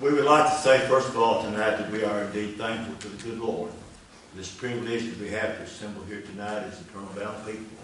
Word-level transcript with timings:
We 0.00 0.10
would 0.14 0.24
like 0.24 0.50
to 0.50 0.58
say, 0.58 0.78
first 0.88 1.10
of 1.10 1.18
all, 1.18 1.42
tonight 1.42 1.76
that 1.76 1.90
we 1.90 2.02
are 2.04 2.22
indeed 2.22 2.56
thankful 2.56 2.94
to 3.00 3.08
the 3.08 3.22
good 3.22 3.38
Lord 3.38 3.70
for 3.70 4.36
this 4.38 4.50
privilege 4.50 5.04
that 5.04 5.20
we 5.20 5.28
have 5.28 5.58
to 5.58 5.64
assemble 5.64 6.02
here 6.04 6.22
tonight 6.22 6.62
as 6.62 6.80
Eternal 6.80 7.10
Bound 7.14 7.44
people. 7.44 7.76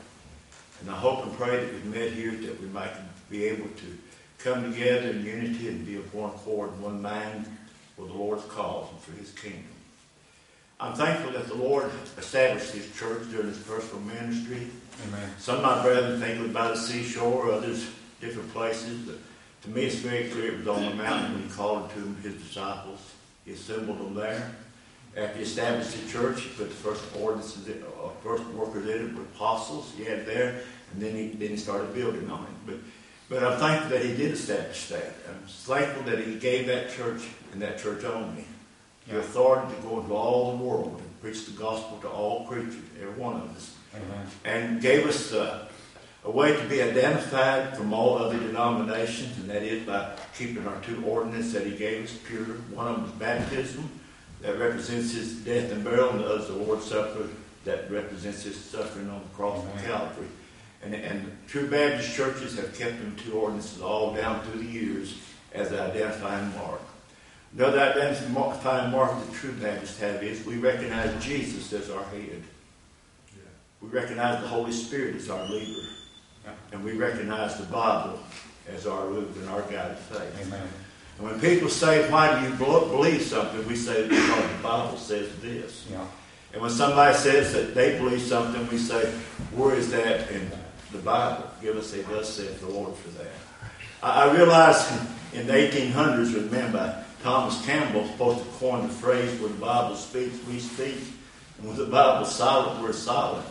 And 0.81 0.89
I 0.89 0.95
hope 0.95 1.27
and 1.27 1.37
pray 1.37 1.63
that 1.63 1.71
we've 1.75 1.85
met 1.85 2.13
here 2.13 2.31
that 2.31 2.59
we 2.59 2.69
might 2.69 2.93
be 3.29 3.45
able 3.45 3.69
to 3.69 3.99
come 4.39 4.73
together 4.73 5.11
in 5.11 5.27
unity 5.27 5.69
and 5.69 5.85
be 5.85 5.97
of 5.97 6.15
one 6.15 6.31
accord 6.31 6.73
and 6.73 6.83
one 6.83 7.03
mind 7.03 7.55
for 7.97 8.07
the 8.07 8.15
Lord's 8.15 8.47
cause 8.47 8.89
and 8.91 9.01
for 9.03 9.13
his 9.13 9.33
kingdom. 9.33 9.67
I'm 10.81 10.95
thankful 10.95 11.33
that 11.33 11.49
the 11.49 11.55
Lord 11.55 11.91
established 12.17 12.73
his 12.73 12.91
church 12.97 13.31
during 13.31 13.49
his 13.49 13.59
personal 13.59 14.01
ministry. 14.01 14.69
Amen. 15.07 15.31
Some 15.39 15.57
of 15.57 15.63
my 15.63 15.83
brethren 15.83 16.19
think 16.19 16.41
it 16.41 16.43
was 16.45 16.53
by 16.53 16.69
the 16.69 16.79
seashore, 16.79 17.51
others 17.51 17.91
different 18.23 18.51
places. 18.55 19.07
But 19.07 19.17
to 19.63 19.71
me, 19.71 19.85
it's 19.87 19.97
very 19.97 20.29
clear 20.29 20.53
it 20.53 20.59
was 20.59 20.69
on 20.69 20.85
the 20.85 20.95
mountain 20.95 21.35
when 21.35 21.43
he 21.43 21.49
called 21.49 21.91
to 21.91 21.97
him 21.97 22.17
his 22.23 22.35
disciples. 22.35 23.01
He 23.45 23.53
assembled 23.53 23.99
them 23.99 24.15
there. 24.15 24.53
After 25.17 25.39
he 25.39 25.45
established 25.45 25.93
the 26.01 26.09
church, 26.11 26.43
he 26.43 26.49
put 26.51 26.69
the 26.69 26.75
first 26.75 27.03
ordinances, 27.19 27.67
in, 27.69 27.83
uh, 27.83 28.09
first 28.23 28.45
workers 28.51 28.87
in 28.89 29.07
it 29.07 29.15
with 29.15 29.27
apostles. 29.35 29.93
He 29.97 30.05
had 30.05 30.27
there, 30.27 30.61
and 30.93 31.03
then 31.03 31.17
he 31.17 31.29
then 31.29 31.49
he 31.51 31.57
started 31.57 31.95
building 31.95 32.31
on 32.31 32.43
it. 32.43 32.49
But 32.67 32.77
but 33.29 33.43
I'm 33.43 33.59
thankful 33.59 33.91
that 33.91 34.05
he 34.05 34.15
did 34.15 34.33
establish 34.33 34.89
that. 34.89 35.15
I'm 35.29 35.41
thankful 35.49 36.03
that 36.05 36.19
he 36.25 36.35
gave 36.37 36.67
that 36.67 36.91
church 36.95 37.23
and 37.53 37.63
that 37.63 37.79
church 37.79 38.05
only 38.05 38.45
the 39.09 39.15
Yeah. 39.15 39.19
authority 39.21 39.75
to 39.75 39.83
go 39.83 40.01
into 40.01 40.13
all 40.15 40.57
the 40.57 40.63
world 40.63 41.01
and 41.01 41.21
preach 41.23 41.47
the 41.47 41.53
gospel 41.53 41.99
to 42.03 42.09
all 42.09 42.45
creatures, 42.47 42.75
every 43.01 43.15
one 43.15 43.37
of 43.37 43.57
us 43.57 43.71
Amen. 43.95 44.27
and 44.45 44.81
gave 44.83 45.07
us 45.07 45.33
uh, 45.33 45.67
a 46.27 46.31
way 46.31 46.57
to 46.57 46.69
be 46.69 46.83
identified 46.83 47.77
from 47.77 47.93
all 47.93 48.19
other 48.19 48.37
denominations, 48.39 49.39
and 49.39 49.49
that 49.49 49.63
is 49.63 49.87
by 49.87 50.13
keeping 50.37 50.67
our 50.67 50.81
two 50.81 51.03
ordinances 51.05 51.53
that 51.53 51.65
he 51.65 51.77
gave 51.77 52.05
us 52.05 52.19
pure. 52.27 52.45
One 52.75 52.89
of 52.89 52.97
them 52.97 53.05
is 53.07 53.13
baptism, 53.13 53.89
that 54.43 54.59
represents 54.59 55.13
his 55.13 55.37
death 55.37 55.71
and 55.71 55.85
burial, 55.85 56.11
and 56.11 56.21
the 56.21 56.27
other 56.27 56.41
is 56.41 56.49
the 56.49 56.55
Lord's 56.55 56.85
Supper, 56.85 57.29
that 57.65 57.89
represents 57.91 58.43
his 58.43 58.57
suffering 58.57 59.09
on 59.09 59.23
the 59.23 59.37
cross 59.37 59.65
of 59.65 59.85
Calvary. 59.85 60.27
And, 60.83 60.95
and 60.95 61.37
true 61.47 61.69
Baptist 61.69 62.15
churches 62.15 62.57
have 62.57 62.77
kept 62.77 62.99
them 62.99 63.17
two 63.17 63.33
ordinances 63.33 63.81
all 63.81 64.13
down 64.13 64.43
through 64.43 64.63
the 64.63 64.71
years 64.71 65.19
as 65.53 65.71
an 65.71 65.79
identifying 65.79 66.53
mark. 66.57 66.81
Another 67.57 67.81
identifying 67.81 68.91
mark 68.91 69.11
that 69.13 69.33
true 69.33 69.53
Baptists 69.53 70.01
have 70.01 70.23
is 70.23 70.45
we 70.45 70.59
recognize 70.59 71.25
Jesus 71.25 71.73
as 71.73 71.89
our 71.89 72.05
head. 72.05 72.43
We 73.81 73.89
recognize 73.89 74.43
the 74.43 74.49
Holy 74.49 74.73
Spirit 74.73 75.17
as 75.17 75.31
our 75.31 75.45
leader. 75.47 75.89
And 76.73 76.85
we 76.85 76.93
recognize 76.93 77.59
the 77.59 77.67
Bible 77.67 78.19
as 78.69 78.87
our 78.87 79.07
root 79.07 79.35
and 79.37 79.49
our 79.49 79.63
guide 79.63 79.93
of 79.93 79.99
faith. 79.99 80.47
Amen. 80.47 80.69
And 81.19 81.27
when 81.27 81.41
people 81.41 81.69
say, 81.69 82.11
why 82.11 82.41
do 82.41 82.49
you 82.49 82.55
believe 82.57 83.23
something? 83.23 83.67
We 83.67 83.77
say, 83.77 84.07
because 84.09 84.51
the 84.57 84.63
Bible 84.63 84.99
says 84.99 85.31
this. 85.41 85.87
Yeah. 85.91 86.05
And 86.53 86.63
when 86.63 86.71
somebody 86.71 87.17
says 87.17 87.53
that 87.53 87.75
they 87.75 87.99
believe 87.99 88.21
something, 88.21 88.67
we 88.69 88.79
say, 88.79 89.11
where 89.55 89.75
is 89.75 89.91
that 89.91 90.31
in 90.31 90.51
the 90.93 90.99
Bible? 90.99 91.49
Give 91.63 91.77
us 91.77 91.93
a 91.95 92.03
thus 92.03 92.35
saith 92.35 92.61
the 92.61 92.69
Lord 92.69 92.95
for 92.95 93.09
that. 93.19 93.33
I, 94.03 94.25
I 94.29 94.35
realize 94.35 94.91
in 95.33 95.47
the 95.47 95.53
1800s, 95.53 96.35
was 96.35 96.51
meant 96.51 96.73
by 96.73 97.03
Thomas 97.23 97.65
Campbell, 97.65 98.07
supposed 98.07 98.45
to 98.45 98.51
coin 98.59 98.87
the 98.87 98.93
phrase, 98.93 99.41
where 99.41 99.49
the 99.49 99.57
Bible 99.59 99.97
speaks, 99.97 100.37
we 100.47 100.59
speak. 100.59 100.97
And 101.59 101.69
when 101.69 101.77
the 101.77 101.87
Bible's 101.87 102.35
silent, 102.35 102.83
we're 102.83 102.93
silent. 102.93 103.47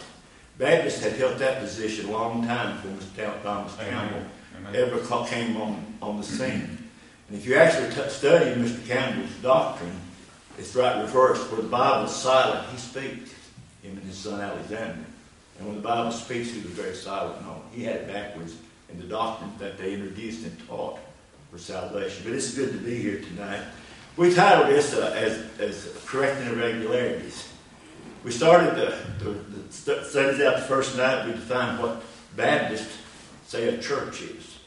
Baptists 0.58 1.04
had 1.04 1.14
held 1.14 1.38
that 1.40 1.60
position 1.60 2.08
a 2.08 2.12
long 2.12 2.46
time 2.46 2.78
before 2.78 2.92
Mr. 2.92 3.44
Thomas 3.44 3.76
Campbell 3.76 4.22
Amen. 4.58 4.76
ever 4.76 5.26
came 5.26 5.58
on, 5.58 5.86
on 6.02 6.18
the 6.18 6.24
scene. 6.24 6.78
And 7.28 7.38
if 7.38 7.46
you 7.46 7.56
actually 7.56 7.90
t- 7.90 8.10
study 8.10 8.52
Mr. 8.52 8.86
Campbell's 8.88 9.34
doctrine, 9.42 10.00
it's 10.58 10.74
right 10.76 11.02
reversed. 11.02 11.52
Where 11.52 11.62
the 11.62 11.68
Bible 11.68 12.06
is 12.06 12.16
silent, 12.16 12.70
he 12.70 12.78
speaks. 12.78 13.34
Him 13.82 13.98
and 13.98 14.04
his 14.04 14.18
son 14.18 14.40
Alexander. 14.40 15.06
And 15.58 15.68
when 15.68 15.76
the 15.76 15.82
Bible 15.82 16.12
speaks, 16.12 16.52
he 16.52 16.62
was 16.62 16.72
very 16.72 16.96
silent. 16.96 17.42
No, 17.42 17.62
he 17.72 17.84
had 17.84 17.98
it 17.98 18.08
backwards 18.08 18.56
in 18.90 18.98
the 18.98 19.06
doctrine 19.06 19.52
that 19.60 19.78
they 19.78 19.94
introduced 19.94 20.46
and 20.46 20.68
taught 20.68 21.00
for 21.52 21.58
salvation. 21.58 22.24
But 22.24 22.34
it's 22.34 22.54
good 22.54 22.72
to 22.72 22.78
be 22.78 22.96
here 22.96 23.20
tonight. 23.20 23.64
We 24.16 24.34
titled 24.34 24.70
this 24.70 24.94
uh, 24.94 25.14
as, 25.18 25.44
as 25.60 25.94
Correcting 26.06 26.48
Irregularities. 26.48 27.50
We 28.24 28.32
started 28.32 28.76
the, 28.76 28.98
the, 29.24 29.32
studies 29.74 30.42
out 30.42 30.58
the 30.58 30.66
first 30.68 30.98
night. 30.98 31.26
We 31.26 31.32
defined 31.32 31.80
what 31.80 32.04
Baptists 32.36 32.98
say 33.48 33.68
a 33.74 33.82
church 33.82 34.22
is. 34.22 34.58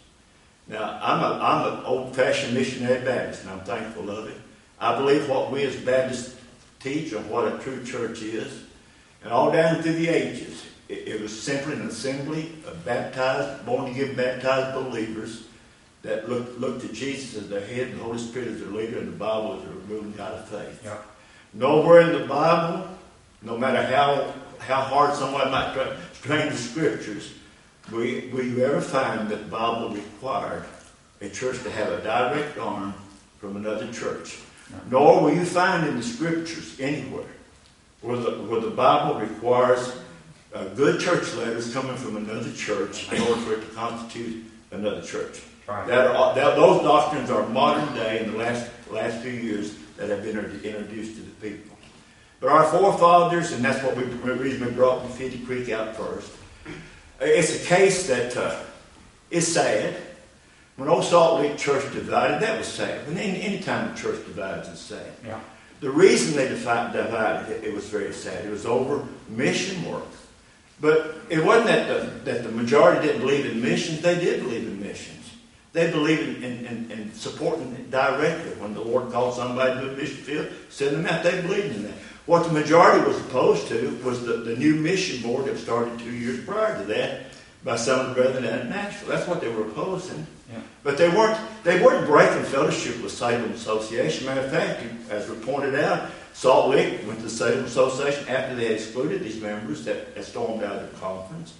Now, 0.68 0.98
I'm, 1.02 1.20
a, 1.20 1.42
I'm 1.42 1.78
an 1.78 1.84
old 1.84 2.14
fashioned 2.14 2.54
missionary 2.54 3.04
Baptist, 3.04 3.42
and 3.42 3.50
I'm 3.50 3.60
thankful 3.60 4.10
of 4.10 4.28
it. 4.28 4.36
I 4.78 4.96
believe 4.96 5.28
what 5.28 5.50
we 5.50 5.64
as 5.64 5.76
Baptists 5.76 6.36
teach 6.80 7.12
and 7.12 7.28
what 7.30 7.52
a 7.52 7.58
true 7.58 7.84
church 7.84 8.22
is. 8.22 8.64
And 9.22 9.32
all 9.32 9.50
down 9.50 9.82
through 9.82 9.94
the 9.94 10.08
ages, 10.08 10.64
it, 10.88 11.08
it 11.08 11.20
was 11.20 11.38
simply 11.38 11.74
an 11.74 11.88
assembly 11.88 12.52
of 12.66 12.84
baptized, 12.84 13.64
born 13.66 13.90
again 13.90 14.14
baptized 14.14 14.74
believers 14.74 15.44
that 16.02 16.28
looked, 16.28 16.58
looked 16.58 16.82
to 16.82 16.92
Jesus 16.92 17.42
as 17.42 17.48
their 17.48 17.66
head, 17.66 17.92
the 17.92 18.02
Holy 18.02 18.18
Spirit 18.18 18.48
as 18.48 18.60
their 18.60 18.68
leader, 18.68 18.98
and 18.98 19.08
the 19.08 19.16
Bible 19.16 19.54
as 19.54 19.62
their 19.62 19.72
ruling 19.88 20.12
God 20.12 20.34
of 20.34 20.48
faith. 20.48 20.80
Yeah. 20.84 20.98
Nowhere 21.54 22.02
in 22.02 22.20
the 22.20 22.26
Bible, 22.26 22.88
no 23.42 23.58
matter 23.58 23.82
how, 23.82 24.32
how 24.68 24.82
hard 24.82 25.14
someone 25.16 25.50
might 25.50 25.72
try 25.72 25.84
to 25.84 25.96
explain 26.10 26.50
the 26.50 26.56
scriptures, 26.56 27.32
will 27.90 28.04
you, 28.04 28.30
will 28.32 28.44
you 28.44 28.62
ever 28.64 28.82
find 28.82 29.28
that 29.30 29.36
the 29.36 29.50
Bible 29.50 29.88
required 29.88 30.64
a 31.22 31.28
church 31.30 31.62
to 31.62 31.70
have 31.70 31.90
a 31.90 32.02
direct 32.02 32.58
arm 32.58 32.92
from 33.40 33.56
another 33.56 33.90
church. 33.92 34.38
Nor 34.90 35.22
will 35.22 35.34
you 35.34 35.44
find 35.44 35.88
in 35.88 35.96
the 35.96 36.02
scriptures 36.02 36.78
anywhere 36.78 37.24
where 38.02 38.18
the, 38.18 38.32
where 38.42 38.60
the 38.60 38.70
Bible 38.70 39.18
requires 39.18 39.96
uh, 40.54 40.64
good 40.76 41.00
church 41.00 41.34
letters 41.34 41.72
coming 41.72 41.96
from 41.96 42.16
another 42.16 42.52
church 42.52 43.10
in 43.10 43.22
order 43.22 43.40
for 43.40 43.54
it 43.54 43.60
to 43.60 43.74
constitute 43.74 44.44
another 44.70 45.02
church. 45.02 45.40
Right. 45.66 45.86
That 45.86 46.08
are, 46.08 46.34
that, 46.34 46.56
those 46.56 46.82
doctrines 46.82 47.30
are 47.30 47.46
modern 47.48 47.94
day 47.94 48.22
in 48.22 48.32
the 48.32 48.38
last, 48.38 48.70
last 48.90 49.22
few 49.22 49.32
years 49.32 49.76
that 49.96 50.10
have 50.10 50.22
been 50.22 50.38
introduced 50.38 51.16
to 51.16 51.22
the 51.22 51.50
people. 51.50 51.77
But 52.40 52.50
our 52.50 52.64
forefathers, 52.64 53.52
and 53.52 53.64
that's 53.64 53.82
what 53.82 53.96
we 53.96 54.04
the 54.04 54.34
reason 54.34 54.64
we 54.64 54.72
brought 54.72 55.08
Fitty 55.10 55.40
Creek 55.40 55.70
out 55.70 55.96
first, 55.96 56.30
it's 57.20 57.62
a 57.62 57.66
case 57.66 58.06
that 58.06 58.36
uh, 58.36 58.60
is 59.30 59.52
sad. 59.52 59.96
When 60.76 60.88
Old 60.88 61.04
Salt 61.04 61.40
Lick 61.40 61.56
Church 61.56 61.92
divided, 61.92 62.40
that 62.40 62.56
was 62.56 62.68
sad. 62.68 63.04
When 63.08 63.18
any, 63.18 63.42
any 63.42 63.58
time 63.58 63.92
the 63.92 64.00
church 64.00 64.24
divides, 64.24 64.68
it's 64.68 64.80
sad. 64.80 65.10
Yeah. 65.26 65.40
The 65.80 65.90
reason 65.90 66.36
they 66.36 66.48
divi- 66.48 66.92
divided 66.92 67.50
it, 67.50 67.64
it 67.64 67.74
was 67.74 67.88
very 67.88 68.12
sad. 68.12 68.44
It 68.44 68.50
was 68.50 68.64
over 68.64 69.04
mission 69.28 69.84
work. 69.90 70.04
But 70.80 71.16
it 71.28 71.44
wasn't 71.44 71.66
that 71.66 71.88
the, 71.88 72.30
that 72.30 72.44
the 72.44 72.52
majority 72.52 73.04
didn't 73.04 73.22
believe 73.22 73.46
in 73.46 73.60
missions. 73.60 74.00
They 74.00 74.14
did 74.14 74.44
believe 74.44 74.68
in 74.68 74.80
missions. 74.80 75.34
They 75.72 75.90
believed 75.90 76.42
in, 76.42 76.44
in, 76.44 76.66
in, 76.66 76.90
in 76.90 77.14
supporting 77.14 77.72
it 77.74 77.90
directly. 77.90 78.52
When 78.52 78.74
the 78.74 78.80
Lord 78.80 79.10
called 79.12 79.34
somebody 79.34 79.80
to 79.80 79.92
a 79.92 79.96
mission 79.96 80.16
field, 80.16 80.48
send 80.68 80.96
them 80.96 81.06
out. 81.06 81.24
They 81.24 81.42
believed 81.42 81.74
in 81.74 81.82
that. 81.84 81.94
What 82.28 82.44
the 82.44 82.52
majority 82.52 83.08
was 83.08 83.18
opposed 83.20 83.68
to 83.68 83.98
was 84.04 84.22
the, 84.22 84.34
the 84.34 84.54
new 84.54 84.74
mission 84.74 85.22
board 85.22 85.46
that 85.46 85.56
started 85.56 85.98
two 85.98 86.12
years 86.12 86.44
prior 86.44 86.78
to 86.78 86.84
that 86.84 87.22
by 87.64 87.76
some 87.76 88.00
of 88.00 88.08
the 88.08 88.20
brethren 88.20 88.42
down 88.44 88.60
in 88.60 88.68
Nashville. 88.68 89.08
That's 89.08 89.26
what 89.26 89.40
they 89.40 89.48
were 89.48 89.62
opposing. 89.62 90.26
Yeah. 90.52 90.60
But 90.82 90.98
they 90.98 91.08
weren't 91.08 91.40
they 91.64 91.82
weren't 91.82 92.06
breaking 92.06 92.42
fellowship 92.44 93.02
with 93.02 93.12
Salem 93.12 93.50
Association. 93.52 94.26
Matter 94.26 94.42
of 94.42 94.50
fact, 94.50 94.84
as 95.08 95.26
we 95.30 95.36
pointed 95.36 95.74
out, 95.76 96.10
Salt 96.34 96.68
Lick 96.68 97.00
went 97.06 97.18
to 97.22 97.30
Salem 97.30 97.64
Association 97.64 98.28
after 98.28 98.54
they 98.54 98.64
had 98.64 98.74
excluded 98.74 99.22
these 99.22 99.40
members 99.40 99.86
that 99.86 100.08
had 100.14 100.26
stormed 100.26 100.62
out 100.62 100.76
of 100.82 100.92
the 100.92 100.98
conference. 100.98 101.54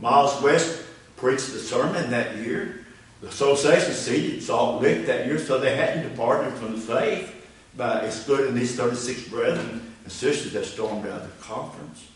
Miles 0.00 0.40
West 0.40 0.86
preached 1.18 1.52
the 1.52 1.58
sermon 1.58 2.10
that 2.12 2.34
year. 2.38 2.86
The 3.20 3.28
association 3.28 3.92
seated 3.92 4.42
Salt 4.42 4.80
Lick 4.80 5.04
that 5.04 5.26
year, 5.26 5.38
so 5.38 5.58
they 5.58 5.76
hadn't 5.76 6.08
departed 6.08 6.54
from 6.54 6.72
the 6.72 6.78
faith 6.78 7.30
by 7.76 8.00
excluding 8.00 8.54
these 8.54 8.74
36 8.74 9.28
brethren 9.28 9.90
and 10.04 10.12
sisters 10.12 10.52
that 10.52 10.64
stormed 10.64 11.06
out 11.06 11.22
of 11.22 11.36
the 11.36 11.44
conference. 11.44 12.08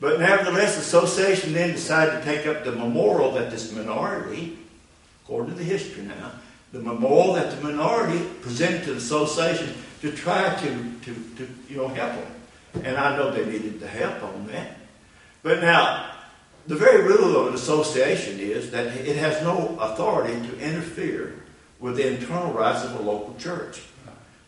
But 0.00 0.20
nevertheless, 0.20 0.76
the 0.76 0.82
association 0.82 1.52
then 1.52 1.72
decided 1.72 2.20
to 2.20 2.24
take 2.24 2.46
up 2.46 2.64
the 2.64 2.72
memorial 2.72 3.32
that 3.32 3.50
this 3.50 3.72
minority 3.72 4.58
according 5.24 5.54
to 5.54 5.58
the 5.58 5.64
history 5.64 6.04
now, 6.04 6.32
the 6.72 6.80
memorial 6.80 7.32
that 7.34 7.50
the 7.50 7.62
minority 7.62 8.22
presented 8.42 8.84
to 8.84 8.90
the 8.90 8.98
association 8.98 9.74
to 10.02 10.12
try 10.12 10.54
to, 10.56 10.92
to, 11.02 11.14
to 11.36 11.48
you 11.68 11.78
know, 11.78 11.88
help 11.88 12.12
them. 12.12 12.84
And 12.84 12.96
I 12.98 13.16
know 13.16 13.30
they 13.30 13.46
needed 13.46 13.80
the 13.80 13.88
help 13.88 14.22
on 14.22 14.46
that. 14.48 14.76
But 15.42 15.60
now, 15.60 16.10
the 16.66 16.76
very 16.76 17.04
rule 17.04 17.36
of 17.38 17.48
an 17.48 17.54
association 17.54 18.38
is 18.38 18.70
that 18.72 18.88
it 18.88 19.16
has 19.16 19.42
no 19.42 19.78
authority 19.80 20.34
to 20.48 20.58
interfere 20.58 21.42
with 21.80 21.96
the 21.96 22.06
internal 22.06 22.52
rights 22.52 22.84
of 22.84 22.98
a 22.98 23.02
local 23.02 23.34
church. 23.38 23.80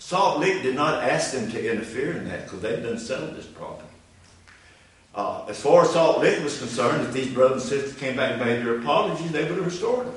Salt 0.06 0.38
Lick 0.38 0.62
did 0.62 0.76
not 0.76 1.02
ask 1.02 1.32
them 1.32 1.50
to 1.50 1.68
interfere 1.68 2.12
in 2.12 2.28
that 2.28 2.44
because 2.44 2.60
they've 2.60 2.80
done 2.80 2.96
settled 2.96 3.34
this 3.34 3.44
problem. 3.44 3.88
Uh, 5.12 5.44
as 5.48 5.60
far 5.60 5.82
as 5.82 5.90
Salt 5.90 6.20
Lick 6.20 6.44
was 6.44 6.60
concerned, 6.60 7.04
if 7.08 7.12
these 7.12 7.34
brothers 7.34 7.62
and 7.62 7.70
sisters 7.70 7.98
came 7.98 8.14
back 8.14 8.34
and 8.34 8.40
made 8.40 8.64
their 8.64 8.78
apologies, 8.78 9.32
they 9.32 9.42
would 9.42 9.56
have 9.56 9.66
restored 9.66 10.06
them. 10.06 10.14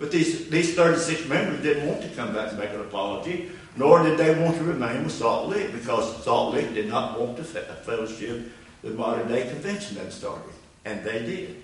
But 0.00 0.10
these, 0.10 0.50
these 0.50 0.74
36 0.74 1.28
members 1.28 1.62
didn't 1.62 1.86
want 1.86 2.02
to 2.02 2.08
come 2.08 2.34
back 2.34 2.50
and 2.50 2.58
make 2.58 2.70
an 2.70 2.80
apology, 2.80 3.52
nor 3.76 4.02
did 4.02 4.18
they 4.18 4.36
want 4.36 4.56
to 4.56 4.64
remain 4.64 5.04
with 5.04 5.12
Salt 5.12 5.48
Lick 5.48 5.70
because 5.70 6.24
Salt 6.24 6.52
Lick 6.52 6.74
did 6.74 6.88
not 6.88 7.20
want 7.20 7.36
to 7.36 7.44
fellowship 7.44 8.50
the 8.82 8.90
modern 8.90 9.28
day 9.28 9.48
convention 9.48 9.96
that 9.98 10.12
started. 10.12 10.52
And 10.84 11.04
they 11.04 11.20
did. 11.20 11.62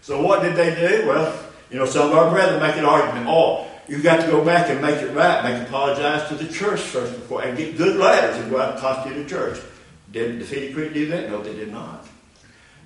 So 0.00 0.22
what 0.22 0.40
did 0.40 0.56
they 0.56 0.74
do? 0.74 1.06
Well, 1.06 1.44
you 1.70 1.78
know, 1.78 1.84
some 1.84 2.10
of 2.10 2.16
our 2.16 2.30
brethren 2.30 2.58
make 2.58 2.76
an 2.76 2.86
argument. 2.86 3.26
Oh, 3.28 3.69
you 3.90 4.00
got 4.00 4.24
to 4.24 4.30
go 4.30 4.44
back 4.44 4.70
and 4.70 4.80
make 4.80 5.02
it 5.02 5.12
right, 5.16 5.42
make 5.42 5.66
apologize 5.66 6.28
to 6.28 6.36
the 6.36 6.50
church 6.50 6.78
first 6.78 7.12
before, 7.12 7.42
and 7.42 7.58
get 7.58 7.76
good 7.76 7.96
letters 7.96 8.36
and 8.36 8.48
go 8.48 8.60
out 8.60 8.74
and 8.74 8.80
constitute 8.80 9.26
a 9.26 9.28
church. 9.28 9.60
Did 10.12 10.36
the 10.36 10.38
Defeated 10.38 10.74
Creek 10.74 10.94
do 10.94 11.06
that? 11.08 11.28
No, 11.28 11.42
they 11.42 11.54
did 11.54 11.72
not. 11.72 12.06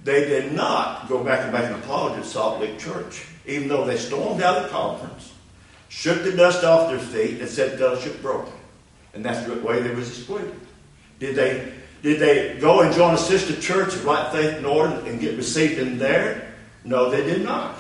They 0.03 0.25
did 0.25 0.55
not 0.55 1.06
go 1.06 1.23
back 1.23 1.41
and 1.41 1.53
make 1.53 1.65
an 1.65 1.75
apology 1.75 2.23
to 2.23 2.27
Salt 2.27 2.59
Lick 2.59 2.79
Church, 2.79 3.27
even 3.45 3.69
though 3.69 3.85
they 3.85 3.99
stormed 3.99 4.43
out 4.43 4.56
of 4.56 4.62
the 4.62 4.69
conference, 4.71 5.35
shook 5.91 6.23
the 6.23 6.33
dust 6.33 6.65
off 6.65 6.89
their 6.89 6.99
feet, 6.99 7.39
and 7.39 7.50
said 7.50 7.79
fellowship 7.79 8.23
broken. 8.23 8.55
And 9.12 9.23
that's 9.23 9.47
the 9.47 9.57
way 9.61 9.83
they 9.83 9.95
was 9.95 10.09
excluded. 10.09 10.59
Did 11.19 11.37
they 11.37 11.71
did 12.00 12.19
they 12.19 12.59
go 12.59 12.81
and 12.81 12.95
join 12.95 13.12
a 13.12 13.19
sister 13.19 13.59
church 13.61 13.95
of 13.95 14.07
right 14.07 14.33
faith 14.33 14.55
and 14.55 14.67
order 14.67 15.03
and 15.07 15.21
get 15.21 15.37
received 15.37 15.79
in 15.79 15.99
there? 15.99 16.55
No, 16.83 17.11
they 17.11 17.25
did 17.25 17.43
not. 17.43 17.79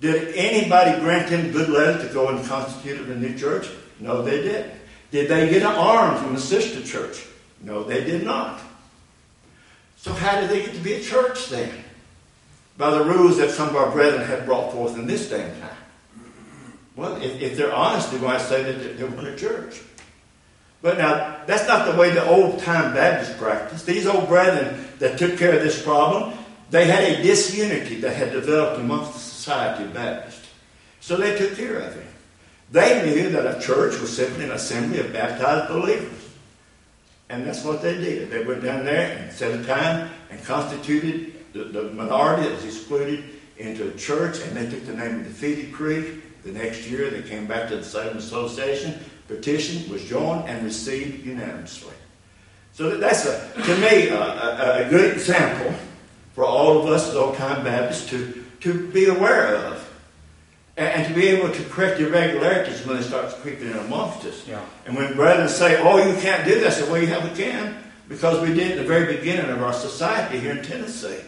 Did 0.00 0.34
anybody 0.34 1.00
grant 1.00 1.30
them 1.30 1.52
good 1.52 1.68
letter 1.68 2.06
to 2.06 2.12
go 2.12 2.28
and 2.28 2.44
constitute 2.46 3.08
a 3.08 3.16
new 3.16 3.38
church? 3.38 3.68
No, 4.00 4.22
they 4.22 4.42
didn't. 4.42 4.72
Did 5.10 5.28
they 5.28 5.48
get 5.48 5.62
an 5.62 5.76
arm 5.76 6.16
from 6.22 6.34
the 6.34 6.40
sister 6.40 6.82
church? 6.82 7.26
No, 7.62 7.84
they 7.84 8.04
did 8.04 8.24
not. 8.24 8.60
So 9.96 10.12
how 10.12 10.40
did 10.40 10.50
they 10.50 10.62
get 10.62 10.74
to 10.74 10.80
be 10.80 10.94
a 10.94 11.00
church 11.00 11.48
then? 11.48 11.70
By 12.76 12.90
the 12.90 13.04
rules 13.04 13.38
that 13.38 13.50
some 13.50 13.68
of 13.68 13.76
our 13.76 13.90
brethren 13.90 14.26
had 14.26 14.44
brought 14.44 14.72
forth 14.72 14.98
in 14.98 15.06
this 15.06 15.30
day 15.30 15.44
and 15.48 15.62
time. 15.62 15.76
Well, 16.96 17.16
if, 17.22 17.40
if 17.40 17.56
they're 17.56 17.72
honest, 17.72 18.10
they're 18.10 18.20
going 18.20 18.38
to 18.38 18.44
say 18.44 18.62
that 18.62 18.98
they 18.98 19.04
weren't 19.04 19.28
a 19.28 19.36
church. 19.36 19.80
But 20.82 20.98
now, 20.98 21.38
that's 21.46 21.66
not 21.66 21.90
the 21.90 21.98
way 21.98 22.10
the 22.10 22.28
old 22.28 22.58
time 22.58 22.92
Baptists 22.92 23.38
practiced. 23.38 23.86
These 23.86 24.06
old 24.06 24.28
brethren 24.28 24.86
that 24.98 25.18
took 25.18 25.38
care 25.38 25.56
of 25.56 25.62
this 25.62 25.82
problem, 25.82 26.36
they 26.70 26.84
had 26.84 27.04
a 27.04 27.22
disunity 27.22 28.00
that 28.02 28.14
had 28.14 28.32
developed 28.32 28.80
amongst 28.80 29.14
the 29.14 29.18
society 29.44 29.84
of 29.84 29.92
Baptists. 29.92 30.48
So 31.00 31.16
they 31.16 31.36
took 31.36 31.54
care 31.56 31.76
of 31.76 31.94
him. 31.94 32.06
They 32.72 33.04
knew 33.04 33.30
that 33.30 33.58
a 33.58 33.60
church 33.60 34.00
was 34.00 34.16
simply 34.16 34.44
an 34.44 34.52
assembly 34.52 35.00
of 35.00 35.12
baptized 35.12 35.68
believers. 35.68 36.30
And 37.28 37.46
that's 37.46 37.62
what 37.62 37.82
they 37.82 37.94
did. 37.94 38.30
They 38.30 38.44
went 38.44 38.62
down 38.62 38.84
there 38.84 39.18
and 39.18 39.32
set 39.32 39.58
a 39.58 39.62
time 39.64 40.10
and 40.30 40.42
constituted 40.44 41.52
the, 41.52 41.64
the 41.64 41.82
minority 41.90 42.48
that 42.48 42.54
was 42.54 42.64
excluded 42.64 43.24
into 43.58 43.88
a 43.88 43.92
church, 43.92 44.40
and 44.40 44.56
they 44.56 44.68
took 44.68 44.84
the 44.86 44.94
name 44.94 45.20
of 45.20 45.24
the 45.24 45.30
Defeated 45.30 45.72
Creek. 45.72 46.42
The 46.42 46.52
next 46.52 46.88
year, 46.88 47.10
they 47.10 47.22
came 47.22 47.46
back 47.46 47.68
to 47.68 47.76
the 47.76 47.84
Salem 47.84 48.16
Association. 48.16 48.98
Petition 49.28 49.90
was 49.90 50.02
joined 50.04 50.48
and 50.48 50.64
received 50.64 51.24
unanimously. 51.24 51.94
So 52.72 52.96
that's, 52.96 53.24
a, 53.26 53.52
to 53.54 53.76
me, 53.76 54.08
a, 54.08 54.20
a, 54.20 54.86
a 54.86 54.90
good 54.90 55.12
example 55.12 55.72
for 56.34 56.44
all 56.44 56.80
of 56.80 56.86
us 56.86 57.08
as 57.08 57.14
old-time 57.14 57.62
Baptists 57.62 58.08
to, 58.10 58.43
to 58.64 58.88
be 58.88 59.06
aware 59.06 59.54
of 59.56 59.90
and, 60.76 61.06
to 61.06 61.14
be 61.14 61.28
able 61.28 61.52
to 61.52 61.62
correct 61.64 62.00
irregularities 62.00 62.84
when 62.86 62.96
they 62.96 63.02
start 63.02 63.28
creeping 63.42 63.70
in 63.70 63.76
amongst 63.76 64.24
us. 64.24 64.48
Yeah. 64.48 64.64
And 64.86 64.96
when 64.96 65.14
brethren 65.14 65.48
say, 65.50 65.80
oh, 65.82 65.98
you 65.98 66.18
can't 66.20 66.46
do 66.46 66.54
this, 66.58 66.78
I 66.78 66.80
say, 66.80 66.90
well, 66.90 67.00
you 67.00 67.06
have 67.08 67.30
we 67.30 67.36
can, 67.36 67.76
because 68.08 68.40
we 68.40 68.54
did 68.54 68.72
at 68.72 68.78
the 68.78 68.84
very 68.84 69.16
beginning 69.16 69.50
of 69.50 69.62
our 69.62 69.74
society 69.74 70.40
here 70.40 70.52
in 70.52 70.64
Tennessee. 70.64 71.20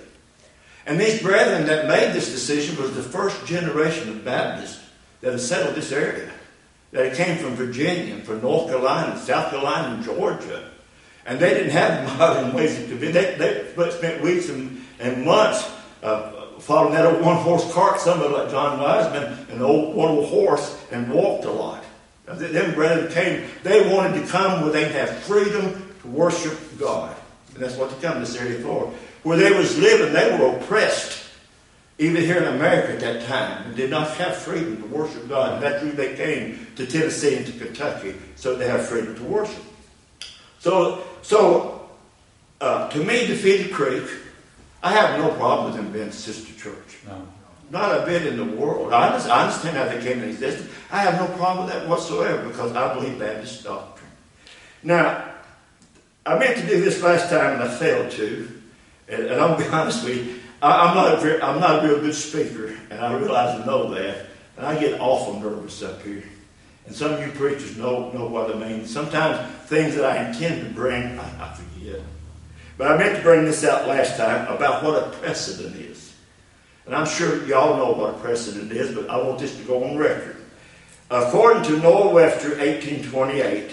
And 0.87 0.99
these 0.99 1.21
brethren 1.21 1.67
that 1.67 1.87
made 1.87 2.15
this 2.15 2.31
decision 2.31 2.81
was 2.81 2.95
the 2.95 3.03
first 3.03 3.45
generation 3.45 4.09
of 4.09 4.25
Baptists 4.25 4.83
that 5.21 5.33
have 5.33 5.41
settled 5.41 5.75
this 5.75 5.93
area. 5.93 6.31
That 6.93 7.15
came 7.15 7.37
from 7.37 7.55
Virginia, 7.55 8.15
and 8.15 8.25
from 8.25 8.41
North 8.41 8.69
Carolina, 8.69 9.19
South 9.19 9.51
Carolina, 9.51 9.97
and 9.97 10.05
Georgia. 10.05 10.71
And 11.27 11.39
they 11.39 11.51
didn't 11.51 11.73
have 11.73 12.19
modern 12.19 12.55
ways 12.55 12.81
of 12.81 12.89
convincing. 12.89 13.37
They, 13.39 13.73
they 13.77 13.91
spent 13.91 14.23
weeks 14.23 14.49
and, 14.49 14.83
and 14.99 15.25
months 15.25 15.69
uh, 16.03 16.36
following 16.61 16.95
that 16.95 17.07
old 17.07 17.25
one 17.25 17.37
horse 17.37 17.73
cart, 17.73 18.01
somebody 18.01 18.33
like 18.33 18.51
John 18.51 18.81
Wiseman, 18.81 19.47
an 19.51 19.63
old 19.63 19.95
one 19.95 20.11
old 20.11 20.29
horse, 20.29 20.79
and 20.91 21.11
walked 21.11 21.45
a 21.45 21.51
lot. 21.51 21.85
Them 22.27 22.75
brethren 22.75 23.13
came, 23.13 23.49
they 23.63 23.93
wanted 23.95 24.21
to 24.21 24.27
come 24.27 24.63
where 24.63 24.73
they'd 24.73 24.91
have 24.91 25.11
freedom 25.11 25.95
to 26.03 26.09
worship 26.09 26.59
God. 26.79 27.15
And 27.55 27.63
that's 27.63 27.77
what 27.77 27.91
they 27.91 28.01
come 28.07 28.15
to 28.15 28.21
this 28.21 28.37
area 28.37 28.59
for. 28.61 28.93
Where 29.23 29.39
they 29.39 29.57
was 29.57 29.79
living, 29.79 30.13
they 30.13 30.37
were 30.39 30.57
oppressed. 30.57 31.25
Even 31.99 32.23
here 32.23 32.37
in 32.37 32.55
America 32.55 32.93
at 32.93 33.01
that 33.01 33.27
time, 33.27 33.71
they 33.71 33.77
did 33.77 33.91
not 33.91 34.11
have 34.17 34.37
freedom 34.37 34.83
to 34.83 34.89
worship 34.89 35.29
God. 35.29 35.55
And 35.55 35.63
that's 35.63 35.83
why 35.83 35.91
they 35.93 36.15
came 36.15 36.67
to 36.77 36.87
Tennessee 36.87 37.37
and 37.37 37.47
to 37.47 37.53
Kentucky, 37.53 38.15
so 38.35 38.55
they 38.55 38.69
have 38.69 38.87
freedom 38.87 39.15
to 39.17 39.25
worship. 39.25 39.63
So, 40.59 41.05
so 41.23 41.89
uh, 42.61 42.89
to 42.91 42.99
me, 42.99 43.27
Defeated 43.27 43.73
Creek 43.73 44.05
I 44.87 44.93
have 44.93 45.19
no 45.19 45.31
problem 45.35 45.73
with 45.73 45.83
them 45.83 45.91
being 45.91 46.13
sister 46.13 46.53
church. 46.63 46.99
No. 47.09 47.27
Not 47.71 48.01
a 48.01 48.07
bit 48.07 48.25
in 48.25 48.37
the 48.37 48.45
world. 48.45 48.93
I 48.93 49.09
understand 49.09 49.77
how 49.77 49.87
they 49.87 50.01
came 50.01 50.19
into 50.19 50.29
existence. 50.29 50.71
I 50.93 51.01
have 51.01 51.15
no 51.21 51.27
problem 51.37 51.67
with 51.67 51.75
that 51.75 51.89
whatsoever 51.89 52.47
because 52.47 52.71
I 52.71 52.95
believe 52.95 53.19
Baptist 53.19 53.65
doctrine. 53.65 54.09
Now, 54.85 55.25
I 56.25 56.39
meant 56.39 56.59
to 56.59 56.67
do 56.69 56.81
this 56.81 57.03
last 57.03 57.31
time 57.31 57.55
and 57.55 57.65
I 57.65 57.77
failed 57.77 58.13
to. 58.13 58.49
And, 59.09 59.25
and 59.25 59.41
I'll 59.41 59.59
be 59.59 59.65
honest 59.73 60.05
with 60.05 60.25
you, 60.25 60.39
I, 60.63 60.89
am 60.89 60.95
not 60.95 61.15
a 61.15 61.17
very, 61.17 61.43
I'm 61.43 61.59
not 61.59 61.85
a 61.85 61.89
real 61.89 61.99
good 61.99 62.15
speaker, 62.15 62.77
and 62.89 63.01
I 63.01 63.13
realize 63.19 63.57
and 63.57 63.67
know 63.67 63.93
that. 63.93 64.27
And 64.57 64.67
I 64.67 64.79
get 64.79 65.01
awful 65.01 65.41
nervous 65.41 65.83
up 65.83 66.01
here. 66.03 66.23
And 66.87 66.95
some 66.95 67.13
of 67.13 67.27
you 67.27 67.33
preachers 67.33 67.77
know, 67.77 68.13
know 68.13 68.29
what 68.29 68.55
I 68.55 68.57
mean. 68.57 68.87
Sometimes 68.87 69.53
things 69.65 69.97
that 69.97 70.05
I 70.05 70.29
intend 70.29 70.63
to 70.63 70.73
bring, 70.73 71.19
I, 71.19 71.51
I 71.51 71.55
forget. 71.55 72.01
But 72.79 72.93
I 72.93 72.99
meant 72.99 73.17
to 73.17 73.23
bring 73.23 73.45
this 73.45 73.65
out 73.65 73.89
last 73.89 74.17
time 74.17 74.47
about 74.55 74.85
what 74.85 75.03
a 75.03 75.11
precedent 75.19 75.77
is. 75.77 76.15
And 76.85 76.95
I'm 76.95 77.07
sure 77.07 77.45
y'all 77.47 77.77
know 77.77 77.93
what 77.93 78.15
a 78.15 78.19
precedent 78.19 78.71
is, 78.71 78.95
but 78.95 79.09
I 79.09 79.17
want 79.17 79.39
this 79.39 79.57
to 79.57 79.63
go 79.65 79.83
on 79.83 79.97
record. 79.97 80.37
According 81.11 81.63
to 81.65 81.79
Noah 81.79 82.13
Webster, 82.13 82.51
1828, 82.51 83.71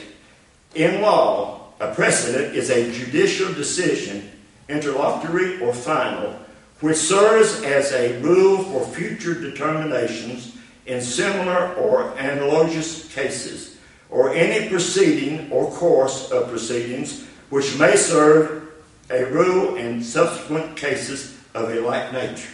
in 0.76 1.02
law, 1.02 1.74
a 1.80 1.94
precedent 1.94 2.56
is 2.56 2.70
a 2.70 2.92
judicial 2.92 3.54
decision, 3.54 4.32
interlocutory 4.70 5.60
or 5.62 5.74
final, 5.74 6.40
which 6.80 6.98
serves 6.98 7.62
as 7.64 7.92
a 7.92 8.20
rule 8.22 8.64
for 8.64 8.86
future 8.94 9.34
determinations 9.34 10.56
in 10.86 11.02
similar 11.02 11.74
or 11.76 12.12
analogous 12.18 13.14
cases, 13.14 13.78
or 14.10 14.34
any 14.34 14.70
proceeding 14.70 15.52
or 15.52 15.72
course 15.72 16.32
of 16.32 16.50
proceedings 16.50 17.26
which 17.50 17.78
may 17.78 17.96
serve 17.96 18.63
a 19.14 19.26
rule 19.28 19.76
in 19.76 20.04
subsequent 20.04 20.76
cases 20.76 21.40
of 21.54 21.70
a 21.70 21.80
like 21.80 22.12
nature. 22.12 22.50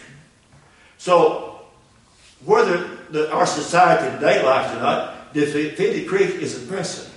So, 0.98 1.62
whether 2.44 2.96
the, 3.10 3.32
our 3.32 3.46
society 3.46 4.14
today 4.16 4.44
likes 4.44 4.72
it 4.72 4.76
or 4.76 4.82
not, 4.82 5.32
Defeated 5.32 6.08
Creek 6.08 6.36
is 6.36 6.62
a 6.62 6.66
precedent. 6.66 7.14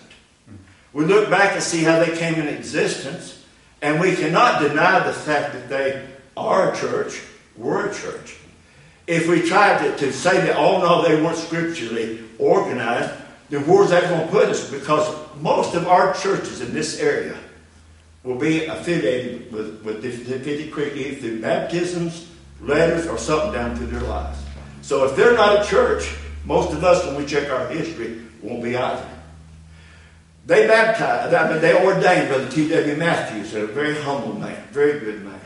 We 0.93 1.05
look 1.05 1.29
back 1.29 1.53
and 1.53 1.63
see 1.63 1.83
how 1.83 1.99
they 1.99 2.15
came 2.17 2.35
in 2.35 2.47
existence, 2.47 3.43
and 3.81 3.99
we 3.99 4.15
cannot 4.15 4.61
deny 4.61 5.05
the 5.05 5.13
fact 5.13 5.53
that 5.53 5.67
they 5.67 6.07
are 6.37 6.71
a 6.71 6.77
church, 6.77 7.21
were 7.57 7.89
a 7.89 7.93
church. 7.93 8.37
If 9.07 9.27
we 9.27 9.41
tried 9.41 9.79
to, 9.79 9.97
to 9.97 10.13
say 10.13 10.39
that, 10.45 10.55
oh 10.55 10.79
no, 10.79 11.01
they 11.01 11.21
weren't 11.21 11.37
scripturally 11.37 12.23
organized, 12.39 13.11
then 13.49 13.67
where's 13.67 13.89
that 13.89 14.09
going 14.09 14.25
to 14.25 14.31
put 14.31 14.49
us? 14.49 14.69
Because 14.69 15.13
most 15.41 15.75
of 15.75 15.87
our 15.87 16.13
churches 16.13 16.61
in 16.61 16.73
this 16.73 16.99
area 16.99 17.37
will 18.23 18.37
be 18.37 18.65
affiliated 18.65 19.51
with, 19.51 19.83
with 19.83 20.01
Defeated 20.01 20.71
Creek 20.71 20.95
either 20.95 21.15
through 21.19 21.41
baptisms, 21.41 22.29
letters, 22.61 23.05
or 23.07 23.17
something 23.17 23.51
down 23.51 23.75
through 23.75 23.87
their 23.87 24.01
lives. 24.01 24.39
So 24.81 25.05
if 25.05 25.15
they're 25.15 25.33
not 25.33 25.63
a 25.63 25.69
church, 25.69 26.15
most 26.45 26.73
of 26.73 26.83
us, 26.83 27.05
when 27.05 27.15
we 27.15 27.25
check 27.25 27.49
our 27.49 27.67
history, 27.67 28.21
won't 28.41 28.63
be 28.63 28.75
either. 28.75 29.09
They 30.45 30.67
baptized, 30.67 31.33
I 31.33 31.51
mean, 31.51 31.61
they 31.61 31.85
ordained 31.85 32.27
Brother 32.27 32.49
T.W. 32.49 32.95
Matthews, 32.97 33.53
a 33.55 33.65
very 33.67 33.95
humble 33.95 34.33
man, 34.33 34.61
very 34.71 34.99
good 34.99 35.23
man. 35.23 35.39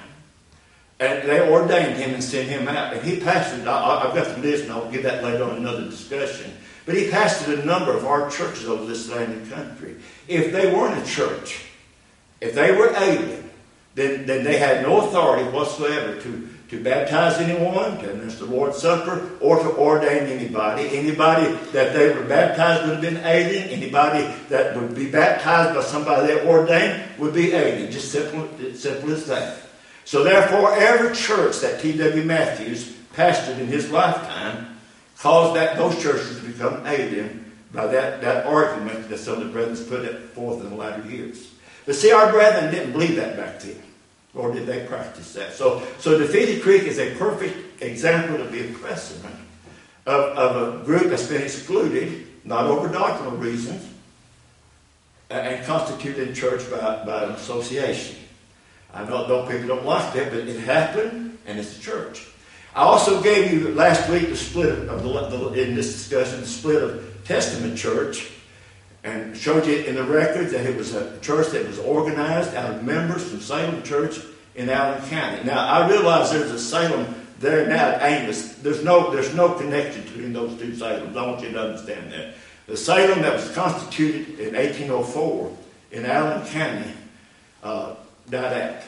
And 0.99 1.29
they 1.29 1.51
ordained 1.51 1.97
him 1.97 2.15
and 2.15 2.23
sent 2.23 2.49
him 2.49 2.67
out. 2.67 2.93
And 2.93 3.03
he 3.03 3.19
pastored, 3.19 3.67
I, 3.67 4.05
have 4.05 4.15
got 4.15 4.35
the 4.35 4.41
list, 4.41 4.63
and 4.63 4.73
I'll 4.73 4.91
get 4.91 5.03
that 5.03 5.23
later 5.23 5.43
on 5.43 5.51
in 5.51 5.57
another 5.57 5.83
discussion. 5.83 6.51
But 6.87 6.95
he 6.95 7.09
pastored 7.09 7.61
a 7.61 7.65
number 7.65 7.95
of 7.95 8.05
our 8.05 8.31
churches 8.31 8.67
over 8.67 8.87
this 8.87 9.07
land 9.11 9.33
and 9.33 9.51
country. 9.51 9.97
If 10.27 10.51
they 10.51 10.73
weren't 10.73 10.99
a 10.99 11.05
church, 11.05 11.66
if 12.41 12.53
they 12.53 12.71
were 12.71 12.93
alien, 12.95 13.49
then, 13.95 14.27
then 14.27 14.43
they 14.43 14.57
had 14.57 14.83
no 14.83 15.07
authority 15.07 15.49
whatsoever 15.49 16.21
to, 16.21 16.49
to 16.69 16.83
baptize 16.83 17.39
anyone, 17.39 17.97
to 17.97 18.11
administer 18.11 18.45
the 18.45 18.55
Lord's 18.55 18.77
Supper, 18.77 19.31
or 19.41 19.57
to 19.57 19.75
ordain 19.75 20.27
anybody. 20.27 20.87
Anybody 20.95 21.51
that 21.71 21.93
they 21.93 22.13
were 22.13 22.23
baptized 22.25 22.83
would 22.83 22.93
have 22.93 23.01
been 23.01 23.25
alien. 23.25 23.69
Anybody 23.69 24.31
that 24.49 24.75
would 24.75 24.93
be 24.93 25.09
baptized 25.09 25.73
by 25.73 25.81
somebody 25.81 26.27
they 26.27 26.47
ordained 26.47 27.03
would 27.17 27.33
be 27.33 27.53
alien. 27.53 27.91
Just 27.91 28.11
simple, 28.11 28.47
simple 28.75 29.11
as 29.11 29.25
that. 29.25 29.57
So 30.05 30.23
therefore, 30.23 30.73
every 30.75 31.15
church 31.15 31.59
that 31.61 31.81
T.W. 31.81 32.23
Matthews 32.23 32.95
pastored 33.15 33.57
in 33.57 33.67
his 33.67 33.89
lifetime 33.89 34.77
caused 35.17 35.55
that 35.55 35.75
those 35.75 35.99
churches 36.01 36.39
to 36.39 36.45
become 36.45 36.85
alien 36.85 37.51
by 37.73 37.87
that, 37.87 38.21
that 38.21 38.45
argument 38.45 39.09
that 39.09 39.17
some 39.17 39.41
of 39.41 39.47
the 39.47 39.51
brethren 39.51 39.75
put 39.87 40.29
forth 40.29 40.61
in 40.61 40.69
the 40.69 40.75
latter 40.75 41.07
years. 41.09 41.51
But 41.87 41.95
see, 41.95 42.11
our 42.11 42.29
brethren 42.31 42.69
didn't 42.69 42.91
believe 42.91 43.15
that 43.15 43.37
back 43.37 43.61
then, 43.61 43.81
or 44.35 44.53
did 44.53 44.67
they 44.67 44.85
practice 44.85 45.33
that? 45.33 45.53
So, 45.53 45.81
so 45.99 46.19
Defeated 46.19 46.61
Creek 46.61 46.83
is 46.83 46.99
a 46.99 47.15
perfect 47.15 47.81
example 47.81 48.41
of 48.41 48.51
the 48.51 48.73
precedent 48.73 49.33
of, 50.05 50.37
of 50.37 50.81
a 50.81 50.85
group 50.85 51.03
that's 51.03 51.27
been 51.27 51.41
excluded, 51.41 52.27
not 52.43 52.65
over 52.65 52.89
doctrinal 52.89 53.37
reasons, 53.37 53.87
and 55.29 55.65
constituted 55.65 56.27
in 56.27 56.35
church 56.35 56.69
by, 56.69 57.05
by 57.05 57.23
an 57.23 57.31
association. 57.31 58.17
I 58.93 59.05
know, 59.05 59.25
know 59.25 59.47
people 59.47 59.67
don't 59.67 59.85
like 59.85 60.13
that, 60.13 60.31
but 60.31 60.39
it 60.39 60.59
happened, 60.59 61.37
and 61.45 61.57
it's 61.57 61.77
the 61.77 61.81
church. 61.81 62.27
I 62.75 62.81
also 62.81 63.21
gave 63.23 63.53
you 63.53 63.73
last 63.73 64.09
week 64.09 64.27
the 64.27 64.35
split 64.35 64.89
of 64.89 65.03
the, 65.03 65.53
in 65.53 65.73
this 65.73 65.93
discussion, 65.93 66.41
the 66.41 66.47
split 66.47 66.83
of 66.83 67.23
Testament 67.23 67.77
church, 67.77 68.29
and 69.07 69.37
showed 69.37 69.65
you 69.65 69.75
in 69.75 69.95
the 69.95 70.03
records 70.03 70.51
that 70.51 70.65
it 70.65 70.75
was 70.75 70.93
a 70.93 71.17
church 71.21 71.47
that 71.51 71.65
was 71.65 71.79
organized 71.79 72.53
out 72.55 72.75
of 72.75 72.83
members 72.83 73.23
from 73.29 73.39
Salem 73.39 73.81
Church 73.83 74.19
in 74.55 74.69
Allen 74.69 75.01
County. 75.07 75.45
Now 75.45 75.65
I 75.65 75.89
realize 75.89 76.31
there's 76.31 76.51
a 76.51 76.59
Salem 76.59 77.15
there 77.39 77.67
now 77.67 77.91
at 77.91 78.03
Amos. 78.03 78.55
There's 78.55 78.83
no 78.83 79.09
there's 79.11 79.33
no 79.33 79.53
connection 79.53 80.03
between 80.03 80.33
those 80.33 80.59
two 80.59 80.71
Salems. 80.71 81.15
I 81.15 81.25
want 81.25 81.41
you 81.41 81.51
to 81.51 81.61
understand 81.61 82.11
that. 82.11 82.35
The 82.65 82.75
Salem 82.75 83.21
that 83.21 83.33
was 83.33 83.49
constituted 83.53 84.39
in 84.39 84.55
1804 84.55 85.57
in 85.93 86.05
Allen 86.05 86.45
County 86.47 86.91
uh, 87.63 87.95
died 88.29 88.61
out. 88.61 88.83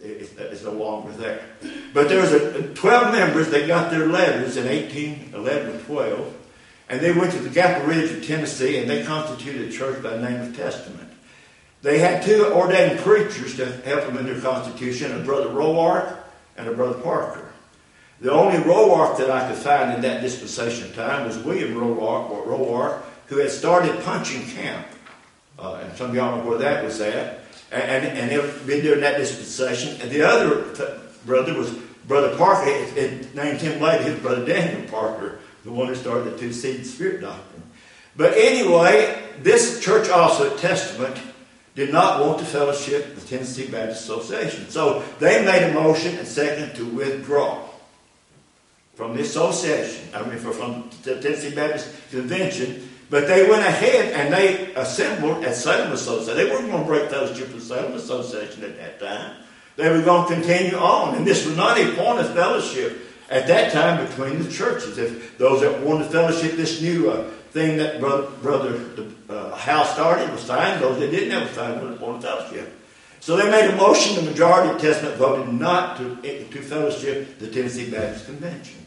It's 0.00 0.64
no 0.64 0.72
longer 0.72 1.12
there. 1.12 1.44
But 1.92 2.08
there 2.08 2.20
was 2.20 2.32
a, 2.32 2.74
12 2.74 3.12
members 3.12 3.50
that 3.50 3.68
got 3.68 3.90
their 3.90 4.06
letters 4.06 4.56
in 4.56 4.66
1811 4.66 5.76
or 5.76 5.80
12, 5.80 6.34
and 6.92 7.00
they 7.00 7.10
went 7.10 7.32
to 7.32 7.38
the 7.38 7.48
Gap 7.48 7.86
Ridge 7.86 8.12
of 8.12 8.26
Tennessee, 8.26 8.76
and 8.76 8.88
they 8.88 9.02
constituted 9.02 9.66
a 9.66 9.72
church 9.72 10.02
by 10.02 10.10
the 10.10 10.28
name 10.28 10.42
of 10.42 10.54
Testament. 10.54 11.08
They 11.80 11.98
had 11.98 12.22
two 12.22 12.52
ordained 12.52 13.00
preachers 13.00 13.56
to 13.56 13.64
help 13.64 14.04
them 14.04 14.18
in 14.18 14.26
their 14.26 14.38
constitution, 14.38 15.18
a 15.18 15.24
brother 15.24 15.48
Roark 15.48 16.18
and 16.58 16.68
a 16.68 16.74
brother 16.74 17.00
Parker. 17.00 17.50
The 18.20 18.30
only 18.30 18.58
Roark 18.58 19.16
that 19.16 19.30
I 19.30 19.48
could 19.48 19.56
find 19.56 19.94
in 19.94 20.02
that 20.02 20.20
dispensation 20.20 20.92
time 20.92 21.26
was 21.26 21.38
William 21.38 21.72
Roark, 21.72 22.28
or 22.28 22.44
Roark, 22.44 23.02
who 23.28 23.38
had 23.38 23.50
started 23.50 23.98
punching 24.04 24.46
camp. 24.48 24.86
Uh, 25.58 25.80
and 25.82 25.96
some 25.96 26.10
of 26.10 26.14
y'all 26.14 26.36
know 26.36 26.46
where 26.46 26.58
that 26.58 26.84
was 26.84 27.00
at. 27.00 27.40
And, 27.70 28.04
and, 28.04 28.30
and 28.30 28.66
been 28.66 28.82
during 28.82 29.00
that 29.00 29.16
dispensation. 29.16 29.98
And 30.02 30.10
the 30.10 30.20
other 30.28 30.66
brother 31.24 31.54
was 31.54 31.70
Brother 32.06 32.36
Parker. 32.36 32.68
It, 32.68 32.96
it 32.98 33.34
named 33.34 33.62
him 33.62 33.80
later 33.80 34.04
his 34.04 34.20
brother 34.20 34.44
Daniel 34.44 34.86
Parker, 34.90 35.38
the 35.64 35.72
one 35.72 35.88
who 35.88 35.94
started 35.94 36.32
the 36.32 36.38
two 36.38 36.52
seed 36.52 36.86
spirit 36.86 37.20
doctrine. 37.20 37.62
But 38.16 38.34
anyway, 38.36 39.22
this 39.40 39.80
church 39.80 40.08
also 40.08 40.52
at 40.52 40.58
Testament 40.58 41.16
did 41.74 41.92
not 41.92 42.20
want 42.20 42.38
to 42.38 42.44
fellowship 42.44 43.14
the 43.14 43.20
Tennessee 43.22 43.66
Baptist 43.66 44.02
Association. 44.02 44.68
So 44.68 45.02
they 45.18 45.44
made 45.44 45.70
a 45.70 45.72
motion 45.72 46.16
and 46.16 46.26
second 46.26 46.74
to 46.76 46.84
withdraw 46.84 47.66
from 48.94 49.16
the 49.16 49.22
association, 49.22 50.08
I 50.14 50.22
mean, 50.28 50.38
from 50.38 50.90
the 51.02 51.20
Tennessee 51.20 51.54
Baptist 51.54 51.88
Convention, 52.10 52.88
but 53.08 53.26
they 53.26 53.48
went 53.48 53.64
ahead 53.66 54.12
and 54.12 54.32
they 54.32 54.74
assembled 54.74 55.44
at 55.44 55.54
Salem 55.54 55.92
Association. 55.92 56.36
They 56.36 56.50
weren't 56.50 56.70
going 56.70 56.82
to 56.82 56.88
break 56.88 57.10
fellowship 57.10 57.52
with 57.52 57.62
Salem 57.62 57.92
Association 57.94 58.64
at 58.64 58.76
that 58.78 59.00
time. 59.00 59.36
They 59.76 59.90
were 59.90 60.02
going 60.02 60.28
to 60.28 60.34
continue 60.34 60.76
on. 60.76 61.14
And 61.14 61.26
this 61.26 61.46
was 61.46 61.56
not 61.56 61.78
a 61.78 61.94
point 61.94 62.20
of 62.20 62.34
fellowship 62.34 62.98
at 63.30 63.46
that 63.46 63.72
time 63.72 64.06
between 64.06 64.42
the 64.42 64.50
churches. 64.50 64.98
If 64.98 65.38
those 65.38 65.60
that 65.62 65.80
wanted 65.80 66.04
to 66.04 66.10
fellowship 66.10 66.52
this 66.52 66.80
new 66.80 67.10
uh, 67.10 67.24
thing 67.50 67.76
that 67.78 68.00
Brother, 68.00 68.28
brother 68.42 68.80
uh, 69.28 69.54
Hal 69.56 69.84
started 69.84 70.30
was 70.30 70.40
signed. 70.40 70.82
those 70.82 70.98
that 70.98 71.10
didn't 71.10 71.30
have 71.30 71.42
a 71.42 71.46
fine 71.46 72.00
wanted 72.00 72.22
fellowship. 72.22 72.72
So 73.20 73.36
they 73.36 73.48
made 73.50 73.70
a 73.70 73.76
motion. 73.76 74.16
The 74.16 74.30
majority 74.30 74.74
of 74.74 74.80
Testament 74.80 75.16
voted 75.16 75.52
not 75.52 75.96
to, 75.98 76.16
to 76.22 76.62
fellowship 76.62 77.38
the 77.38 77.48
Tennessee 77.48 77.90
Baptist 77.90 78.26
Convention. 78.26 78.86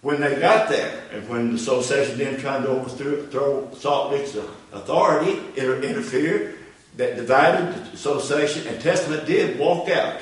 When 0.00 0.20
they 0.20 0.38
got 0.38 0.68
there, 0.68 1.02
and 1.12 1.26
when 1.28 1.48
the 1.48 1.54
association 1.54 2.18
then 2.18 2.38
tried 2.38 2.62
to 2.62 2.68
overthrow 2.68 3.72
Salt 3.74 4.12
Lick's 4.12 4.36
authority, 4.72 5.40
inter- 5.56 5.80
interfered, 5.80 6.58
that 6.98 7.16
divided 7.16 7.74
the 7.74 7.92
association, 7.94 8.66
and 8.68 8.80
Testament 8.80 9.26
did 9.26 9.58
walk 9.58 9.88
out 9.88 10.20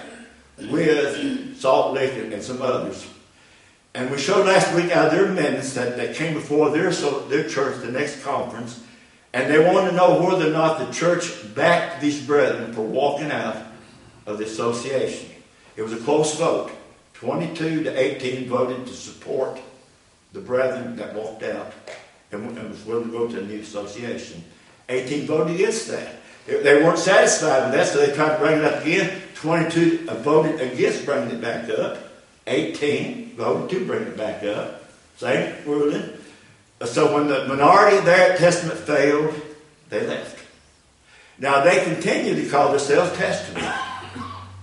with 0.71 1.61
Salt 1.61 1.99
and, 1.99 2.33
and 2.33 2.43
some 2.43 2.63
others. 2.63 3.07
And 3.95 4.11
we 4.11 4.19
showed 4.19 4.47
last 4.47 4.75
week 4.75 4.91
out 4.91 5.11
their 5.11 5.29
minutes 5.29 5.75
that, 5.75 5.97
that 5.97 6.15
came 6.15 6.35
before 6.35 6.71
their, 6.71 6.93
so, 6.93 7.21
their 7.29 7.47
church, 7.49 7.83
the 7.83 7.93
next 7.93 8.23
conference, 8.23 8.83
and 9.35 9.53
they 9.53 9.59
wanted 9.59 9.91
to 9.91 9.97
know 9.97 10.23
whether 10.23 10.49
or 10.49 10.53
not 10.53 10.79
the 10.79 10.93
church 10.93 11.55
backed 11.55 12.01
these 12.01 12.25
brethren 12.25 12.73
for 12.73 12.83
walking 12.83 13.31
out 13.31 13.57
of 14.27 14.39
the 14.39 14.45
association. 14.45 15.31
It 15.77 15.83
was 15.83 15.93
a 15.93 15.99
close 15.99 16.37
vote. 16.37 16.71
22 17.15 17.85
to 17.85 17.99
18 17.99 18.49
voted 18.49 18.87
to 18.87 18.93
support 18.93 19.61
the 20.33 20.41
brethren 20.41 20.97
that 20.97 21.15
walked 21.15 21.43
out 21.43 21.73
and, 22.31 22.59
and 22.59 22.71
was 22.71 22.85
willing 22.85 23.05
to 23.05 23.11
go 23.11 23.29
to 23.29 23.41
a 23.41 23.43
new 23.43 23.61
association. 23.61 24.43
18 24.89 25.27
voted 25.27 25.55
against 25.55 25.89
that. 25.89 26.17
They 26.47 26.83
weren't 26.83 26.99
satisfied 26.99 27.67
with 27.67 27.75
that, 27.75 27.87
so 27.87 28.05
they 28.05 28.13
tried 28.15 28.35
to 28.35 28.39
bring 28.39 28.59
it 28.59 28.65
up 28.65 28.83
again. 28.83 29.23
22 29.35 30.07
voted 30.23 30.61
against 30.61 31.05
bringing 31.05 31.37
it 31.37 31.41
back 31.41 31.69
up. 31.71 31.99
18 32.47 33.37
voted 33.37 33.71
to 33.71 33.87
bring 33.87 34.03
it 34.03 34.17
back 34.17 34.43
up. 34.45 34.85
Same 35.17 35.55
ruling. 35.65 36.11
So 36.85 37.15
when 37.15 37.29
the 37.29 37.47
minority 37.47 37.99
of 37.99 38.05
their 38.05 38.37
Testament 38.37 38.79
failed, 38.79 39.35
they 39.89 40.07
left. 40.07 40.39
Now 41.39 41.63
they 41.63 41.85
continue 41.85 42.35
to 42.35 42.49
call 42.49 42.71
themselves 42.71 43.17
Testament. 43.17 43.67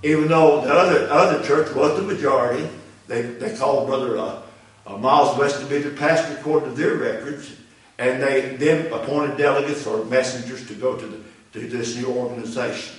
Even 0.03 0.27
though 0.27 0.61
the 0.61 0.73
other, 0.73 1.09
other 1.09 1.43
church 1.43 1.73
was 1.75 1.97
the 1.97 2.03
majority, 2.03 2.67
they, 3.07 3.21
they 3.21 3.55
called 3.55 3.87
Brother 3.87 4.17
uh, 4.17 4.41
uh, 4.87 4.97
Miles 4.97 5.37
West 5.37 5.59
to 5.59 5.65
be 5.65 5.79
the 5.79 5.91
pastor 5.91 6.37
according 6.37 6.69
to 6.69 6.75
their 6.75 6.95
records, 6.95 7.55
and 7.97 8.23
they 8.23 8.55
then 8.55 8.91
appointed 8.93 9.37
delegates 9.37 9.85
or 9.85 10.05
messengers 10.05 10.65
to 10.67 10.73
go 10.73 10.95
to, 10.97 11.05
the, 11.05 11.19
to 11.53 11.67
this 11.67 11.95
new 11.97 12.07
organization. 12.07 12.98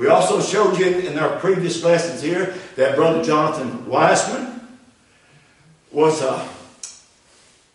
We 0.00 0.06
also 0.06 0.40
showed 0.40 0.78
you 0.78 0.86
in 0.86 1.18
our 1.18 1.38
previous 1.40 1.84
lessons 1.84 2.22
here 2.22 2.54
that 2.76 2.96
Brother 2.96 3.22
Jonathan 3.22 3.86
Wiseman 3.86 4.66
was 5.92 6.22
uh, 6.22 6.48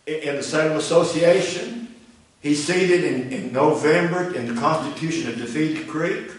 in 0.08 0.36
the 0.36 0.42
Salem 0.42 0.76
Association. 0.76 1.94
He 2.42 2.56
seated 2.56 3.04
in, 3.04 3.32
in 3.32 3.54
November 3.54 4.34
in 4.34 4.48
the 4.48 4.60
Constitution 4.60 5.30
of 5.30 5.38
Defeated 5.38 5.88
Creek. 5.88 6.32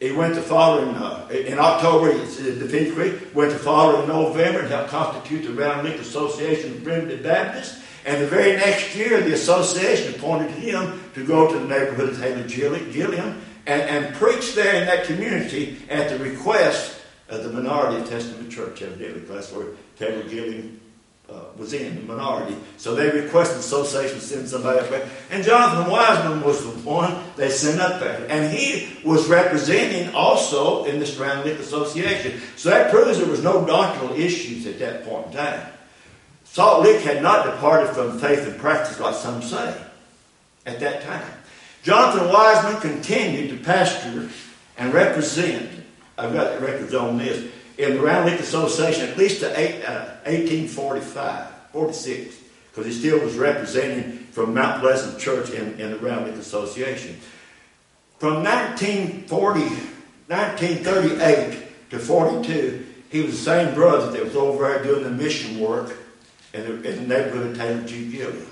He 0.00 0.10
went 0.10 0.34
to 0.34 0.42
following, 0.42 0.96
uh, 0.96 1.28
in 1.30 1.60
October, 1.60 2.12
he 2.12 2.18
Defeated 2.18 2.94
Creek, 2.94 3.32
went 3.32 3.52
to 3.52 3.58
follow 3.58 4.02
in 4.02 4.08
November 4.08 4.58
and 4.58 4.68
helped 4.68 4.90
constitute 4.90 5.46
the 5.46 5.52
Round 5.52 5.86
Lick 5.86 6.00
Association 6.00 6.72
of 6.72 6.82
Primitive 6.82 7.22
Baptists. 7.22 7.80
And 8.04 8.20
the 8.20 8.26
very 8.26 8.56
next 8.56 8.96
year, 8.96 9.20
the 9.20 9.34
association 9.34 10.16
appointed 10.16 10.50
him 10.50 11.00
to 11.14 11.24
go 11.24 11.46
to 11.52 11.56
the 11.60 11.64
neighborhood 11.64 12.08
of 12.08 12.18
Taylor 12.18 12.80
Gilliam 12.90 13.40
and, 13.66 13.82
and 13.82 14.14
preach 14.14 14.54
there 14.54 14.80
in 14.80 14.86
that 14.86 15.04
community 15.04 15.78
at 15.88 16.08
the 16.10 16.18
request 16.18 17.00
of 17.28 17.42
the 17.42 17.50
minority 17.50 18.00
of 18.00 18.08
Testament 18.08 18.50
Church, 18.50 18.82
evidently. 18.82 19.22
That's 19.22 19.52
where 19.52 19.66
Taylor 19.98 20.22
Gilliam 20.28 20.80
uh, 21.28 21.40
was 21.56 21.72
in, 21.72 21.96
the 21.96 22.02
minority. 22.02 22.56
So 22.76 22.94
they 22.94 23.10
requested 23.10 23.56
the 23.56 23.60
association 23.60 24.18
to 24.18 24.24
send 24.24 24.48
somebody 24.48 24.78
up 24.78 24.88
there. 24.88 25.08
And 25.30 25.42
Jonathan 25.42 25.90
Wiseman 25.90 26.42
was 26.42 26.62
the 26.62 26.88
one 26.88 27.20
they 27.36 27.50
sent 27.50 27.80
up 27.80 27.98
there. 27.98 28.26
And 28.30 28.56
he 28.56 29.00
was 29.04 29.26
representing 29.26 30.14
also 30.14 30.84
in 30.84 31.00
the 31.00 31.42
Lake 31.44 31.58
Association. 31.58 32.40
So 32.54 32.70
that 32.70 32.92
proves 32.92 33.18
there 33.18 33.26
was 33.26 33.42
no 33.42 33.66
doctrinal 33.66 34.14
issues 34.14 34.66
at 34.66 34.78
that 34.78 35.04
point 35.04 35.26
in 35.26 35.32
time. 35.32 35.66
Salt 36.44 36.84
Lick 36.84 37.02
had 37.02 37.22
not 37.22 37.44
departed 37.44 37.92
from 37.92 38.18
faith 38.20 38.46
and 38.46 38.58
practice 38.58 39.00
like 39.00 39.14
some 39.14 39.42
say 39.42 39.76
at 40.64 40.78
that 40.80 41.02
time. 41.02 41.35
Jonathan 41.86 42.28
Wiseman 42.30 42.80
continued 42.80 43.48
to 43.48 43.64
pastor 43.64 44.28
and 44.76 44.92
represent, 44.92 45.70
I've 46.18 46.32
got 46.32 46.60
records 46.60 46.94
on 46.94 47.16
this, 47.16 47.48
in 47.78 47.94
the 47.94 48.00
Round 48.00 48.28
Lick 48.28 48.40
Association 48.40 49.08
at 49.08 49.16
least 49.16 49.38
to 49.38 49.56
eight, 49.56 49.84
uh, 49.84 50.16
1845, 50.24 51.46
46, 51.70 52.38
because 52.72 52.86
he 52.86 52.92
still 52.92 53.20
was 53.20 53.36
representing 53.36 54.18
from 54.32 54.52
Mount 54.52 54.80
Pleasant 54.80 55.20
Church 55.20 55.50
in, 55.50 55.78
in 55.78 55.92
the 55.92 55.98
Round 55.98 56.26
Lick 56.26 56.34
Association. 56.34 57.20
From 58.18 58.42
1940, 58.42 59.60
1938 59.60 61.90
to 61.90 61.98
42, 62.00 62.86
he 63.10 63.22
was 63.22 63.30
the 63.30 63.36
same 63.36 63.74
brother 63.76 64.10
that 64.10 64.24
was 64.24 64.34
over 64.34 64.66
there 64.66 64.82
doing 64.82 65.04
the 65.04 65.10
mission 65.10 65.60
work 65.60 65.96
in 66.52 66.62
the, 66.62 66.82
in 66.82 67.08
the 67.08 67.14
neighborhood 67.14 67.52
of 67.52 67.56
Taylor 67.56 67.84
G. 67.84 68.10
Gilliam. 68.10 68.50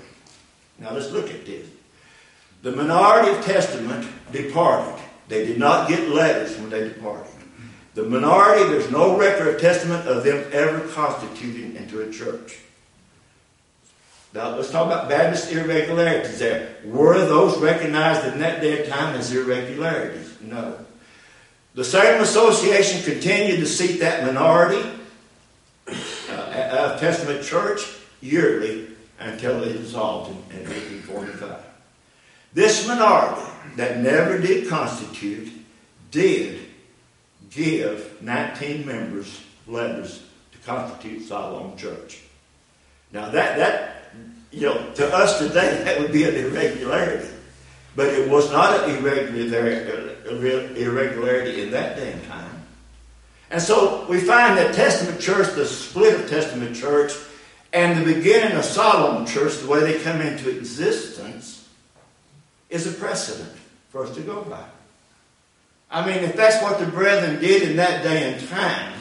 Now 0.79 0.93
let's 0.93 1.11
look 1.11 1.29
at 1.29 1.45
this. 1.45 1.74
The 2.65 2.71
minority 2.71 3.29
of 3.29 3.45
Testament 3.45 4.07
departed. 4.31 4.99
They 5.27 5.45
did 5.45 5.59
not 5.59 5.87
get 5.87 6.09
letters 6.09 6.57
when 6.57 6.71
they 6.71 6.89
departed. 6.89 7.31
The 7.93 8.05
minority, 8.05 8.63
there's 8.63 8.89
no 8.89 9.19
record 9.19 9.53
of 9.53 9.61
testament 9.61 10.07
of 10.07 10.23
them 10.23 10.43
ever 10.51 10.79
constituting 10.87 11.75
into 11.75 12.01
a 12.01 12.11
church. 12.11 12.57
Now, 14.33 14.55
let's 14.55 14.71
talk 14.71 14.87
about 14.87 15.07
Baptist 15.07 15.51
irregularities 15.51 16.39
there. 16.39 16.77
Were 16.85 17.19
those 17.19 17.55
recognized 17.59 18.33
in 18.33 18.39
that 18.39 18.61
day 18.61 18.81
of 18.81 18.89
time 18.89 19.15
as 19.15 19.31
irregularities? 19.31 20.35
No. 20.41 20.75
The 21.75 21.83
Salem 21.83 22.23
Association 22.23 23.03
continued 23.03 23.57
to 23.57 23.67
seat 23.67 23.99
that 23.99 24.25
minority 24.25 24.89
uh, 25.87 26.93
of 26.95 26.99
Testament 26.99 27.43
church 27.43 27.81
yearly 28.21 28.87
until 29.19 29.63
it 29.63 29.73
dissolved 29.73 30.31
in 30.31 30.63
1845. 30.63 31.74
This 32.55 32.87
minority 32.87 33.51
that 33.75 33.99
never 33.99 34.39
did 34.39 34.69
constitute 34.69 35.51
did 36.09 36.61
give 37.51 38.21
19 38.21 38.85
members 38.85 39.41
letters 39.67 40.23
to 40.53 40.57
constitute 40.59 41.27
Siloam 41.27 41.75
Church. 41.75 42.21
Now 43.11 43.27
that 43.29 43.57
that 43.57 44.13
you 44.51 44.61
know 44.61 44.89
to 44.93 45.13
us 45.13 45.37
today 45.37 45.83
that 45.83 45.99
would 45.99 46.13
be 46.13 46.23
an 46.23 46.35
irregularity, 46.35 47.27
but 47.93 48.07
it 48.07 48.29
was 48.29 48.49
not 48.49 48.87
an 48.87 48.95
irregularity, 48.95 50.81
irregularity 50.81 51.61
in 51.61 51.71
that 51.71 51.97
day 51.97 52.13
and 52.13 52.23
time. 52.23 52.61
And 53.51 53.61
so 53.61 54.07
we 54.07 54.21
find 54.21 54.57
that 54.57 54.73
Testament 54.73 55.19
Church, 55.19 55.53
the 55.55 55.65
split 55.65 56.17
of 56.17 56.29
Testament 56.29 56.73
Church, 56.73 57.11
and 57.73 57.99
the 57.99 58.13
beginning 58.13 58.55
of 58.57 58.63
Siloam 58.63 59.25
Church, 59.25 59.57
the 59.57 59.67
way 59.67 59.81
they 59.81 59.99
come 59.99 60.21
into 60.21 60.49
existence, 60.49 61.54
is 62.75 62.85
a 62.85 62.91
precedent 62.91 63.51
for 63.89 64.03
us 64.03 64.13
to 64.15 64.21
go 64.21 64.41
by. 64.43 64.65
I 65.89 66.05
mean, 66.05 66.23
if 66.23 66.35
that's 66.35 66.61
what 66.61 66.79
the 66.79 66.85
brethren 66.85 67.39
did 67.39 67.63
in 67.63 67.77
that 67.77 68.03
day 68.03 68.33
and 68.33 68.49
time, 68.49 68.93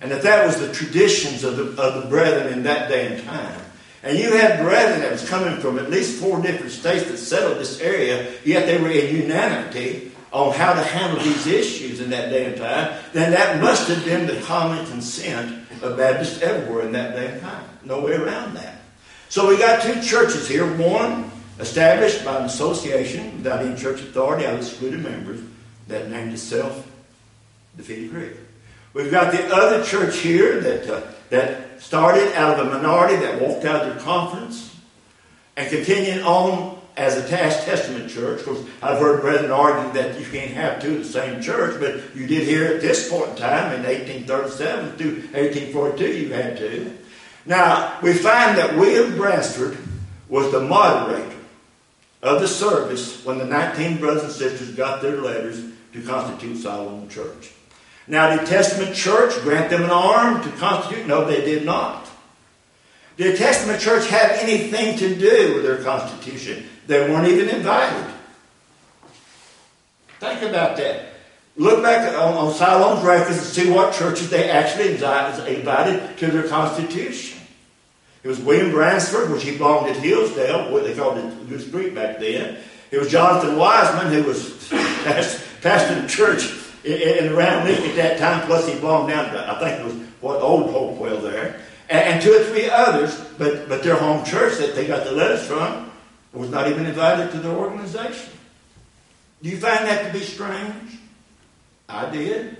and 0.00 0.10
if 0.10 0.22
that 0.22 0.46
was 0.46 0.58
the 0.58 0.72
traditions 0.72 1.44
of 1.44 1.56
the, 1.56 1.82
of 1.82 2.02
the 2.02 2.08
brethren 2.08 2.52
in 2.52 2.62
that 2.62 2.88
day 2.88 3.14
and 3.14 3.24
time, 3.24 3.60
and 4.02 4.18
you 4.18 4.32
had 4.32 4.60
brethren 4.60 5.00
that 5.00 5.12
was 5.12 5.28
coming 5.28 5.60
from 5.60 5.78
at 5.78 5.90
least 5.90 6.18
four 6.18 6.40
different 6.40 6.72
states 6.72 7.04
that 7.10 7.18
settled 7.18 7.58
this 7.58 7.80
area, 7.80 8.32
yet 8.44 8.64
they 8.64 8.80
were 8.80 8.90
in 8.90 9.14
unanimity 9.14 10.12
on 10.32 10.54
how 10.54 10.72
to 10.72 10.82
handle 10.82 11.22
these 11.22 11.46
issues 11.46 12.00
in 12.00 12.08
that 12.08 12.30
day 12.30 12.46
and 12.46 12.56
time, 12.56 12.98
then 13.12 13.32
that 13.32 13.60
must 13.60 13.88
have 13.88 14.02
been 14.04 14.26
the 14.26 14.40
common 14.42 14.86
consent 14.86 15.66
of 15.82 15.98
Baptists 15.98 16.40
everywhere 16.40 16.86
in 16.86 16.92
that 16.92 17.14
day 17.14 17.32
and 17.32 17.40
time. 17.42 17.64
No 17.84 18.00
way 18.00 18.12
around 18.12 18.54
that. 18.54 18.76
So 19.28 19.48
we 19.48 19.58
got 19.58 19.82
two 19.82 20.00
churches 20.00 20.48
here. 20.48 20.66
One 20.76 21.30
established 21.60 22.24
by 22.24 22.38
an 22.38 22.44
association 22.44 23.36
without 23.38 23.64
any 23.64 23.76
church 23.76 24.00
authority 24.00 24.46
out 24.46 24.54
of 24.54 24.60
excluded 24.60 25.00
members 25.00 25.40
that 25.88 26.10
named 26.10 26.32
itself 26.32 26.86
Defeated 27.76 28.10
Creek. 28.10 28.32
We've 28.92 29.10
got 29.10 29.32
the 29.32 29.54
other 29.54 29.84
church 29.84 30.18
here 30.18 30.60
that, 30.60 30.88
uh, 30.88 31.02
that 31.28 31.80
started 31.80 32.32
out 32.34 32.58
of 32.58 32.66
a 32.66 32.70
minority 32.70 33.16
that 33.16 33.40
walked 33.40 33.64
out 33.64 33.86
of 33.86 33.94
their 33.94 34.02
conference 34.02 34.74
and 35.56 35.68
continued 35.70 36.24
on 36.24 36.80
as 36.96 37.16
a 37.16 37.28
Tash 37.28 37.64
Testament 37.64 38.10
church. 38.10 38.40
Of 38.40 38.46
course, 38.46 38.64
I've 38.82 38.98
heard 38.98 39.20
brethren 39.20 39.50
argue 39.50 39.92
that 39.92 40.18
you 40.18 40.26
can't 40.26 40.50
have 40.50 40.82
two 40.82 40.96
of 40.96 40.98
the 40.98 41.04
same 41.04 41.40
church, 41.40 41.80
but 41.80 42.16
you 42.16 42.26
did 42.26 42.46
here 42.46 42.66
at 42.66 42.80
this 42.80 43.08
point 43.08 43.30
in 43.30 43.36
time 43.36 43.72
in 43.72 43.84
1837 43.84 44.96
through 44.96 45.14
1842 45.32 46.18
you 46.18 46.32
had 46.32 46.56
two. 46.56 46.98
Now, 47.46 47.98
we 48.02 48.12
find 48.12 48.58
that 48.58 48.76
William 48.76 49.16
Bransford 49.16 49.78
was 50.28 50.50
the 50.52 50.60
moderator 50.60 51.29
of 52.22 52.40
the 52.40 52.48
service 52.48 53.24
when 53.24 53.38
the 53.38 53.44
19 53.44 53.98
brothers 53.98 54.24
and 54.24 54.32
sisters 54.32 54.74
got 54.74 55.00
their 55.00 55.20
letters 55.20 55.64
to 55.92 56.02
constitute 56.02 56.58
Siloam 56.58 57.08
Church. 57.08 57.52
Now, 58.06 58.36
did 58.36 58.46
Testament 58.46 58.94
Church 58.94 59.34
grant 59.42 59.70
them 59.70 59.84
an 59.84 59.90
arm 59.90 60.42
to 60.42 60.50
constitute? 60.56 61.06
No, 61.06 61.24
they 61.24 61.42
did 61.42 61.64
not. 61.64 62.08
Did 63.16 63.36
Testament 63.36 63.80
Church 63.80 64.08
have 64.08 64.30
anything 64.32 64.98
to 64.98 65.14
do 65.14 65.54
with 65.54 65.62
their 65.64 65.82
constitution? 65.82 66.64
They 66.86 67.08
weren't 67.08 67.28
even 67.28 67.48
invited. 67.48 68.12
Think 70.18 70.42
about 70.42 70.76
that. 70.76 71.06
Look 71.56 71.82
back 71.82 72.14
on, 72.14 72.34
on 72.34 72.54
Siloam's 72.54 73.04
records 73.04 73.38
and 73.38 73.46
see 73.46 73.70
what 73.70 73.94
churches 73.94 74.30
they 74.30 74.48
actually 74.48 74.92
invited 74.92 76.18
to 76.18 76.26
their 76.28 76.48
constitution. 76.48 77.39
It 78.22 78.28
was 78.28 78.38
William 78.40 78.70
Bransford, 78.70 79.30
which 79.30 79.44
he 79.44 79.56
belonged 79.56 79.94
to 79.94 80.00
Hillsdale, 80.00 80.70
what 80.72 80.84
they 80.84 80.94
called 80.94 81.18
it 81.18 81.48
Goose 81.48 81.70
Creek 81.70 81.94
back 81.94 82.18
then. 82.18 82.58
It 82.90 82.98
was 82.98 83.10
Jonathan 83.10 83.56
Wiseman, 83.56 84.12
who 84.12 84.24
was 84.24 84.40
pastoring 85.62 86.02
the 86.02 86.08
church 86.08 86.52
in, 86.84 87.26
in 87.26 87.32
around 87.32 87.66
Lincoln 87.66 87.90
at 87.90 87.96
that 87.96 88.18
time, 88.18 88.46
plus 88.46 88.68
he 88.68 88.78
belonged 88.78 89.10
down 89.10 89.32
to, 89.32 89.50
I 89.50 89.58
think 89.58 89.80
it 89.80 89.84
was 89.84 90.06
what 90.20 90.40
Old 90.40 90.70
Hopewell 90.70 91.20
there, 91.20 91.60
and, 91.88 92.00
and 92.00 92.22
two 92.22 92.32
or 92.32 92.44
three 92.44 92.68
others, 92.68 93.18
but, 93.38 93.68
but 93.68 93.82
their 93.82 93.96
home 93.96 94.24
church 94.24 94.58
that 94.58 94.74
they 94.74 94.86
got 94.86 95.04
the 95.04 95.12
letters 95.12 95.46
from 95.46 95.90
was 96.32 96.50
not 96.50 96.68
even 96.68 96.86
invited 96.86 97.30
to 97.32 97.38
their 97.38 97.52
organization. 97.52 98.32
Do 99.42 99.48
you 99.48 99.56
find 99.56 99.86
that 99.86 100.06
to 100.06 100.18
be 100.18 100.24
strange? 100.24 100.98
I 101.88 102.10
did. 102.10 102.56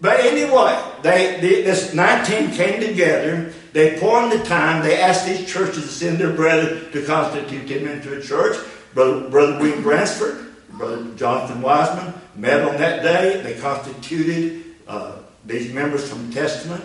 But 0.00 0.20
anyway, 0.20 0.80
they, 1.02 1.40
they, 1.40 1.62
this 1.62 1.94
19 1.94 2.52
came 2.52 2.80
together. 2.80 3.52
They 3.72 3.98
formed 3.98 4.32
the 4.32 4.42
time. 4.44 4.82
They 4.82 5.00
asked 5.00 5.26
these 5.26 5.50
churches 5.50 5.82
to 5.84 5.88
send 5.88 6.18
their 6.18 6.32
brethren 6.32 6.90
to 6.92 7.04
constitute 7.04 7.68
them 7.68 7.88
into 7.88 8.18
a 8.18 8.22
church. 8.22 8.56
Brother, 8.94 9.28
Brother 9.28 9.58
William 9.58 9.82
Bransford, 9.82 10.46
Brother 10.70 11.04
Jonathan 11.14 11.60
Wiseman 11.60 12.14
met 12.34 12.62
on 12.62 12.76
that 12.78 13.02
day. 13.02 13.40
They 13.42 13.60
constituted 13.60 14.64
uh, 14.86 15.16
these 15.44 15.72
members 15.72 16.08
from 16.08 16.32
Testament 16.32 16.84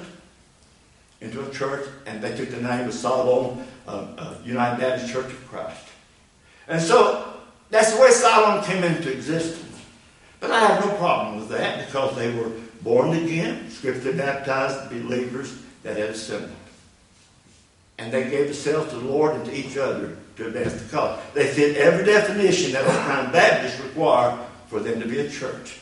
into 1.22 1.48
a 1.48 1.50
church, 1.52 1.88
and 2.06 2.22
they 2.22 2.36
took 2.36 2.50
the 2.50 2.62
name 2.62 2.88
of 2.88 2.94
Siloam 2.94 3.64
uh, 3.88 4.08
uh, 4.18 4.36
United 4.44 4.82
Baptist 4.82 5.12
Church 5.12 5.28
of 5.28 5.48
Christ. 5.48 5.88
And 6.68 6.82
so 6.82 7.34
that's 7.70 7.94
the 7.94 8.02
way 8.02 8.12
Siloam 8.12 8.64
came 8.64 8.84
into 8.84 9.12
existence. 9.12 9.82
But 10.40 10.52
I 10.52 10.60
have 10.60 10.86
no 10.86 10.94
problem 10.98 11.40
with 11.40 11.50
that 11.50 11.86
because 11.86 12.16
they 12.18 12.36
were 12.36 12.52
born 12.82 13.14
again, 13.16 13.70
scripturally 13.70 14.18
baptized 14.18 14.90
believers 14.90 15.58
that 15.84 15.96
had 15.96 16.10
assembled. 16.10 16.52
And 17.98 18.12
they 18.12 18.30
gave 18.30 18.46
themselves 18.46 18.92
to 18.92 19.00
the 19.00 19.06
Lord 19.06 19.36
and 19.36 19.46
to 19.46 19.54
each 19.54 19.78
other 19.78 20.18
to 20.38 20.48
advance 20.48 20.74
the 20.74 20.90
cause. 20.90 21.20
They 21.34 21.48
fit 21.48 21.78
every 21.78 22.06
definition 22.06 22.72
that 22.74 22.86
old 22.86 22.96
time 22.96 23.32
Baptists 23.32 23.80
require 23.82 24.38
for 24.68 24.80
them 24.80 25.00
to 25.00 25.08
be 25.08 25.20
a 25.20 25.30
church. 25.30 25.80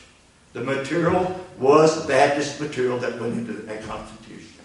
The 0.52 0.60
material 0.60 1.40
was 1.58 2.06
Baptist 2.06 2.60
material 2.60 2.98
that 2.98 3.18
went 3.18 3.38
into 3.38 3.52
that 3.52 3.82
Constitution. 3.84 4.60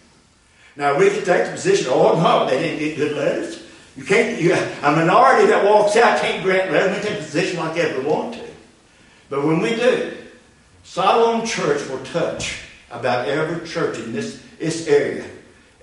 Now 0.76 0.98
we 0.98 1.10
can 1.10 1.24
take 1.24 1.46
the 1.46 1.52
position, 1.52 1.88
oh 1.90 2.22
no, 2.22 2.46
they 2.50 2.62
didn't 2.62 2.80
get 2.80 2.98
good 2.98 3.18
letters. 3.18 3.64
You 3.96 4.04
can't, 4.04 4.40
you, 4.40 4.54
a 4.54 4.92
minority 4.92 5.48
that 5.48 5.66
walks 5.66 5.96
out 5.96 6.20
can't 6.22 6.44
grant 6.44 6.72
letters. 6.72 6.98
We 6.98 7.10
take 7.10 7.20
a 7.20 7.24
position 7.24 7.60
like 7.60 7.76
that 7.76 7.98
we 7.98 8.06
want 8.06 8.36
to. 8.36 8.44
But 9.30 9.46
when 9.46 9.60
we 9.60 9.76
do, 9.76 10.16
Siloam 10.84 11.46
Church 11.46 11.88
will 11.90 12.04
touch 12.06 12.60
about 12.92 13.28
every 13.28 13.68
church 13.68 13.98
in 13.98 14.14
this, 14.14 14.44
this 14.60 14.88
area, 14.88 15.26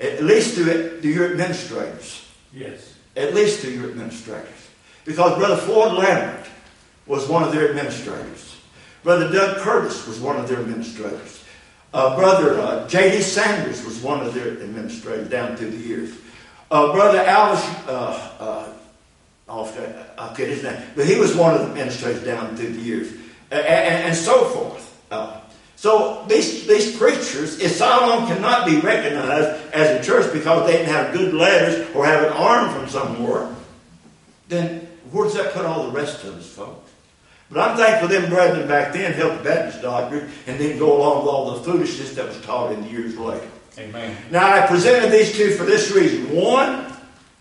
at 0.01 0.23
least 0.23 0.57
to, 0.57 1.01
through 1.01 1.11
your 1.11 1.31
administrators. 1.31 2.27
Yes. 2.53 2.95
At 3.17 3.35
least 3.35 3.63
to 3.63 3.71
your 3.71 3.91
administrators. 3.91 4.49
Because 5.05 5.39
Brother 5.39 5.57
Ford 5.57 5.93
Lambert 5.93 6.47
was 7.07 7.29
one 7.29 7.43
of 7.43 7.53
their 7.53 7.69
administrators. 7.69 8.57
Brother 9.03 9.31
Doug 9.31 9.59
Curtis 9.59 10.07
was 10.07 10.19
one 10.19 10.37
of 10.37 10.49
their 10.49 10.61
administrators. 10.61 11.45
Uh, 11.93 12.17
Brother 12.17 12.59
uh, 12.59 12.89
J.D. 12.89 13.23
Sanders 13.23 13.85
was 13.85 13.99
one 14.01 14.21
of 14.27 14.35
their 14.35 14.49
administrators 14.49 15.29
down 15.29 15.57
through 15.57 15.71
the 15.71 15.77
years. 15.77 16.13
Uh, 16.71 16.93
Brother 16.93 17.19
Alice, 17.19 17.65
uh, 17.87 18.31
uh, 18.41 18.73
I 19.49 20.29
forget 20.29 20.49
his 20.49 20.63
name, 20.63 20.83
but 20.97 21.07
he 21.07 21.17
was 21.17 21.37
one 21.37 21.55
of 21.55 21.61
the 21.61 21.67
administrators 21.69 22.25
down 22.25 22.57
through 22.57 22.73
the 22.73 22.81
years, 22.81 23.13
and, 23.51 23.65
and, 23.65 24.05
and 24.07 24.17
so 24.17 24.45
forth. 24.47 24.91
So 25.85 26.25
these, 26.27 26.67
these 26.67 26.97
preachers, 26.97 27.61
if 27.61 27.73
Siloam 27.73 28.27
cannot 28.27 28.65
be 28.65 28.81
recognized 28.81 29.71
as 29.75 30.01
a 30.01 30.03
church 30.03 30.33
because 30.33 30.67
they 30.67 30.79
didn't 30.79 30.91
have 30.91 31.13
good 31.13 31.35
letters 31.35 31.95
or 31.95 32.07
have 32.07 32.25
an 32.25 32.33
arm 32.33 32.73
from 32.73 32.89
somewhere, 32.89 33.55
then 34.49 34.89
where 35.11 35.25
does 35.25 35.35
that 35.35 35.53
put 35.53 35.67
all 35.67 35.85
the 35.85 35.93
rest 35.93 36.25
of 36.25 36.39
us, 36.39 36.49
folks? 36.49 36.91
But 37.51 37.69
I'm 37.69 37.77
thankful 37.77 38.09
them 38.09 38.31
brethren 38.31 38.67
back 38.67 38.95
then 38.95 39.13
helped 39.13 39.43
the 39.43 39.45
Baptist 39.45 39.83
doctrine 39.83 40.31
and 40.47 40.57
didn't 40.57 40.79
go 40.79 40.97
along 40.97 41.25
with 41.25 41.35
all 41.35 41.55
the 41.55 41.63
foolishness 41.65 42.15
that 42.15 42.29
was 42.29 42.41
taught 42.41 42.73
in 42.73 42.83
the 42.83 42.89
years 42.89 43.19
later. 43.19 43.47
Amen. 43.77 44.17
Now 44.31 44.55
I 44.55 44.67
presented 44.67 45.13
these 45.13 45.37
two 45.37 45.55
for 45.55 45.65
this 45.65 45.91
reason. 45.91 46.35
One, 46.35 46.87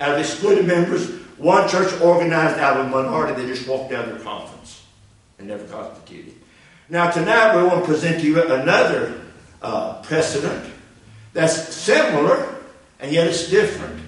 out 0.01 0.15
of 0.15 0.19
excluded 0.19 0.67
members, 0.67 1.09
one 1.37 1.69
church 1.69 1.97
organized 2.01 2.59
out 2.59 2.77
of 2.77 2.87
a 2.87 2.89
minority 2.89 3.41
that 3.41 3.47
just 3.47 3.69
walked 3.69 3.93
out 3.93 4.09
of 4.09 4.15
their 4.15 4.21
conference 4.25 4.83
and 5.39 5.47
never 5.47 5.63
constituted. 5.63 6.42
Now, 6.89 7.09
tonight 7.09 7.55
we 7.55 7.63
want 7.67 7.85
to 7.85 7.91
present 7.91 8.21
to 8.21 8.27
you 8.27 8.43
another 8.43 9.21
uh, 9.61 10.01
precedent 10.01 10.71
that's 11.31 11.73
similar 11.73 12.55
and 12.99 13.11
yet 13.11 13.27
it's 13.27 13.49
different. 13.49 13.99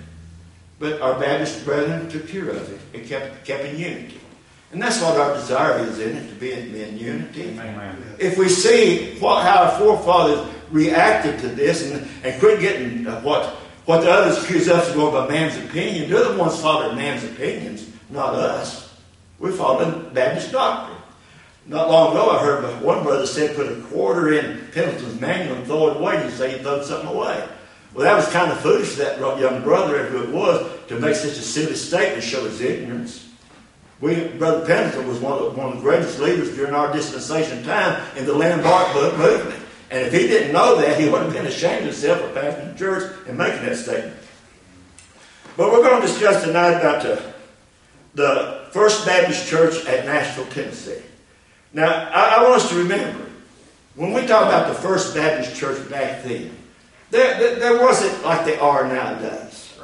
But 0.78 1.02
our 1.02 1.18
Baptist 1.20 1.64
brethren 1.64 2.10
took 2.10 2.28
care 2.28 2.50
of 2.50 2.72
it 2.72 2.80
and 2.94 3.08
kept, 3.08 3.46
kept 3.46 3.64
in 3.64 3.78
unity. 3.78 4.20
And 4.74 4.82
that's 4.82 5.02
what 5.02 5.18
our 5.18 5.34
desire 5.34 5.80
is 5.80 6.00
in 6.00 6.18
it, 6.18 6.28
to 6.28 6.36
be 6.36 6.52
in, 6.52 6.72
be 6.74 6.84
in 6.84 6.98
unity. 6.98 7.44
Amen. 7.52 7.98
If 8.20 8.38
we 8.38 8.50
see 8.50 9.18
what, 9.20 9.44
how 9.44 9.64
our 9.64 9.80
forefathers 9.80 10.54
reacted 10.70 11.40
to 11.40 11.48
this 11.48 11.90
and, 11.90 12.06
and 12.24 12.40
quit 12.42 12.60
getting 12.60 13.08
uh, 13.08 13.22
what, 13.22 13.46
what 13.86 14.02
the 14.02 14.12
others 14.12 14.44
accuse 14.44 14.68
us 14.68 14.90
of 14.90 14.96
going 14.96 15.14
by 15.14 15.28
man's 15.32 15.56
opinion, 15.58 16.10
they're 16.10 16.30
the 16.30 16.38
ones 16.38 16.60
following 16.60 16.98
man's 16.98 17.24
opinions, 17.24 17.90
not 18.10 18.34
us. 18.34 18.94
We're 19.40 19.54
following 19.54 20.14
Baptist 20.14 20.52
doctrine. 20.52 20.95
Not 21.68 21.90
long 21.90 22.12
ago, 22.12 22.30
I 22.30 22.44
heard 22.44 22.82
one 22.82 23.04
brother 23.04 23.26
said 23.26 23.56
put 23.56 23.72
a 23.72 23.82
quarter 23.88 24.34
in 24.34 24.68
Pendleton's 24.72 25.20
manual 25.20 25.56
and 25.58 25.66
throw 25.66 25.90
it 25.90 25.98
away. 25.98 26.24
He 26.24 26.30
say 26.30 26.58
he 26.58 26.64
threw 26.64 26.84
something 26.84 27.10
away. 27.10 27.48
Well, 27.94 28.04
that 28.04 28.16
was 28.16 28.28
kind 28.32 28.52
of 28.52 28.60
foolish, 28.60 28.96
that 28.96 29.20
young 29.20 29.64
brother, 29.64 30.06
who 30.06 30.24
it 30.24 30.30
was, 30.30 30.70
to 30.88 31.00
make 31.00 31.16
such 31.16 31.32
a 31.32 31.42
silly 31.42 31.76
statement, 31.76 32.24
show 32.24 32.44
his 32.44 32.62
ignorance. 32.62 33.30
We, 34.02 34.28
Brother 34.28 34.66
Pendleton 34.66 35.08
was 35.08 35.20
one 35.20 35.42
of, 35.42 35.58
one 35.58 35.70
of 35.70 35.76
the 35.76 35.82
greatest 35.82 36.20
leaders 36.20 36.54
during 36.54 36.74
our 36.74 36.92
dispensation 36.92 37.64
time 37.64 38.06
in 38.18 38.26
the 38.26 38.34
landmark 38.34 38.94
movement. 38.94 39.60
And 39.90 40.02
if 40.02 40.12
he 40.12 40.28
didn't 40.28 40.52
know 40.52 40.76
that, 40.82 41.00
he 41.00 41.06
wouldn't 41.06 41.32
have 41.32 41.34
been 41.34 41.46
ashamed 41.46 41.88
of 41.88 41.94
himself 41.94 42.20
for 42.20 42.34
passing 42.34 42.74
the 42.74 42.78
church 42.78 43.16
and 43.28 43.38
making 43.38 43.66
that 43.66 43.78
statement. 43.78 44.18
But 45.56 45.72
we're 45.72 45.82
going 45.82 46.02
to 46.02 46.08
discuss 46.08 46.44
tonight 46.44 46.74
about 46.74 47.02
the, 47.02 47.34
the 48.14 48.66
First 48.72 49.06
Baptist 49.06 49.48
Church 49.48 49.86
at 49.86 50.06
Nashville, 50.06 50.48
Tennessee. 50.48 51.02
Now, 51.76 52.10
I, 52.10 52.38
I 52.38 52.44
want 52.44 52.62
us 52.62 52.70
to 52.70 52.78
remember, 52.78 53.26
when 53.96 54.14
we 54.14 54.26
talk 54.26 54.48
about 54.48 54.70
the 54.70 54.76
First 54.76 55.14
Baptist 55.14 55.58
Church 55.58 55.90
back 55.90 56.24
then, 56.24 56.56
there, 57.12 57.38
there, 57.38 57.56
there 57.60 57.82
wasn't 57.82 58.24
like 58.24 58.46
they 58.46 58.58
are 58.58 58.88
nowadays. 58.88 59.78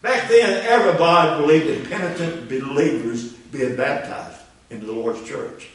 Back 0.00 0.26
then, 0.30 0.64
everybody 0.64 1.42
believed 1.42 1.66
in 1.66 1.86
penitent 1.86 2.48
believers 2.48 3.32
being 3.52 3.76
baptized 3.76 4.40
into 4.70 4.86
the 4.86 4.92
Lord's 4.92 5.22
church. 5.28 5.68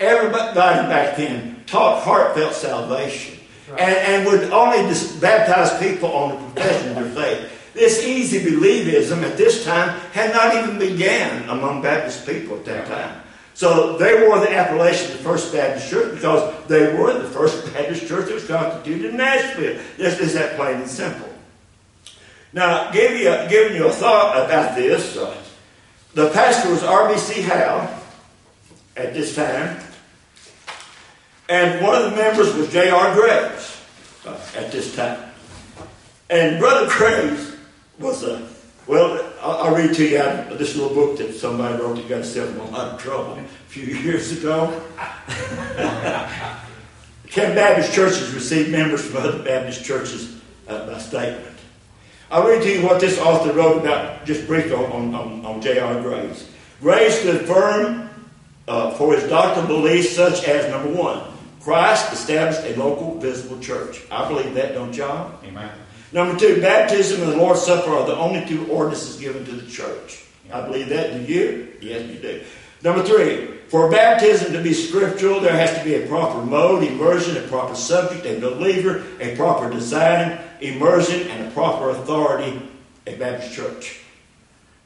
Everybody 0.00 0.54
back 0.56 1.16
then 1.16 1.62
taught 1.66 2.02
heartfelt 2.02 2.52
salvation 2.52 3.38
and, 3.70 3.80
and 3.80 4.26
would 4.26 4.50
only 4.50 4.92
baptize 5.20 5.78
people 5.78 6.10
on 6.12 6.30
the 6.30 6.50
profession 6.50 6.88
of 6.88 7.14
their 7.14 7.24
faith. 7.24 7.72
This 7.72 8.04
easy 8.04 8.40
believism 8.40 9.22
at 9.22 9.36
this 9.36 9.64
time 9.64 10.00
had 10.12 10.32
not 10.32 10.56
even 10.56 10.76
began 10.78 11.48
among 11.48 11.82
Baptist 11.82 12.26
people 12.26 12.56
at 12.56 12.64
that 12.64 12.86
time. 12.88 13.22
So 13.56 13.96
they 13.96 14.28
wore 14.28 14.38
the 14.38 14.54
appellation 14.54 15.10
of 15.10 15.16
the 15.16 15.24
First 15.24 15.50
Baptist 15.50 15.88
Church 15.88 16.14
because 16.14 16.66
they 16.66 16.94
were 16.94 17.18
the 17.18 17.30
First 17.30 17.72
Baptist 17.72 18.06
Church 18.06 18.26
that 18.26 18.34
was 18.34 18.46
constituted 18.46 19.12
in 19.12 19.16
Nashville. 19.16 19.80
Just 19.96 20.20
is 20.20 20.34
that 20.34 20.56
plain 20.56 20.82
and 20.82 20.88
simple. 20.88 21.30
Now, 22.52 22.90
give 22.90 23.12
you, 23.12 23.34
giving 23.48 23.74
you 23.74 23.86
a 23.88 23.92
thought 23.92 24.44
about 24.44 24.76
this, 24.76 25.16
uh, 25.16 25.34
the 26.12 26.28
pastor 26.32 26.70
was 26.70 26.82
R.B.C. 26.82 27.40
Howell 27.40 27.88
at 28.94 29.14
this 29.14 29.34
time, 29.34 29.80
and 31.48 31.82
one 31.82 31.94
of 31.94 32.10
the 32.10 32.16
members 32.16 32.54
was 32.54 32.70
J.R. 32.70 33.14
Graves 33.14 33.82
uh, 34.26 34.38
at 34.54 34.70
this 34.70 34.94
time. 34.94 35.30
And 36.28 36.58
Brother 36.58 36.90
Graves 36.90 37.56
was 37.98 38.22
a, 38.22 38.46
well, 38.86 39.32
I'll, 39.42 39.74
read 39.74 39.94
to 39.94 40.04
you 40.04 40.18
this 40.56 40.76
little 40.76 40.94
book 40.94 41.18
that 41.18 41.34
somebody 41.34 41.76
wrote 41.82 41.96
that 41.96 42.08
got 42.08 42.16
himself 42.16 42.50
in 42.50 42.56
a 42.58 42.70
lot 42.70 42.94
of 42.94 43.02
trouble 43.02 43.32
a 43.32 43.44
few 43.68 43.84
years 43.84 44.32
ago. 44.38 44.80
Can 47.26 47.54
Baptist 47.54 47.92
churches 47.92 48.32
receive 48.32 48.70
members 48.70 49.04
from 49.04 49.16
other 49.18 49.42
Baptist 49.42 49.84
churches 49.84 50.40
uh, 50.68 50.86
by 50.86 50.98
statement? 50.98 51.56
I'll 52.30 52.46
read 52.46 52.62
to 52.62 52.72
you 52.72 52.84
what 52.84 53.00
this 53.00 53.18
author 53.18 53.52
wrote 53.52 53.80
about, 53.80 54.24
just 54.24 54.46
briefly 54.46 54.72
on, 54.72 55.14
on, 55.14 55.44
on 55.44 55.60
J.R. 55.60 56.00
Graves. 56.00 56.48
Graves 56.80 57.16
stood 57.16 57.46
firm 57.46 58.08
uh, 58.68 58.92
for 58.92 59.14
his 59.14 59.28
doctrinal 59.28 59.68
beliefs, 59.68 60.10
such 60.10 60.44
as 60.48 60.70
number 60.70 60.90
one, 60.90 61.22
Christ 61.60 62.12
established 62.12 62.62
a 62.64 62.78
local 62.78 63.18
visible 63.18 63.58
church. 63.60 64.02
I 64.10 64.28
believe 64.28 64.54
that, 64.54 64.74
don't 64.74 64.96
y'all? 64.96 65.38
Amen. 65.44 65.70
Number 66.16 66.38
two, 66.38 66.62
baptism 66.62 67.20
and 67.22 67.32
the 67.32 67.36
Lord's 67.36 67.60
Supper 67.60 67.90
are 67.90 68.06
the 68.06 68.16
only 68.16 68.42
two 68.46 68.66
ordinances 68.68 69.20
given 69.20 69.44
to 69.44 69.52
the 69.52 69.70
church. 69.70 70.24
I 70.50 70.62
believe 70.62 70.88
that. 70.88 71.12
Do 71.12 71.30
you? 71.30 71.74
Yes, 71.82 72.08
you 72.08 72.18
do. 72.18 72.42
Number 72.82 73.04
three, 73.04 73.48
for 73.68 73.90
baptism 73.90 74.54
to 74.54 74.62
be 74.62 74.72
scriptural, 74.72 75.40
there 75.40 75.52
has 75.52 75.76
to 75.76 75.84
be 75.84 75.96
a 75.96 76.06
proper 76.06 76.40
mode, 76.40 76.84
immersion, 76.84 77.36
a 77.36 77.46
proper 77.48 77.74
subject, 77.74 78.24
a 78.24 78.40
believer, 78.40 79.04
a 79.20 79.36
proper 79.36 79.70
design, 79.70 80.40
immersion, 80.62 81.28
and 81.28 81.48
a 81.48 81.50
proper 81.50 81.90
authority, 81.90 82.62
a 83.06 83.14
Baptist 83.16 83.52
church. 83.54 84.00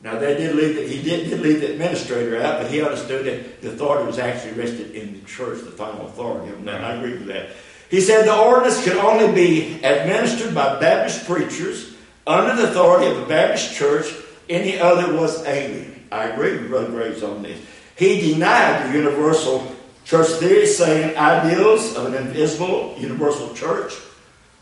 Now 0.02 0.18
they 0.18 0.34
did 0.36 0.56
leave 0.56 0.74
the, 0.74 0.82
he 0.82 1.00
did, 1.00 1.30
did 1.30 1.42
leave 1.42 1.60
the 1.60 1.70
administrator 1.70 2.42
out, 2.42 2.60
but 2.60 2.72
he 2.72 2.82
understood 2.82 3.24
that 3.26 3.62
the 3.62 3.68
authority 3.68 4.04
was 4.04 4.18
actually 4.18 4.54
rested 4.54 4.96
in 4.96 5.12
the 5.12 5.24
church, 5.28 5.60
the 5.60 5.70
final 5.70 6.06
authority. 6.06 6.52
And 6.52 6.68
I 6.68 6.96
agree 6.96 7.12
with 7.12 7.26
that. 7.26 7.50
He 7.90 8.00
said 8.00 8.26
the 8.26 8.38
ordinance 8.38 8.82
could 8.84 8.96
only 8.96 9.32
be 9.34 9.82
administered 9.82 10.54
by 10.54 10.78
Baptist 10.78 11.26
preachers 11.26 11.94
under 12.26 12.54
the 12.54 12.70
authority 12.70 13.10
of 13.10 13.16
the 13.16 13.26
Baptist 13.26 13.74
church. 13.74 14.06
Any 14.48 14.78
other 14.78 15.14
was 15.14 15.44
alien. 15.44 16.06
I 16.12 16.28
agree 16.28 16.52
with 16.52 16.68
Brother 16.68 16.90
Graves 16.90 17.22
on 17.22 17.42
this. 17.42 17.60
He 17.96 18.32
denied 18.32 18.88
the 18.88 18.98
universal 18.98 19.74
church 20.04 20.28
theory, 20.38 20.66
saying 20.66 21.16
ideals 21.16 21.96
of 21.96 22.06
an 22.06 22.14
invisible 22.14 22.94
universal 22.96 23.52
church 23.54 23.94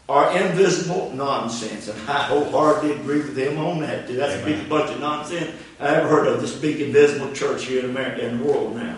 are 0.08 0.34
invisible 0.36 1.10
nonsense. 1.14 1.88
And 1.88 2.00
I 2.08 2.22
wholeheartedly 2.22 2.92
agree 2.92 3.18
with 3.18 3.36
him 3.36 3.58
on 3.58 3.80
that. 3.80 4.08
That's 4.08 4.34
Amen. 4.34 4.42
a 4.42 4.56
big 4.56 4.68
bunch 4.68 4.90
of 4.90 5.00
nonsense. 5.00 5.50
I 5.78 5.90
haven't 5.90 6.10
heard 6.10 6.26
of 6.26 6.40
this 6.40 6.56
big 6.56 6.80
invisible 6.80 7.32
church 7.32 7.66
here 7.66 7.84
in 7.84 7.90
America 7.90 8.26
in 8.26 8.38
the 8.38 8.44
world 8.44 8.74
now. 8.74 8.96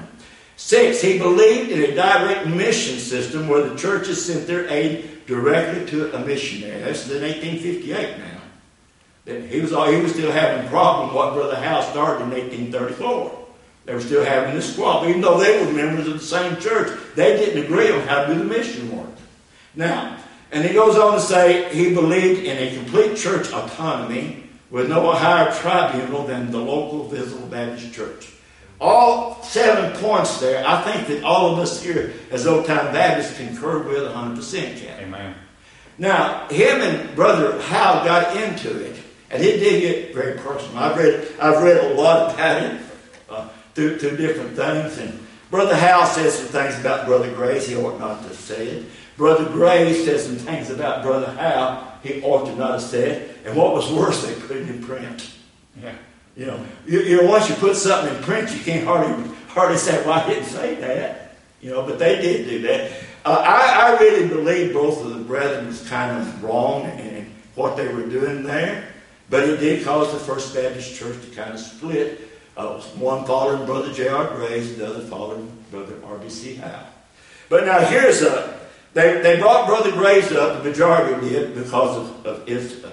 Six, 0.71 1.03
he 1.03 1.19
believed 1.19 1.73
in 1.73 1.83
a 1.83 1.97
direct 1.97 2.47
mission 2.47 3.01
system 3.01 3.49
where 3.49 3.69
the 3.69 3.75
churches 3.75 4.25
sent 4.25 4.47
their 4.47 4.71
aid 4.71 5.27
directly 5.27 5.85
to 5.87 6.15
a 6.15 6.25
missionary. 6.25 6.81
That's 6.83 7.11
in 7.11 7.23
1858 7.23 8.19
now. 8.19 9.49
He 9.49 9.61
was, 9.61 9.71
he 9.71 10.01
was 10.01 10.13
still 10.13 10.31
having 10.31 10.65
a 10.65 10.71
problem 10.71 11.13
what 11.13 11.35
Brother 11.35 11.57
Howell 11.57 11.83
started 11.83 12.23
in 12.23 12.31
1834. 12.31 13.47
They 13.85 13.95
were 13.95 14.01
still 14.01 14.25
having 14.25 14.55
this 14.55 14.73
squabble, 14.73 15.09
even 15.09 15.21
though 15.21 15.39
they 15.39 15.59
were 15.67 15.73
members 15.73 16.07
of 16.07 16.13
the 16.13 16.25
same 16.25 16.57
church. 16.61 16.97
They 17.17 17.37
didn't 17.37 17.65
agree 17.65 17.91
on 17.91 18.03
how 18.03 18.27
to 18.27 18.33
do 18.33 18.39
the 18.39 18.45
mission 18.45 18.97
work. 18.97 19.11
Now, 19.75 20.19
and 20.53 20.65
he 20.65 20.73
goes 20.73 20.97
on 20.97 21.15
to 21.15 21.21
say 21.21 21.75
he 21.75 21.93
believed 21.93 22.45
in 22.45 22.57
a 22.57 22.77
complete 22.77 23.17
church 23.17 23.51
autonomy 23.51 24.45
with 24.71 24.89
no 24.89 25.11
higher 25.11 25.53
tribunal 25.53 26.29
than 26.29 26.53
the 26.53 26.61
local 26.61 27.09
visible 27.09 27.49
Baptist 27.49 27.93
church. 27.93 28.35
All 28.81 29.43
seven 29.43 29.93
points 30.01 30.41
there, 30.41 30.67
I 30.67 30.81
think 30.83 31.07
that 31.09 31.23
all 31.23 31.53
of 31.53 31.59
us 31.59 31.83
here 31.83 32.15
as 32.31 32.47
old 32.47 32.65
time 32.65 32.93
Baptists 32.93 33.37
concur 33.37 33.83
with 33.83 34.03
100%. 34.11 34.79
Ken. 34.79 35.03
Amen. 35.03 35.35
Now, 35.99 36.49
him 36.49 36.81
and 36.81 37.15
Brother 37.15 37.61
Howell 37.61 38.05
got 38.05 38.37
into 38.37 38.85
it, 38.85 38.97
and 39.31 39.43
he 39.43 39.53
did 39.53 39.81
get 39.81 40.15
very 40.15 40.39
personal. 40.39 40.79
I've 40.79 40.97
read, 40.97 41.29
I've 41.39 41.63
read 41.63 41.77
a 41.77 41.95
lot 41.95 42.35
about 42.35 42.63
it 42.63 42.81
uh, 43.29 43.49
through, 43.75 43.99
through 43.99 44.17
different 44.17 44.57
things, 44.57 44.97
and 44.97 45.27
Brother 45.51 45.77
Howell 45.77 46.07
says 46.07 46.39
some 46.39 46.47
things 46.47 46.79
about 46.81 47.07
Brother 47.07 47.31
Graves. 47.35 47.67
He 47.67 47.77
ought 47.77 47.99
not 47.99 48.23
to 48.23 48.35
say 48.35 48.69
it. 48.69 48.87
Brother 49.17 49.45
Graves 49.51 50.05
says 50.05 50.25
some 50.25 50.37
things 50.37 50.71
about 50.71 51.03
Brother 51.03 51.33
Howell 51.33 51.91
he 52.03 52.23
ought 52.23 52.47
to 52.47 52.57
not 52.57 52.73
have 52.73 52.83
said. 52.83 53.37
And 53.45 53.57
what 53.57 53.75
was 53.75 53.91
worse, 53.93 54.25
they 54.25 54.35
put 54.41 54.57
it 54.57 54.69
in 54.69 54.83
print. 54.83 55.31
Yeah. 55.81 55.95
You 56.41 56.47
know, 56.47 56.67
you, 56.87 57.01
you, 57.01 57.17
know, 57.21 57.29
once 57.29 57.51
you 57.51 57.55
put 57.57 57.77
something 57.77 58.17
in 58.17 58.23
print, 58.23 58.51
you 58.51 58.61
can't 58.61 58.87
hardly 58.87 59.31
hardly 59.49 59.77
say, 59.77 60.03
"Well, 60.07 60.15
I 60.15 60.27
didn't 60.27 60.47
say 60.47 60.75
that." 60.77 61.37
You 61.61 61.69
know, 61.69 61.83
but 61.83 61.99
they 61.99 62.19
did 62.19 62.49
do 62.49 62.63
that. 62.63 62.93
Uh, 63.27 63.45
I, 63.47 63.93
I 63.93 63.99
really 64.01 64.27
believe 64.27 64.73
both 64.73 65.05
of 65.05 65.13
the 65.19 65.23
brethren 65.23 65.67
was 65.67 65.87
kind 65.87 66.17
of 66.17 66.43
wrong 66.43 66.87
in 66.99 67.31
what 67.57 67.77
they 67.77 67.89
were 67.89 68.07
doing 68.07 68.43
there, 68.43 68.89
but 69.29 69.47
it 69.47 69.59
did 69.59 69.85
cause 69.85 70.15
the 70.15 70.19
First 70.19 70.55
Baptist 70.55 70.95
Church 70.95 71.21
to 71.27 71.31
kind 71.37 71.53
of 71.53 71.61
split. 71.61 72.23
Uh, 72.57 72.81
one 72.97 73.27
following 73.27 73.67
Brother 73.67 73.93
J.R. 73.93 74.35
Graves, 74.35 74.77
the 74.77 74.87
other 74.87 75.01
following 75.01 75.53
Brother 75.71 75.97
R.B.C. 76.07 76.55
Howell. 76.55 76.87
But 77.51 77.67
now 77.67 77.81
here's 77.81 78.23
a 78.23 78.59
they, 78.95 79.21
they 79.21 79.39
brought 79.39 79.69
Brother 79.69 79.93
Graves 79.93 80.33
up, 80.33 80.63
the 80.63 80.71
majority 80.71 81.29
did, 81.29 81.55
because 81.55 81.97
of, 81.99 82.27
of 82.27 82.49
his, 82.49 82.83
uh, 82.83 82.91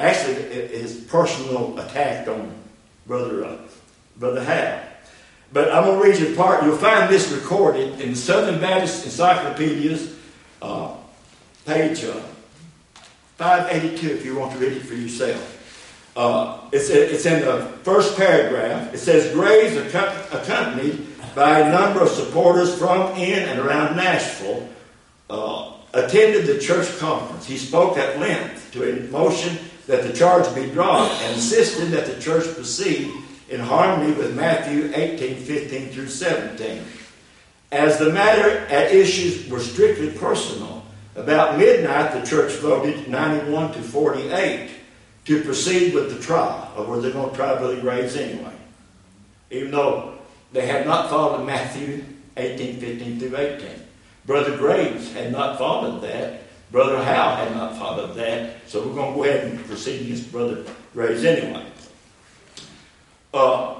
actually, 0.00 0.34
his 0.68 0.96
personal 1.08 1.78
attack 1.78 2.26
on 2.28 2.54
Brother, 3.06 3.44
uh, 3.44 3.56
Brother 4.16 4.44
Howell. 4.44 4.80
But 5.52 5.72
I'm 5.72 5.84
going 5.84 6.00
to 6.00 6.08
read 6.08 6.20
you 6.20 6.32
a 6.32 6.36
part. 6.36 6.64
You'll 6.64 6.76
find 6.76 7.12
this 7.12 7.30
recorded 7.32 8.00
in 8.00 8.10
the 8.10 8.16
Southern 8.16 8.60
Baptist 8.60 9.04
Encyclopedia's 9.04 10.14
uh, 10.62 10.94
page 11.66 12.04
uh, 12.04 12.20
582 13.36 14.14
if 14.14 14.24
you 14.24 14.36
want 14.36 14.52
to 14.52 14.58
read 14.58 14.72
it 14.72 14.82
for 14.82 14.94
yourself. 14.94 15.56
Uh, 16.16 16.60
it's, 16.72 16.88
it's 16.90 17.26
in 17.26 17.42
the 17.42 17.62
first 17.82 18.16
paragraph. 18.16 18.92
It 18.92 18.98
says 18.98 19.32
Graves, 19.32 19.76
accompanied 19.76 21.06
by 21.34 21.60
a 21.60 21.72
number 21.72 22.02
of 22.02 22.10
supporters 22.10 22.76
from 22.76 23.12
in 23.16 23.48
and 23.48 23.58
around 23.60 23.96
Nashville, 23.96 24.68
uh, 25.30 25.72
attended 25.94 26.46
the 26.46 26.58
church 26.58 26.98
conference. 26.98 27.46
He 27.46 27.56
spoke 27.56 27.96
at 27.96 28.18
length 28.18 28.72
to 28.72 28.88
a 28.88 29.10
motion 29.10 29.58
that 29.90 30.04
the 30.04 30.12
charge 30.12 30.52
be 30.54 30.70
dropped 30.70 31.20
and 31.22 31.34
insisted 31.34 31.86
that 31.90 32.06
the 32.06 32.20
church 32.20 32.44
proceed 32.54 33.10
in 33.48 33.60
harmony 33.60 34.12
with 34.12 34.36
Matthew 34.36 34.90
18, 34.94 35.36
15 35.36 35.88
through 35.88 36.08
17. 36.08 36.82
As 37.72 37.98
the 37.98 38.12
matter 38.12 38.58
at 38.66 38.92
issues 38.92 39.48
were 39.48 39.60
strictly 39.60 40.10
personal, 40.10 40.80
About 41.16 41.58
midnight, 41.58 42.14
the 42.14 42.24
church 42.24 42.52
voted 42.54 43.08
91 43.08 43.72
to 43.72 43.82
48 43.82 44.70
to 45.24 45.42
proceed 45.42 45.92
with 45.92 46.14
the 46.14 46.22
trial, 46.22 46.72
or 46.76 46.84
were 46.84 47.00
they 47.00 47.10
going 47.10 47.30
to 47.30 47.36
try 47.36 47.58
Billy 47.58 47.80
Graves 47.80 48.16
anyway? 48.16 48.54
Even 49.50 49.72
though 49.72 50.14
they 50.52 50.66
had 50.66 50.86
not 50.86 51.10
followed 51.10 51.44
Matthew 51.44 52.04
18, 52.36 52.80
15 52.80 53.18
through 53.18 53.36
18. 53.36 53.68
Brother 54.24 54.56
Graves 54.56 55.12
had 55.12 55.32
not 55.32 55.58
followed 55.58 56.00
that. 56.02 56.42
Brother 56.70 57.02
Howell 57.02 57.36
had 57.36 57.54
not 57.56 57.76
followed 57.76 58.14
that. 58.14 58.68
So 58.68 58.86
we're 58.86 58.94
going 58.94 59.12
to 59.12 59.16
go 59.16 59.24
ahead 59.24 59.44
and 59.44 59.64
proceed 59.66 60.02
against 60.02 60.30
Brother 60.30 60.64
Graves 60.92 61.24
anyway. 61.24 61.66
Uh, 63.34 63.76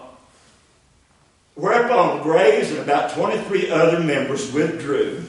whereupon 1.55 2.23
Graves 2.23 2.71
and 2.71 2.81
about 2.81 3.13
23 3.13 3.71
other 3.71 4.01
members 4.01 4.53
withdrew 4.53 5.25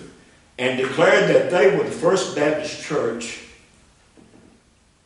and 0.58 0.78
declared 0.78 1.30
that 1.30 1.50
they 1.52 1.76
were 1.76 1.84
the 1.84 1.92
First 1.92 2.36
Baptist 2.36 2.84
Church, 2.84 3.40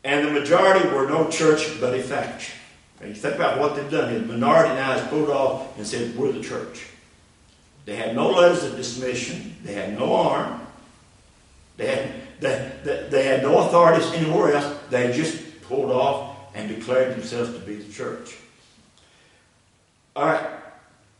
and 0.04 0.26
the 0.26 0.30
majority 0.30 0.88
were 0.88 1.08
no 1.08 1.28
church 1.28 1.80
but 1.80 1.94
a 1.94 2.02
faction. 2.02 2.54
And 3.00 3.10
you 3.10 3.14
think 3.14 3.34
about 3.34 3.58
what 3.58 3.74
they've 3.74 3.90
done. 3.90 4.14
The 4.14 4.20
minority 4.20 4.74
now 4.74 4.92
has 4.92 5.06
pulled 5.08 5.30
off 5.30 5.76
and 5.76 5.86
said, 5.86 6.16
We're 6.16 6.32
the 6.32 6.42
church. 6.42 6.86
They 7.84 7.96
had 7.96 8.14
no 8.14 8.30
letters 8.30 8.64
of 8.64 8.76
dismission, 8.76 9.56
they 9.62 9.72
had 9.72 9.98
no 9.98 10.14
arm, 10.14 10.60
they 11.76 11.86
had, 11.86 12.12
they, 12.40 12.72
they, 12.84 13.08
they 13.10 13.24
had 13.24 13.42
no 13.42 13.58
authorities 13.58 14.10
anywhere 14.12 14.54
else. 14.54 14.78
They 14.90 15.12
just 15.12 15.62
pulled 15.62 15.90
off 15.90 16.36
and 16.54 16.68
declared 16.68 17.14
themselves 17.14 17.52
to 17.52 17.58
be 17.60 17.76
the 17.76 17.92
church. 17.92 18.36
All 20.14 20.26
right. 20.26 20.46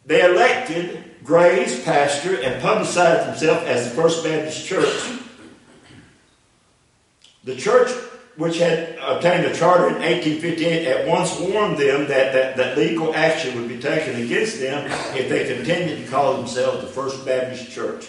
They 0.06 0.24
elected 0.24 1.04
Graves 1.24 1.82
pastor 1.82 2.40
and 2.40 2.62
publicized 2.62 3.28
themselves 3.28 3.66
as 3.66 3.88
the 3.88 4.00
First 4.00 4.24
Baptist 4.24 4.64
Church. 4.66 5.20
The 7.44 7.56
church, 7.56 7.90
which 8.36 8.58
had 8.58 8.96
obtained 9.00 9.44
a 9.44 9.54
charter 9.54 9.88
in 9.88 9.94
1858, 9.94 10.86
at 10.86 11.08
once 11.08 11.38
warned 11.40 11.78
them 11.78 12.06
that, 12.06 12.32
that, 12.32 12.56
that 12.56 12.78
legal 12.78 13.14
action 13.14 13.60
would 13.60 13.68
be 13.68 13.78
taken 13.78 14.22
against 14.22 14.60
them 14.60 14.88
if 15.16 15.28
they 15.28 15.52
continued 15.54 16.04
to 16.04 16.10
call 16.10 16.36
themselves 16.36 16.82
the 16.82 16.88
First 16.88 17.24
Baptist 17.26 17.70
Church. 17.70 18.08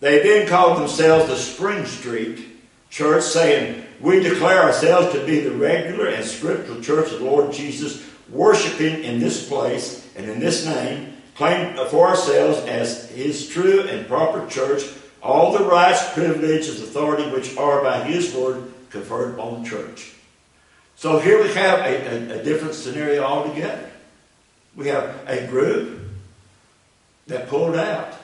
They 0.00 0.22
then 0.22 0.48
called 0.48 0.78
themselves 0.78 1.28
the 1.28 1.36
Spring 1.36 1.84
Street 1.86 2.46
Church, 2.90 3.24
saying, 3.24 3.84
We 4.00 4.20
declare 4.20 4.62
ourselves 4.62 5.12
to 5.12 5.26
be 5.26 5.40
the 5.40 5.50
regular 5.50 6.06
and 6.06 6.24
scriptural 6.24 6.80
church 6.80 7.12
of 7.12 7.18
the 7.18 7.24
Lord 7.24 7.52
Jesus, 7.52 8.06
worshiping 8.30 9.04
in 9.04 9.18
this 9.18 9.48
place 9.48 10.08
and 10.16 10.28
in 10.30 10.38
this 10.38 10.64
name 10.64 11.14
claim 11.34 11.76
for 11.88 12.08
ourselves 12.08 12.58
as 12.66 13.08
his 13.10 13.48
true 13.48 13.82
and 13.82 14.06
proper 14.08 14.46
church 14.48 14.82
all 15.22 15.56
the 15.56 15.64
rights, 15.64 16.12
privileges, 16.12 16.80
and 16.80 16.88
authority 16.88 17.28
which 17.30 17.56
are 17.56 17.82
by 17.82 18.02
his 18.04 18.34
word 18.34 18.72
conferred 18.90 19.34
upon 19.34 19.62
the 19.62 19.68
church. 19.68 20.12
So 20.96 21.18
here 21.18 21.42
we 21.42 21.52
have 21.54 21.80
a, 21.80 22.32
a, 22.34 22.40
a 22.40 22.42
different 22.42 22.74
scenario 22.74 23.22
altogether. 23.22 23.90
We 24.74 24.88
have 24.88 25.16
a 25.26 25.46
group 25.46 26.00
that 27.26 27.48
pulled 27.48 27.76
out 27.76 28.14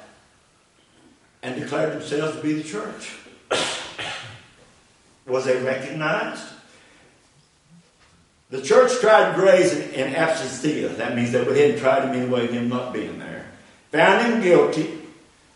and 1.44 1.60
declared 1.60 1.92
themselves 1.92 2.36
to 2.36 2.42
be 2.42 2.54
the 2.54 2.64
church. 2.64 3.16
Was 5.26 5.44
they 5.44 5.62
recognized? 5.62 6.42
The 8.48 8.62
church 8.62 8.98
tried 9.00 9.34
Graves 9.34 9.72
in, 9.72 10.14
absentia. 10.14 10.96
That 10.96 11.14
means 11.14 11.32
they 11.32 11.42
went 11.42 11.52
ahead 11.52 11.70
and 11.72 11.78
tried 11.78 12.04
him 12.04 12.22
anyway, 12.22 12.46
him 12.46 12.68
not 12.68 12.92
being 12.92 13.18
there. 13.18 13.46
Found 13.92 14.26
him 14.26 14.42
guilty 14.42 15.00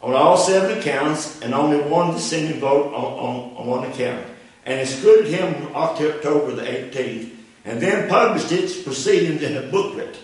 on 0.02 0.12
all 0.12 0.36
seven 0.36 0.78
accounts 0.78 1.40
and 1.40 1.54
only 1.54 1.80
one 1.80 2.12
dissenting 2.12 2.60
vote 2.60 2.92
on, 2.94 3.04
on, 3.04 3.56
on 3.56 3.66
one 3.66 3.90
account. 3.90 4.26
And 4.66 4.80
excluded 4.80 5.26
him 5.26 5.74
October 5.74 6.52
the 6.52 6.62
18th. 6.62 7.34
And 7.64 7.80
then 7.80 8.08
published 8.08 8.52
its 8.52 8.82
proceedings 8.82 9.42
in 9.42 9.56
a 9.56 9.62
booklet, 9.62 10.16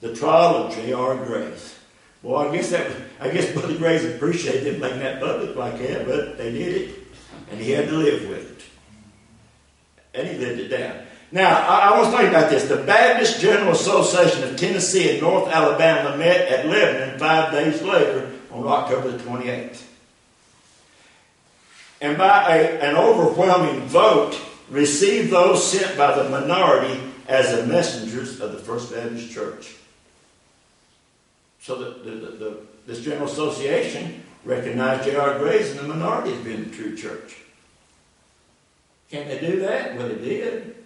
The 0.00 0.14
Trial 0.14 0.56
of 0.56 0.74
J.R. 0.74 1.16
Graves. 1.24 1.74
Well, 2.22 2.48
I 2.48 2.54
guess 2.54 2.70
that 2.70 2.90
I 3.20 3.30
guess 3.30 3.52
Brother 3.52 3.76
Graves 3.76 4.04
appreciated 4.04 4.80
making 4.80 5.00
that 5.00 5.20
public 5.20 5.54
like 5.56 5.78
that, 5.78 6.06
but 6.06 6.36
they 6.36 6.52
did 6.52 6.82
it, 6.82 6.98
and 7.50 7.60
he 7.60 7.70
had 7.70 7.88
to 7.88 7.94
live 7.94 8.28
with 8.28 8.50
it. 8.50 8.64
And 10.18 10.28
he 10.28 10.38
lived 10.38 10.60
it 10.60 10.68
down. 10.68 11.06
Now, 11.32 11.58
I, 11.68 11.90
I 11.90 12.00
was 12.00 12.08
thinking 12.08 12.28
about 12.28 12.50
this. 12.50 12.68
The 12.68 12.78
Baptist 12.78 13.40
General 13.40 13.72
Association 13.72 14.44
of 14.44 14.56
Tennessee 14.56 15.10
and 15.10 15.20
North 15.20 15.48
Alabama 15.48 16.16
met 16.16 16.48
at 16.48 16.66
Lebanon 16.66 17.18
five 17.18 17.52
days 17.52 17.82
later 17.82 18.32
on 18.50 18.66
October 18.66 19.10
the 19.10 19.18
28th. 19.18 19.82
And 22.00 22.16
by 22.16 22.56
a, 22.56 22.80
an 22.80 22.96
overwhelming 22.96 23.80
vote, 23.82 24.38
received 24.70 25.30
those 25.30 25.70
sent 25.70 25.96
by 25.96 26.14
the 26.14 26.28
minority 26.28 27.00
as 27.28 27.56
the 27.56 27.66
messengers 27.66 28.40
of 28.40 28.52
the 28.52 28.58
First 28.58 28.92
Baptist 28.92 29.30
Church. 29.30 29.74
So 31.66 31.74
the, 31.74 32.10
the, 32.10 32.26
the, 32.30 32.56
this 32.86 33.02
General 33.02 33.26
Association 33.26 34.22
recognized 34.44 35.02
J.R. 35.02 35.36
Graves 35.40 35.72
and 35.72 35.80
the 35.80 35.82
minority 35.82 36.32
as 36.32 36.38
being 36.44 36.62
the 36.62 36.70
true 36.70 36.96
church. 36.96 37.38
Can 39.10 39.26
they 39.26 39.40
do 39.40 39.58
that? 39.58 39.96
Well, 39.96 40.06
they 40.06 40.14
did 40.14 40.76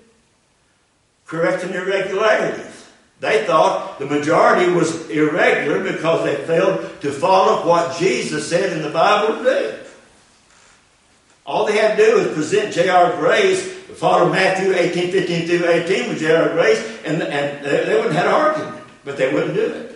correcting 1.27 1.75
irregularities. 1.75 2.89
They 3.21 3.45
thought 3.45 3.99
the 3.99 4.07
majority 4.07 4.73
was 4.73 5.11
irregular 5.11 5.83
because 5.85 6.25
they 6.25 6.37
failed 6.47 7.03
to 7.03 7.13
follow 7.13 7.69
what 7.69 7.99
Jesus 7.99 8.49
said 8.49 8.73
in 8.75 8.83
the 8.83 8.89
Bible. 8.89 9.45
All 11.45 11.67
they 11.67 11.77
had 11.77 11.99
to 11.99 12.07
do 12.07 12.17
was 12.17 12.29
present 12.29 12.73
J.R. 12.73 13.19
Graves, 13.19 13.61
follow 13.99 14.33
Matthew 14.33 14.73
18, 14.73 15.13
15 15.13 15.47
through 15.47 15.69
18 15.69 16.09
with 16.09 16.21
J.R. 16.21 16.55
Graves, 16.55 16.81
and, 17.05 17.23
and 17.23 17.63
they, 17.67 17.85
they 17.85 17.97
wouldn't 17.97 18.15
have 18.15 18.25
an 18.25 18.33
argument, 18.33 18.85
but 19.05 19.19
they 19.19 19.31
wouldn't 19.31 19.53
do 19.53 19.67
it. 19.67 19.90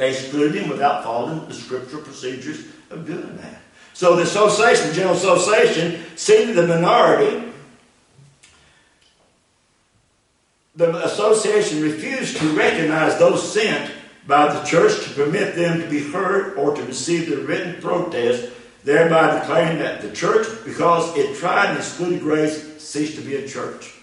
They 0.00 0.12
excluded 0.12 0.62
him 0.62 0.70
without 0.70 1.04
following 1.04 1.46
the 1.46 1.52
scriptural 1.52 2.02
procedures 2.02 2.64
of 2.88 3.06
doing 3.06 3.36
that. 3.36 3.60
So 3.92 4.16
the 4.16 4.22
association, 4.22 4.88
the 4.88 4.94
General 4.94 5.14
Association, 5.14 6.02
seated 6.16 6.56
the 6.56 6.66
minority 6.66 7.52
the 10.74 11.04
association 11.04 11.82
refused 11.82 12.38
to 12.38 12.56
recognize 12.56 13.18
those 13.18 13.52
sent 13.52 13.92
by 14.26 14.50
the 14.50 14.64
church 14.64 15.04
to 15.04 15.10
permit 15.10 15.54
them 15.54 15.82
to 15.82 15.86
be 15.90 16.10
heard 16.10 16.56
or 16.56 16.74
to 16.74 16.82
receive 16.84 17.28
the 17.28 17.36
written 17.42 17.78
protest, 17.82 18.50
thereby 18.84 19.38
declaring 19.38 19.78
that 19.80 20.00
the 20.00 20.10
church, 20.12 20.46
because 20.64 21.14
it 21.14 21.36
tried 21.36 21.68
and 21.68 21.78
excluded 21.78 22.22
Graves, 22.22 22.82
ceased 22.82 23.16
to 23.16 23.20
be 23.20 23.36
a 23.36 23.46
church. 23.46 23.96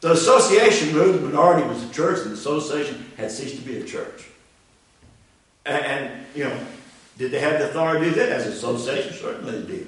The 0.00 0.12
association 0.12 0.94
ruled 0.94 1.16
the 1.16 1.20
minority 1.20 1.68
was 1.68 1.84
a 1.84 1.92
church, 1.92 2.20
and 2.20 2.30
the 2.30 2.34
association 2.34 3.12
had 3.18 3.30
ceased 3.30 3.56
to 3.56 3.62
be 3.62 3.76
a 3.76 3.84
church. 3.84 4.30
And, 5.66 5.84
and 5.84 6.26
you 6.34 6.44
know, 6.44 6.58
did 7.18 7.30
they 7.30 7.40
have 7.40 7.58
the 7.58 7.70
authority 7.70 8.06
to 8.06 8.10
do 8.10 8.16
that 8.20 8.28
as 8.30 8.46
an 8.46 8.52
association? 8.52 9.12
Certainly 9.14 9.60
they 9.60 9.66
did. 9.66 9.86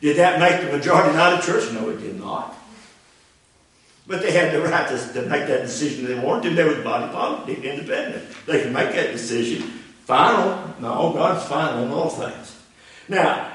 Did 0.00 0.16
that 0.16 0.40
make 0.40 0.60
the 0.60 0.76
majority 0.76 1.14
not 1.16 1.42
a 1.42 1.46
church? 1.46 1.72
No, 1.72 1.88
it 1.88 1.98
did 1.98 2.18
not. 2.18 2.56
But 4.06 4.20
they 4.20 4.32
had 4.32 4.52
the 4.52 4.60
right 4.60 4.86
to, 4.88 5.12
to 5.14 5.22
make 5.22 5.46
that 5.46 5.62
decision 5.62 6.06
they 6.06 6.18
wanted 6.18 6.50
to. 6.50 6.54
They 6.54 6.64
were 6.64 6.74
the 6.74 6.82
body 6.82 7.10
politic, 7.10 7.64
independent. 7.64 8.24
They 8.46 8.62
can 8.62 8.72
make 8.72 8.92
that 8.94 9.12
decision. 9.12 9.62
Final? 10.04 10.74
No, 10.80 11.12
God's 11.14 11.48
final 11.48 11.84
in 11.84 11.90
all 11.90 12.10
things. 12.10 12.60
Now, 13.08 13.50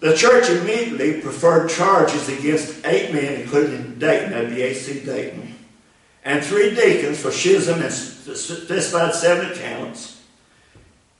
the 0.00 0.16
church 0.16 0.50
immediately 0.50 1.20
preferred 1.20 1.70
charges 1.70 2.28
against 2.28 2.84
eight 2.84 3.12
men, 3.12 3.40
including 3.40 3.98
Dayton, 3.98 4.30
that'd 4.30 4.50
be 4.50 4.62
A.C. 4.62 5.04
Dayton, 5.04 5.54
and 6.24 6.44
three 6.44 6.74
deacons 6.74 7.20
for 7.20 7.30
schism 7.30 7.80
and 7.80 7.92
specified 7.92 9.14
seven 9.14 9.52
accounts. 9.52 10.15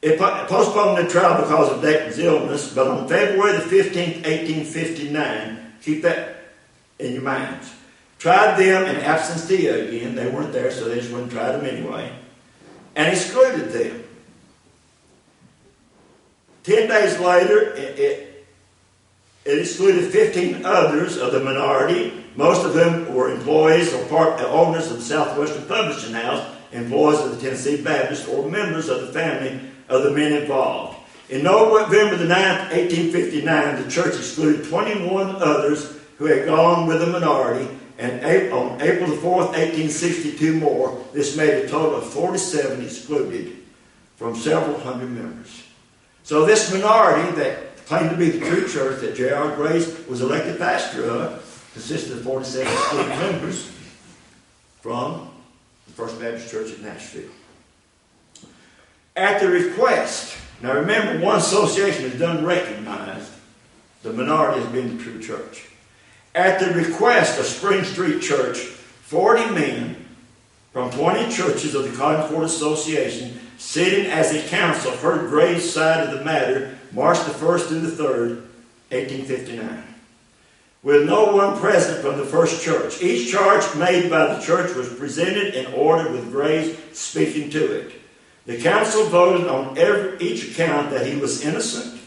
It 0.06 0.20
postponed 0.20 1.04
the 1.04 1.10
trial 1.10 1.42
because 1.42 1.72
of 1.72 1.82
Dayton's 1.82 2.20
illness, 2.20 2.72
but 2.72 2.86
on 2.86 3.08
February 3.08 3.54
the 3.54 3.64
15th, 3.64 4.22
1859, 4.24 5.72
keep 5.82 6.02
that 6.02 6.52
in 7.00 7.14
your 7.14 7.22
minds. 7.22 7.74
Tried 8.20 8.56
them 8.56 8.84
in 8.84 9.02
absentia 9.02 9.88
again. 9.88 10.14
They 10.14 10.28
weren't 10.28 10.52
there, 10.52 10.70
so 10.70 10.84
they 10.84 11.00
just 11.00 11.10
wouldn't 11.10 11.32
try 11.32 11.50
them 11.50 11.66
anyway. 11.66 12.12
And 12.94 13.12
excluded 13.12 13.72
them. 13.72 14.04
Ten 16.62 16.88
days 16.88 17.18
later, 17.18 17.74
it, 17.74 17.98
it, 17.98 18.46
it 19.44 19.58
excluded 19.58 20.12
15 20.12 20.64
others 20.64 21.16
of 21.16 21.32
the 21.32 21.40
minority, 21.40 22.24
most 22.36 22.64
of 22.64 22.74
whom 22.74 23.12
were 23.12 23.34
employees 23.34 23.92
or 23.92 24.04
part, 24.04 24.40
uh, 24.40 24.46
owners 24.50 24.88
of 24.88 24.98
the 24.98 25.02
Southwestern 25.02 25.66
Publishing 25.66 26.14
House, 26.14 26.48
employees 26.70 27.18
of 27.18 27.32
the 27.32 27.40
Tennessee 27.44 27.82
Baptist, 27.82 28.28
or 28.28 28.48
members 28.48 28.88
of 28.88 29.00
the 29.00 29.12
family 29.12 29.72
of 29.88 30.02
the 30.02 30.10
men 30.10 30.32
involved. 30.32 30.98
In 31.28 31.42
November 31.42 32.16
the 32.16 32.24
9th, 32.24 32.70
1859, 32.70 33.82
the 33.82 33.90
church 33.90 34.14
excluded 34.14 34.68
21 34.68 35.36
others 35.36 35.98
who 36.18 36.26
had 36.26 36.46
gone 36.46 36.86
with 36.86 37.00
the 37.00 37.06
minority 37.06 37.68
and 37.98 38.52
on 38.52 38.80
April 38.82 39.08
the 39.08 39.16
4th, 39.16 39.52
1862 39.54 40.58
more, 40.58 41.02
this 41.12 41.36
made 41.36 41.64
a 41.64 41.68
total 41.68 41.96
of 41.96 42.12
47 42.12 42.84
excluded 42.84 43.56
from 44.16 44.36
several 44.36 44.78
hundred 44.80 45.10
members. 45.10 45.62
So 46.22 46.44
this 46.44 46.72
minority 46.72 47.30
that 47.36 47.86
claimed 47.86 48.10
to 48.10 48.16
be 48.16 48.30
the 48.30 48.46
true 48.46 48.68
church 48.68 49.00
that 49.00 49.16
J.R. 49.16 49.54
Graves 49.56 50.06
was 50.08 50.20
elected 50.20 50.58
pastor 50.58 51.04
of, 51.04 51.70
consisted 51.72 52.18
of 52.18 52.22
47 52.22 52.70
excluded 52.70 53.08
members 53.08 53.72
from 54.80 55.30
the 55.86 55.92
First 55.92 56.20
Baptist 56.20 56.50
Church 56.50 56.72
at 56.72 56.80
Nashville. 56.80 57.30
At 59.16 59.40
the 59.40 59.48
request, 59.48 60.36
now 60.62 60.74
remember, 60.74 61.24
one 61.24 61.38
association 61.38 62.10
has 62.10 62.18
done 62.18 62.44
recognize 62.44 63.34
the 64.02 64.12
minority 64.12 64.60
as 64.60 64.68
being 64.68 64.96
the 64.96 65.02
true 65.02 65.20
church. 65.20 65.68
At 66.34 66.60
the 66.60 66.74
request 66.74 67.40
of 67.40 67.46
Spring 67.46 67.82
Street 67.82 68.20
Church, 68.20 68.58
40 68.58 69.54
men 69.54 69.96
from 70.72 70.90
20 70.90 71.32
churches 71.32 71.74
of 71.74 71.90
the 71.90 71.96
Concord 71.96 72.44
Association, 72.44 73.40
sitting 73.56 74.06
as 74.10 74.34
a 74.34 74.46
council, 74.48 74.92
heard 74.92 75.30
Graves' 75.30 75.72
side 75.72 76.06
of 76.06 76.18
the 76.18 76.22
matter 76.22 76.76
March 76.92 77.18
the 77.24 77.32
1st 77.32 77.70
and 77.70 77.86
the 77.86 77.90
3rd, 77.90 78.36
1859. 78.90 79.82
With 80.82 81.06
no 81.06 81.34
one 81.34 81.58
present 81.58 82.02
from 82.02 82.18
the 82.18 82.26
first 82.26 82.62
church. 82.62 83.02
Each 83.02 83.32
charge 83.32 83.74
made 83.76 84.10
by 84.10 84.34
the 84.34 84.40
church 84.40 84.76
was 84.76 84.92
presented 84.92 85.54
and 85.54 85.74
ordered 85.74 86.12
with 86.12 86.30
Graves 86.30 86.78
speaking 86.92 87.48
to 87.50 87.80
it. 87.80 87.92
The 88.46 88.58
council 88.58 89.06
voted 89.06 89.48
on 89.48 89.76
every, 89.76 90.18
each 90.20 90.52
account 90.52 90.90
that 90.90 91.06
he 91.06 91.16
was 91.16 91.44
innocent, 91.44 92.00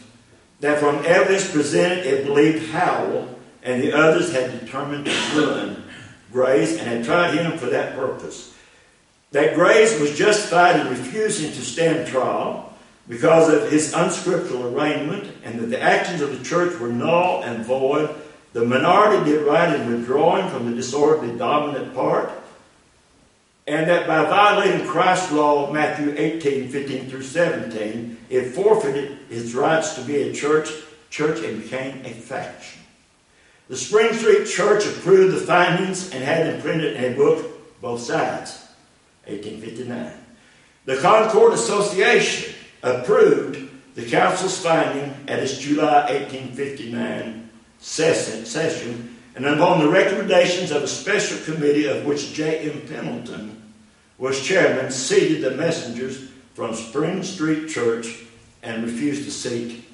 that 0.60 0.80
from 0.80 1.04
evidence 1.04 1.50
presented 1.50 2.06
it 2.06 2.26
believed 2.26 2.70
Howell, 2.70 3.38
and 3.62 3.82
the 3.82 3.92
others 3.92 4.32
had 4.32 4.58
determined 4.58 5.04
to 5.04 5.12
ruin 5.34 5.82
Graves 6.32 6.72
and 6.72 6.88
had 6.88 7.04
tried 7.04 7.34
him 7.34 7.58
for 7.58 7.66
that 7.66 7.94
purpose. 7.94 8.54
That 9.32 9.54
Graves 9.54 9.98
was 10.00 10.16
justified 10.16 10.80
in 10.80 10.88
refusing 10.88 11.52
to 11.52 11.60
stand 11.60 12.08
trial 12.08 12.72
because 13.08 13.52
of 13.52 13.70
his 13.70 13.92
unscriptural 13.92 14.74
arraignment, 14.74 15.34
and 15.44 15.58
that 15.58 15.66
the 15.66 15.80
actions 15.80 16.20
of 16.20 16.36
the 16.36 16.44
church 16.44 16.78
were 16.78 16.88
null 16.88 17.42
and 17.42 17.64
void. 17.64 18.08
The 18.52 18.64
minority 18.64 19.30
did 19.30 19.46
right 19.46 19.78
in 19.78 19.90
withdrawing 19.90 20.48
from 20.48 20.70
the 20.70 20.76
disorderly 20.76 21.36
dominant 21.36 21.94
part, 21.94 22.30
and 23.66 23.88
that 23.88 24.06
by 24.06 24.24
violating 24.24 24.86
Christ's 24.86 25.32
law, 25.32 25.72
Matthew 25.72 26.14
18, 26.16 26.68
15 26.68 27.10
through 27.10 27.22
17, 27.22 28.18
it 28.28 28.54
forfeited 28.54 29.18
its 29.30 29.54
rights 29.54 29.94
to 29.94 30.02
be 30.02 30.22
a 30.22 30.32
church, 30.32 30.70
church 31.10 31.42
and 31.44 31.62
became 31.62 32.04
a 32.04 32.10
faction. 32.10 32.80
The 33.68 33.76
Spring 33.76 34.12
Street 34.14 34.46
Church 34.46 34.84
approved 34.86 35.36
the 35.36 35.40
findings 35.40 36.10
and 36.12 36.24
had 36.24 36.46
them 36.46 36.60
printed 36.60 36.96
in 36.96 37.12
a 37.12 37.16
book, 37.16 37.80
both 37.80 38.00
sides, 38.00 38.66
1859. 39.26 40.12
The 40.86 40.96
Concord 40.96 41.52
Association 41.52 42.54
approved 42.82 43.70
the 43.94 44.08
council's 44.08 44.58
finding 44.60 45.14
at 45.28 45.38
its 45.38 45.58
July 45.58 46.10
1859 46.10 47.48
session, 47.78 49.16
and 49.34 49.46
upon 49.46 49.80
the 49.80 49.88
recommendations 49.88 50.70
of 50.70 50.82
a 50.82 50.88
special 50.88 51.38
committee 51.44 51.86
of 51.86 52.04
which 52.04 52.32
J.M. 52.32 52.82
Pendleton 52.88 53.62
was 54.18 54.42
chairman, 54.42 54.90
seated 54.90 55.42
the 55.42 55.52
messengers 55.52 56.28
from 56.54 56.74
Spring 56.74 57.22
Street 57.22 57.68
Church 57.68 58.24
and 58.62 58.84
refused 58.84 59.24
to 59.24 59.30
seat 59.30 59.84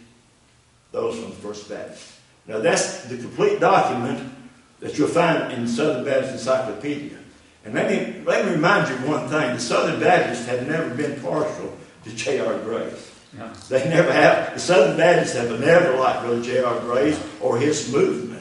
those 0.91 1.19
from 1.19 1.31
the 1.31 1.37
First 1.37 1.69
Baptist. 1.69 2.13
Now 2.47 2.59
that's 2.59 3.05
the 3.05 3.17
complete 3.19 3.61
document 3.61 4.33
that 4.81 4.99
you'll 4.99 5.09
find 5.09 5.53
in 5.53 5.65
the 5.65 5.71
Southern 5.71 6.05
Baptist 6.05 6.33
Encyclopedia. 6.33 7.19
And 7.65 7.75
let 7.75 7.91
me, 7.91 8.23
let 8.25 8.47
me 8.47 8.53
remind 8.53 8.89
you 8.89 8.95
one 9.11 9.29
thing. 9.29 9.55
The 9.55 9.61
Southern 9.61 10.01
Baptists 10.01 10.47
have 10.47 10.67
never 10.69 10.95
been 10.95 11.21
partial 11.21 11.77
to 12.05 12.11
J.R. 12.15 12.59
Graves. 12.61 13.11
No. 13.37 13.51
They 13.69 13.89
never 13.89 14.13
have. 14.13 14.55
The 14.55 14.61
Southern 14.61 14.97
Baptists 14.97 15.35
have 15.35 15.61
never 15.61 15.99
liked 15.99 16.23
Brother 16.23 16.43
J.R. 16.43 16.81
Graves 16.81 17.21
or 17.41 17.59
his 17.59 17.93
movement. 17.93 18.36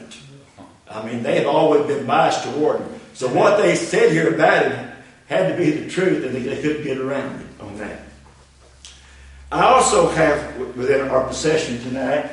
I 0.96 1.04
mean, 1.04 1.22
they 1.22 1.36
have 1.38 1.46
always 1.46 1.86
been 1.86 2.06
biased 2.06 2.42
toward 2.44 2.80
him. 2.80 2.88
So 3.12 3.28
what 3.28 3.58
they 3.58 3.76
said 3.76 4.12
here 4.12 4.34
about 4.34 4.72
him 4.72 4.92
had 5.26 5.50
to 5.50 5.56
be 5.56 5.70
the 5.70 5.90
truth, 5.90 6.24
and 6.24 6.34
they 6.34 6.62
couldn't 6.62 6.84
get 6.84 6.98
around 6.98 7.40
it 7.40 7.46
on 7.60 7.76
that. 7.78 8.00
I 9.52 9.64
also 9.64 10.08
have 10.08 10.56
within 10.76 11.08
our 11.08 11.26
possession 11.26 11.78
tonight 11.80 12.30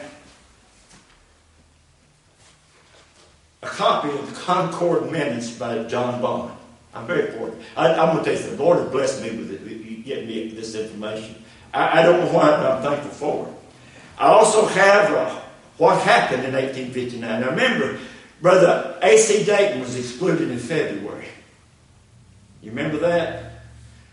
a 3.62 3.67
copy 3.67 4.10
of 4.10 4.34
the 4.34 4.41
Concord 4.41 5.12
Minutes 5.12 5.52
by 5.52 5.84
John 5.84 6.21
Bond. 6.21 6.52
I'm 6.93 7.06
very 7.06 7.32
fortunate. 7.32 7.62
I, 7.76 7.93
am 7.93 8.13
going 8.13 8.23
to 8.23 8.36
tell 8.36 8.43
you, 8.43 8.56
the 8.56 8.63
Lord 8.63 8.80
has 8.80 8.89
blessed 8.89 9.21
me 9.23 9.30
with 9.32 9.52
it, 9.52 10.06
getting 10.06 10.28
me 10.28 10.49
this 10.49 10.76
information. 10.76 11.43
I, 11.73 12.02
I, 12.02 12.04
don't 12.04 12.19
know 12.19 12.32
why, 12.32 12.52
but 12.52 12.71
I'm 12.71 12.84
thankful 12.84 13.12
for 13.12 13.47
it. 13.47 13.54
I 14.17 14.28
also 14.28 14.65
have 14.67 15.12
uh, 15.12 15.39
what 15.78 16.02
happened 16.02 16.43
in 16.43 16.54
1859. 16.54 17.41
Now 17.41 17.49
remember, 17.49 17.99
Brother 18.43 18.97
A.C. 19.01 19.45
Dayton 19.45 19.79
was 19.79 19.97
excluded 19.97 20.51
in 20.51 20.60
February. 20.60 21.27
You 22.62 22.71
remember 22.71 22.97
that? 22.97 23.53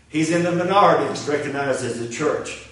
He's 0.07 0.31
in 0.31 0.43
the 0.43 0.53
minority 0.53 1.11
It's 1.11 1.27
recognized 1.27 1.83
as 1.83 1.99
a 1.99 2.07
church. 2.07 2.65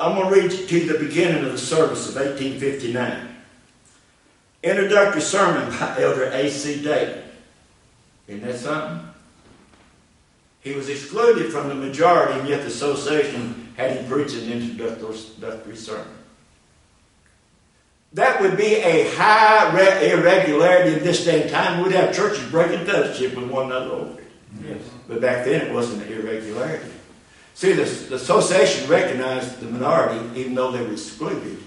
I'm 0.00 0.16
going 0.16 0.34
to 0.34 0.40
read 0.40 0.68
to 0.68 0.92
the 0.92 0.98
beginning 0.98 1.44
of 1.44 1.52
the 1.52 1.58
service 1.58 2.08
of 2.08 2.16
1859. 2.16 3.36
Introductory 4.64 5.20
sermon 5.20 5.70
by 5.78 5.96
Elder 6.00 6.24
A.C. 6.24 6.82
Dayton. 6.82 7.22
Isn't 8.26 8.44
that 8.44 8.58
something? 8.58 9.10
He 10.62 10.72
was 10.72 10.88
excluded 10.88 11.52
from 11.52 11.68
the 11.68 11.76
majority, 11.76 12.40
and 12.40 12.48
yet 12.48 12.62
the 12.62 12.66
association 12.66 13.72
had 13.76 13.92
him 13.92 14.10
preach 14.10 14.34
an 14.34 14.50
introductory 14.50 15.76
sermon. 15.76 16.17
That 18.14 18.40
would 18.40 18.56
be 18.56 18.76
a 18.76 19.14
high 19.14 19.70
irregularity 20.02 20.96
in 20.96 21.04
this 21.04 21.24
day 21.24 21.42
and 21.42 21.50
time. 21.50 21.82
We'd 21.82 21.92
have 21.92 22.14
churches 22.14 22.48
breaking 22.50 22.86
fellowship 22.86 23.36
with 23.36 23.50
one 23.50 23.66
another 23.66 23.90
over 23.90 24.20
it. 24.20 24.26
Yes. 24.64 24.80
But 25.06 25.20
back 25.20 25.44
then 25.44 25.66
it 25.66 25.72
wasn't 25.72 26.04
an 26.04 26.12
irregularity. 26.12 26.90
See, 27.54 27.72
the, 27.72 27.84
the 27.84 28.14
association 28.14 28.88
recognized 28.88 29.60
the 29.60 29.66
minority, 29.66 30.40
even 30.40 30.54
though 30.54 30.72
they 30.72 30.82
were 30.82 30.92
excluded, 30.92 31.58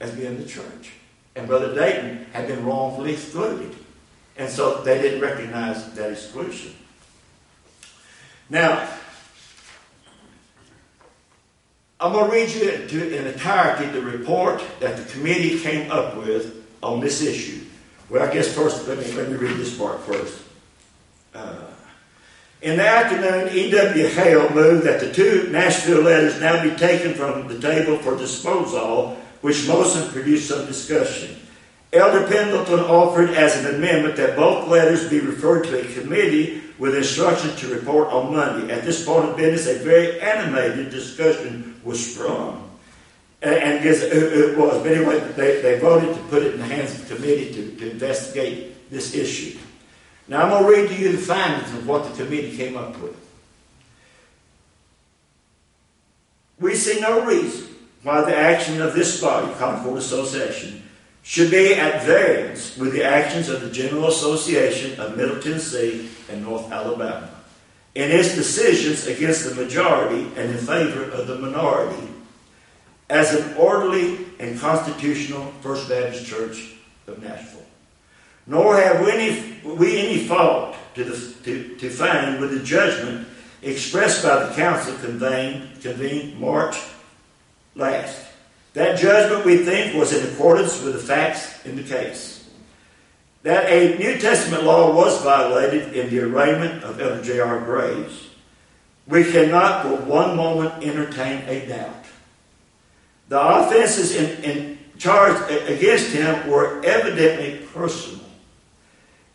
as 0.00 0.10
being 0.10 0.36
the 0.38 0.44
church. 0.44 0.92
And 1.34 1.46
Brother 1.46 1.74
Dayton 1.74 2.26
had 2.32 2.48
been 2.48 2.64
wrongfully 2.64 3.12
excluded. 3.12 3.74
And 4.36 4.50
so 4.50 4.82
they 4.82 5.00
didn't 5.00 5.20
recognize 5.20 5.92
that 5.94 6.10
exclusion. 6.10 6.74
Now, 8.50 8.88
I'm 12.06 12.12
going 12.12 12.30
to 12.30 12.32
read 12.32 12.50
you 12.50 12.86
to, 12.86 13.18
in 13.18 13.26
entirety 13.26 13.86
the 13.90 14.00
report 14.00 14.62
that 14.78 14.96
the 14.96 15.12
committee 15.12 15.58
came 15.58 15.90
up 15.90 16.16
with 16.16 16.64
on 16.80 17.00
this 17.00 17.20
issue. 17.20 17.64
Well, 18.08 18.22
I 18.22 18.32
guess 18.32 18.54
first, 18.54 18.86
let 18.86 18.98
me, 18.98 19.10
let 19.14 19.28
me 19.28 19.34
read 19.34 19.56
this 19.56 19.76
part 19.76 19.98
first. 20.02 20.40
Uh, 21.34 21.64
in 22.62 22.76
the 22.76 22.86
afternoon, 22.86 23.52
E.W. 23.52 24.06
Hale 24.06 24.50
moved 24.50 24.86
that 24.86 25.00
the 25.00 25.12
two 25.12 25.48
Nashville 25.50 26.02
letters 26.02 26.40
now 26.40 26.62
be 26.62 26.76
taken 26.76 27.12
from 27.12 27.48
the 27.48 27.58
table 27.58 27.98
for 27.98 28.16
disposal 28.16 29.16
which 29.40 29.66
Mosen 29.66 30.08
produced 30.12 30.48
some 30.48 30.64
discussion. 30.64 31.36
Elder 31.92 32.26
Pendleton 32.28 32.80
offered 32.80 33.30
as 33.30 33.56
an 33.56 33.74
amendment 33.74 34.14
that 34.16 34.36
both 34.36 34.68
letters 34.68 35.10
be 35.10 35.18
referred 35.18 35.64
to 35.64 35.80
a 35.80 36.00
committee 36.00 36.62
with 36.78 36.94
instruction 36.94 37.54
to 37.56 37.74
report 37.74 38.08
on 38.08 38.34
Monday. 38.34 38.72
At 38.72 38.84
this 38.84 39.04
point 39.04 39.28
of 39.28 39.36
business, 39.36 39.66
a 39.66 39.82
very 39.82 40.20
animated 40.20 40.90
discussion 40.90 41.80
was 41.84 42.14
sprung. 42.14 42.62
And, 43.42 43.54
and 43.54 43.82
guess 43.82 44.02
it 44.02 44.56
was, 44.58 44.82
but 44.82 44.92
anyway, 44.92 45.20
they, 45.36 45.60
they 45.60 45.78
voted 45.78 46.14
to 46.14 46.22
put 46.24 46.42
it 46.42 46.54
in 46.54 46.60
the 46.60 46.66
hands 46.66 46.92
of 46.92 47.08
the 47.08 47.14
committee 47.14 47.52
to, 47.54 47.76
to 47.76 47.90
investigate 47.90 48.90
this 48.90 49.14
issue. 49.14 49.58
Now 50.28 50.42
I'm 50.42 50.50
going 50.50 50.62
to 50.64 50.82
read 50.82 50.88
to 50.88 51.02
you 51.02 51.12
the 51.12 51.18
findings 51.18 51.72
of 51.74 51.86
what 51.86 52.04
the 52.04 52.24
committee 52.24 52.56
came 52.56 52.76
up 52.76 52.98
with. 53.00 53.16
We 56.58 56.74
see 56.74 57.00
no 57.00 57.24
reason 57.24 57.74
why 58.02 58.22
the 58.22 58.36
action 58.36 58.80
of 58.80 58.94
this 58.94 59.20
body, 59.20 59.52
Concord 59.54 59.98
Association, 59.98 60.82
should 61.26 61.50
be 61.50 61.74
at 61.74 62.04
variance 62.04 62.76
with 62.76 62.92
the 62.92 63.02
actions 63.02 63.48
of 63.48 63.60
the 63.60 63.68
General 63.68 64.06
Association 64.06 64.98
of 65.00 65.16
Middle 65.16 65.42
Tennessee 65.42 66.08
and 66.30 66.40
North 66.40 66.70
Alabama 66.70 67.28
in 67.96 68.12
its 68.12 68.36
decisions 68.36 69.08
against 69.08 69.44
the 69.44 69.54
majority 69.56 70.30
and 70.36 70.52
in 70.52 70.56
favor 70.56 71.02
of 71.10 71.26
the 71.26 71.36
minority 71.36 72.08
as 73.10 73.34
an 73.34 73.56
orderly 73.56 74.24
and 74.38 74.56
constitutional 74.60 75.52
First 75.62 75.88
Baptist 75.88 76.26
Church 76.26 76.76
of 77.08 77.20
Nashville. 77.20 77.66
Nor 78.46 78.76
have 78.76 79.04
we 79.04 79.10
any, 79.10 79.60
we 79.64 79.98
any 79.98 80.28
fault 80.28 80.76
to, 80.94 81.02
the, 81.02 81.34
to, 81.42 81.76
to 81.76 81.90
find 81.90 82.40
with 82.40 82.52
the 82.52 82.64
judgment 82.64 83.26
expressed 83.62 84.22
by 84.22 84.46
the 84.46 84.54
council 84.54 84.94
convened, 84.98 85.82
convened 85.82 86.38
March 86.38 86.76
last. 87.74 88.25
That 88.76 88.98
judgment, 88.98 89.46
we 89.46 89.64
think, 89.64 89.94
was 89.94 90.12
in 90.12 90.34
accordance 90.34 90.82
with 90.82 90.92
the 90.92 90.98
facts 90.98 91.64
in 91.64 91.76
the 91.76 91.82
case. 91.82 92.46
That 93.42 93.72
a 93.72 93.96
New 93.96 94.18
Testament 94.18 94.64
law 94.64 94.94
was 94.94 95.22
violated 95.22 95.96
in 95.96 96.10
the 96.10 96.20
arraignment 96.20 96.84
of 96.84 97.00
Elder 97.00 97.22
J.R. 97.22 97.60
Graves, 97.60 98.28
we 99.06 99.24
cannot 99.24 99.80
for 99.80 99.96
one 100.04 100.36
moment 100.36 100.84
entertain 100.84 101.48
a 101.48 101.66
doubt. 101.66 102.04
The 103.30 103.40
offenses 103.40 104.14
in, 104.14 104.44
in 104.44 104.78
charged 104.98 105.50
against 105.70 106.12
him 106.12 106.50
were 106.50 106.84
evidently 106.84 107.66
personal. 107.72 108.26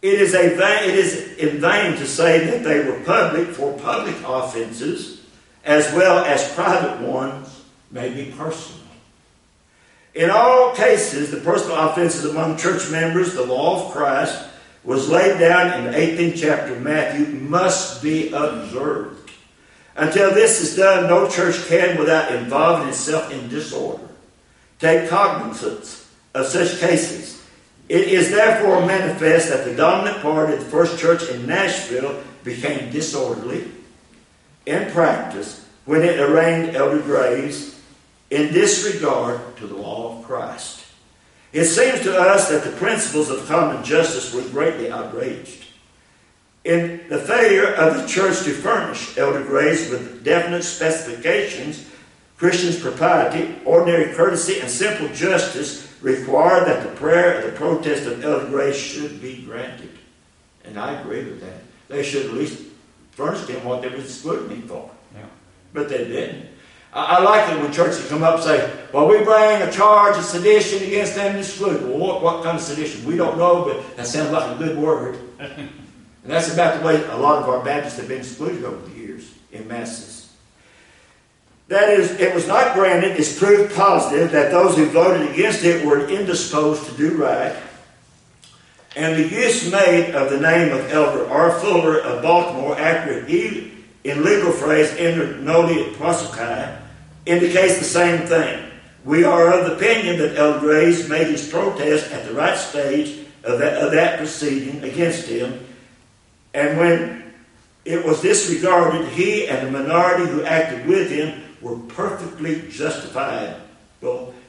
It 0.04 0.22
is, 0.22 0.36
a 0.36 0.54
it 0.54 0.96
is 0.96 1.38
in 1.38 1.60
vain 1.60 1.98
to 1.98 2.06
say 2.06 2.46
that 2.46 2.64
they 2.64 2.86
were 2.86 3.00
public, 3.00 3.48
for 3.48 3.76
public 3.80 4.18
offenses, 4.24 5.26
as 5.66 5.92
well 5.96 6.24
as 6.26 6.54
private 6.54 7.02
ones, 7.02 7.64
may 7.90 8.14
be 8.14 8.32
personal. 8.38 8.81
In 10.14 10.30
all 10.30 10.76
cases, 10.76 11.32
the 11.32 11.40
personal 11.40 11.78
offenses 11.78 12.26
among 12.26 12.58
church 12.58 12.90
members, 12.92 13.34
the 13.34 13.46
law 13.46 13.86
of 13.86 13.92
Christ, 13.94 14.48
was 14.84 15.10
laid 15.10 15.40
down 15.40 15.80
in 15.80 15.92
the 15.92 15.98
18th 15.98 16.38
chapter 16.38 16.76
of 16.76 16.82
Matthew, 16.82 17.28
must 17.28 18.02
be 18.02 18.32
observed. 18.34 19.32
Until 19.96 20.34
this 20.34 20.62
is 20.62 20.76
done, 20.76 21.08
no 21.08 21.30
church 21.30 21.68
can, 21.68 21.98
without 21.98 22.34
involving 22.34 22.90
itself 22.90 23.32
in 23.32 23.48
disorder, 23.50 24.08
take 24.80 25.10
cognizance 25.10 26.10
of 26.34 26.48
such 26.48 26.80
cases 26.80 27.42
it 27.92 28.08
is 28.08 28.32
therefore 28.32 28.86
manifest 28.86 29.50
that 29.50 29.66
the 29.66 29.76
dominant 29.76 30.22
part 30.22 30.50
of 30.50 30.62
the 30.62 30.66
first 30.66 30.98
church 30.98 31.28
in 31.30 31.46
Nashville 31.46 32.24
became 32.42 32.90
disorderly 32.90 33.70
in 34.66 34.90
practice 34.92 35.68
when 35.84 36.02
it 36.02 36.18
arraigned 36.18 36.74
Elder 36.74 37.02
Graves 37.02 37.81
in 38.32 38.54
disregard 38.54 39.40
to 39.58 39.68
the 39.68 39.76
law 39.76 40.18
of 40.18 40.26
Christ. 40.26 40.86
It 41.52 41.66
seems 41.66 42.02
to 42.02 42.18
us 42.18 42.50
that 42.50 42.64
the 42.64 42.72
principles 42.78 43.30
of 43.30 43.46
common 43.46 43.84
justice 43.84 44.34
were 44.34 44.50
greatly 44.50 44.90
outraged. 44.90 45.66
In 46.64 47.02
the 47.10 47.20
failure 47.20 47.74
of 47.74 47.98
the 47.98 48.08
church 48.08 48.44
to 48.44 48.54
furnish 48.54 49.18
Elder 49.18 49.44
Graves 49.44 49.90
with 49.90 50.24
definite 50.24 50.64
specifications, 50.64 51.90
Christian's 52.38 52.80
propriety, 52.80 53.56
ordinary 53.66 54.14
courtesy, 54.14 54.60
and 54.62 54.70
simple 54.70 55.10
justice 55.10 55.94
required 56.02 56.68
that 56.68 56.84
the 56.84 56.96
prayer 56.96 57.40
of 57.40 57.52
the 57.52 57.58
protest 57.58 58.08
of 58.08 58.24
Elder 58.24 58.48
Graves 58.48 58.78
should 58.78 59.22
be 59.22 59.44
granted. 59.44 59.92
And 60.64 60.80
I 60.80 61.02
agree 61.02 61.26
with 61.26 61.42
that. 61.42 61.62
They 61.90 62.02
should 62.02 62.28
at 62.28 62.34
least 62.34 62.64
furnish 63.12 63.46
him 63.48 63.66
what 63.66 63.82
they 63.82 63.90
were 63.90 63.98
excluding 63.98 64.62
for. 64.62 64.90
Yeah. 65.14 65.26
But 65.74 65.90
they 65.90 66.06
didn't. 66.06 66.51
I, 66.94 67.18
I, 67.18 67.22
like 67.22 67.52
it 67.52 67.62
when 67.62 67.72
churches 67.72 68.08
come 68.10 68.24
up 68.24 68.36
and 68.36 68.44
say, 68.44 68.74
well, 68.92 69.08
we 69.08 69.24
bring 69.24 69.62
a 69.62 69.72
charge 69.72 70.18
of 70.18 70.24
sedition 70.24 70.84
against 70.84 71.16
them 71.16 71.32
and 71.32 71.40
exclude. 71.40 71.82
Well, 71.84 71.98
what, 71.98 72.22
what 72.22 72.44
kind 72.44 72.58
of 72.58 72.64
sedition? 72.64 73.06
We 73.06 73.16
don't 73.16 73.38
know, 73.38 73.64
but 73.66 73.96
that 73.98 74.08
sounds 74.08 74.32
like 74.32 74.56
a 74.56 74.58
good 74.58 74.78
word. 74.78 75.18
and 75.40 75.70
that's 76.24 76.54
about 76.54 76.80
the 76.80 76.86
way 76.86 77.04
a 77.06 77.18
lot 77.18 77.42
of 77.42 77.50
our 77.50 77.64
Baptists 77.64 77.98
have 77.98 78.08
been 78.08 78.20
excluded 78.20 78.64
over 78.66 78.88
the 78.90 78.96
years 78.98 79.34
in 79.52 79.68
masses. 79.68 80.22
That 81.72 81.88
is, 81.88 82.12
it 82.20 82.36
was 82.36 82.50
not 82.50 82.74
granted 82.74 83.16
is 83.16 83.40
proof 83.40 83.74
positive 83.74 84.32
that 84.32 84.52
those 84.52 84.76
who 84.76 84.88
voted 84.88 85.32
against 85.32 85.64
it 85.64 85.86
were 85.86 86.10
indisposed 86.10 86.86
to 86.88 86.98
do 86.98 87.16
right. 87.16 87.56
And 88.98 89.18
the 89.18 89.30
use 89.30 89.72
made 89.72 90.14
of 90.14 90.30
the 90.30 90.42
name 90.42 90.74
of 90.74 90.92
Elder 90.92 91.30
R. 91.30 91.58
Fuller 91.60 92.00
of 92.02 92.22
Baltimore 92.22 92.78
after 92.78 93.24
he, 93.26 93.71
in 94.04 94.24
legal 94.24 94.52
phrase, 94.52 94.92
entered 94.98 95.42
nolle 95.42 95.94
prosequi, 95.94 96.78
indicates 97.26 97.78
the 97.78 97.86
same 97.86 98.26
thing. 98.28 98.72
We 99.04 99.24
are 99.24 99.52
of 99.54 99.66
the 99.66 99.76
opinion 99.76 100.18
that 100.20 100.38
Elder 100.38 100.60
Graves 100.60 101.10
made 101.10 101.28
his 101.28 101.48
protest 101.50 102.12
at 102.12 102.26
the 102.26 102.34
right 102.34 102.58
stage 102.58 103.26
of 103.44 103.60
that, 103.60 103.82
of 103.82 103.92
that 103.92 104.18
proceeding 104.18 104.84
against 104.84 105.28
him. 105.28 105.66
And 106.54 106.78
when 106.78 107.34
it 107.86 108.06
was 108.06 108.22
disregarded, 108.22 109.08
he 109.10 109.48
and 109.48 109.68
the 109.68 109.72
minority 109.72 110.30
who 110.30 110.44
acted 110.44 110.86
with 110.86 111.10
him 111.10 111.44
were 111.62 111.78
perfectly 111.78 112.68
justified 112.70 113.56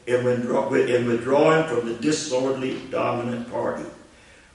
in, 0.07 0.25
withdraw, 0.25 0.73
in 0.73 1.07
withdrawing 1.07 1.69
from 1.69 1.89
the 1.89 1.95
disorderly 1.95 2.81
dominant 2.91 3.51
party. 3.51 3.85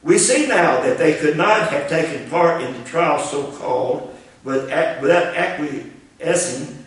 We 0.04 0.18
see 0.18 0.48
now 0.48 0.82
that 0.82 0.98
they 0.98 1.16
could 1.16 1.38
not 1.38 1.70
have 1.70 1.90
taken 1.90 2.30
part 2.30 2.62
in 2.62 2.74
the 2.74 2.84
trial 2.84 3.20
so 3.20 3.52
called 3.52 4.16
without 4.48 5.36
acquiescing 5.36 6.86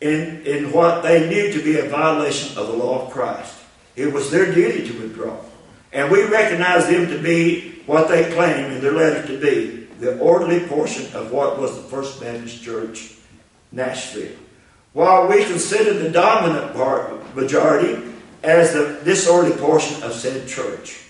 in, 0.00 0.42
in 0.46 0.72
what 0.72 1.02
they 1.02 1.28
knew 1.28 1.52
to 1.52 1.62
be 1.62 1.78
a 1.78 1.88
violation 1.88 2.56
of 2.58 2.66
the 2.66 2.72
law 2.72 3.06
of 3.06 3.12
Christ. 3.12 3.56
It 3.96 4.12
was 4.12 4.30
their 4.30 4.52
duty 4.52 4.88
to 4.88 4.98
withdraw. 5.00 5.36
And 5.92 6.10
we 6.10 6.24
recognize 6.24 6.86
them 6.88 7.08
to 7.08 7.18
be 7.22 7.82
what 7.86 8.08
they 8.08 8.30
claim 8.32 8.72
in 8.72 8.80
their 8.80 8.92
letter 8.92 9.26
to 9.26 9.40
be 9.40 9.86
the 10.00 10.18
orderly 10.18 10.60
portion 10.60 11.12
of 11.14 11.32
what 11.32 11.58
was 11.58 11.74
the 11.76 11.82
First 11.82 12.20
Baptist 12.20 12.62
Church, 12.62 13.14
Nashville 13.72 14.36
while 14.92 15.28
we 15.28 15.44
consider 15.44 15.94
the 15.94 16.10
dominant 16.10 16.74
part, 16.74 17.36
majority 17.36 18.02
as 18.42 18.72
the 18.72 19.00
disorderly 19.04 19.56
portion 19.56 20.02
of 20.02 20.12
said 20.12 20.48
church, 20.48 21.04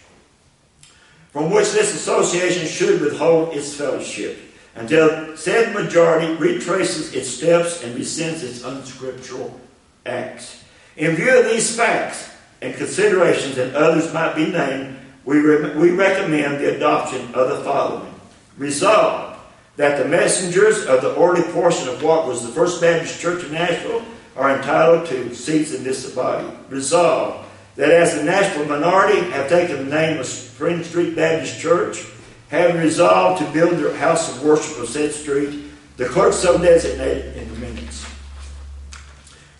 from 1.30 1.50
which 1.50 1.72
this 1.72 1.94
association 1.94 2.66
should 2.66 3.00
withhold 3.00 3.56
its 3.56 3.74
fellowship 3.74 4.38
until 4.74 5.36
said 5.36 5.74
majority 5.74 6.34
retraces 6.34 7.14
its 7.14 7.28
steps 7.28 7.82
and 7.82 7.96
rescinds 7.96 8.42
its 8.42 8.64
unscriptural 8.64 9.58
acts. 10.06 10.64
In 10.96 11.16
view 11.16 11.38
of 11.38 11.46
these 11.46 11.76
facts 11.76 12.30
and 12.60 12.74
considerations, 12.74 13.58
and 13.58 13.74
others 13.74 14.12
might 14.12 14.34
be 14.34 14.46
named, 14.46 14.98
we, 15.24 15.38
re- 15.38 15.76
we 15.76 15.90
recommend 15.90 16.60
the 16.60 16.76
adoption 16.76 17.34
of 17.34 17.48
the 17.48 17.64
following. 17.64 18.14
Resolve 18.56 19.38
that 19.76 20.02
the 20.02 20.08
messengers 20.08 20.86
of 20.86 21.02
the 21.02 21.14
early 21.16 21.42
portion 21.52 21.88
of 21.88 22.02
what 22.02 22.26
was 22.26 22.42
the 22.42 22.48
First 22.48 22.80
Baptist 22.80 23.20
Church 23.20 23.44
of 23.44 23.52
Nashville 23.52 24.02
are 24.36 24.56
entitled 24.56 25.06
to 25.06 25.34
seats 25.34 25.72
in 25.72 25.84
this 25.84 26.10
body. 26.14 26.48
Resolved 26.68 27.48
that 27.76 27.90
as 27.90 28.16
the 28.16 28.24
Nashville 28.24 28.66
minority 28.66 29.20
have 29.30 29.48
taken 29.48 29.76
the 29.76 29.94
name 29.94 30.18
of 30.18 30.26
Spring 30.26 30.82
Street 30.82 31.14
Baptist 31.14 31.60
Church, 31.60 32.04
having 32.48 32.80
resolved 32.80 33.44
to 33.44 33.52
build 33.52 33.78
their 33.78 33.94
house 33.96 34.34
of 34.34 34.42
worship 34.42 34.78
on 34.78 34.86
said 34.86 35.12
street, 35.12 35.64
the 35.96 36.06
clerk 36.06 36.32
so 36.32 36.58
designated 36.58 37.36
in 37.36 37.48
the 37.52 37.58
minutes. 37.58 38.06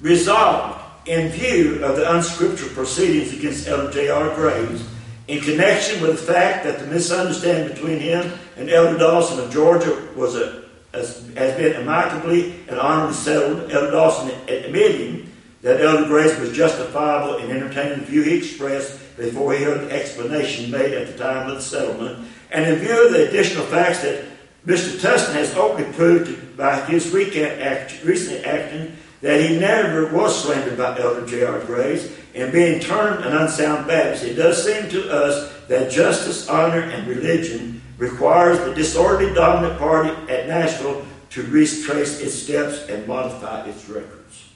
Resolved 0.00 0.80
in 1.06 1.30
view 1.30 1.84
of 1.84 1.96
the 1.96 2.14
unscriptural 2.14 2.70
proceedings 2.70 3.32
against 3.32 3.66
Elder 3.66 3.90
J.R. 3.90 4.34
Graves 4.34 4.84
in 5.26 5.40
connection 5.40 6.00
with 6.00 6.12
the 6.12 6.32
fact 6.32 6.64
that 6.64 6.78
the 6.78 6.86
misunderstanding 6.86 7.74
between 7.74 7.98
him 7.98 8.32
and 8.56 8.70
Elder 8.70 8.98
Dawson 8.98 9.40
of 9.40 9.52
Georgia 9.52 10.08
was 10.16 10.34
a, 10.36 10.64
has, 10.92 11.28
has 11.34 11.56
been 11.56 11.74
amicably 11.76 12.54
and 12.68 12.78
honorably 12.78 13.14
settled, 13.14 13.70
Elder 13.70 13.90
Dawson 13.90 14.30
admitting 14.48 15.30
that 15.60 15.80
Elder 15.80 16.06
Graves 16.06 16.38
was 16.38 16.52
justifiable 16.52 17.36
in 17.38 17.50
entertaining 17.50 18.00
the 18.00 18.06
view 18.06 18.22
he 18.22 18.38
expressed 18.38 18.98
before 19.16 19.52
he 19.52 19.64
heard 19.64 19.82
the 19.82 19.92
explanation 19.92 20.70
made 20.70 20.94
at 20.94 21.08
the 21.08 21.18
time 21.18 21.50
of 21.50 21.56
the 21.56 21.62
settlement, 21.62 22.26
and 22.50 22.64
in 22.64 22.76
view 22.76 23.06
of 23.06 23.12
the 23.12 23.28
additional 23.28 23.64
facts 23.66 24.02
that 24.02 24.24
Mr. 24.66 24.98
Tustin 25.00 25.34
has 25.34 25.54
openly 25.54 25.90
proved 25.92 26.56
by 26.56 26.80
his 26.86 27.10
recent 27.12 28.46
action 28.46 28.96
that 29.20 29.40
he 29.40 29.58
never 29.58 30.12
was 30.14 30.42
slandered 30.42 30.78
by 30.78 30.98
Elder 30.98 31.26
J.R. 31.26 31.60
Graves 31.60 32.10
and 32.34 32.52
being 32.52 32.80
termed 32.80 33.24
an 33.24 33.36
unsound 33.36 33.86
Baptist. 33.86 34.24
It 34.24 34.34
does 34.34 34.64
seem 34.64 34.88
to 34.90 35.10
us 35.10 35.52
that 35.66 35.90
justice, 35.90 36.48
honor, 36.48 36.80
and 36.80 37.06
religion 37.06 37.82
requires 37.96 38.58
the 38.60 38.74
disorderly 38.74 39.34
dominant 39.34 39.78
party 39.78 40.10
at 40.32 40.46
Nashville 40.46 41.04
to 41.30 41.42
retrace 41.42 42.20
its 42.20 42.34
steps 42.34 42.88
and 42.88 43.06
modify 43.06 43.66
its 43.66 43.88
records. 43.88 44.50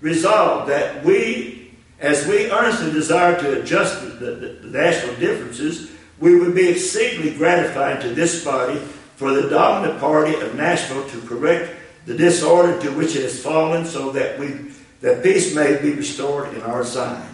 Resolved 0.00 0.68
that 0.68 1.04
we, 1.04 1.72
as 2.00 2.26
we 2.26 2.50
earnestly 2.50 2.90
desire 2.90 3.38
to 3.40 3.60
adjust 3.60 4.00
the, 4.02 4.08
the, 4.08 4.58
the 4.62 4.68
national 4.68 5.14
differences, 5.16 5.92
we 6.22 6.38
would 6.38 6.54
be 6.54 6.68
exceedingly 6.68 7.34
gratified 7.36 8.00
to 8.00 8.14
this 8.14 8.44
body 8.44 8.78
for 9.16 9.32
the 9.32 9.50
dominant 9.50 9.98
party 9.98 10.32
of 10.36 10.54
Nashville 10.54 11.06
to 11.08 11.20
correct 11.22 11.74
the 12.06 12.14
disorder 12.14 12.80
to 12.80 12.92
which 12.92 13.16
it 13.16 13.24
has 13.24 13.42
fallen 13.42 13.84
so 13.84 14.12
that 14.12 14.38
we 14.38 14.70
that 15.00 15.24
peace 15.24 15.52
may 15.52 15.82
be 15.82 15.90
restored 15.90 16.54
in 16.54 16.62
our 16.62 16.84
Zion. 16.84 17.26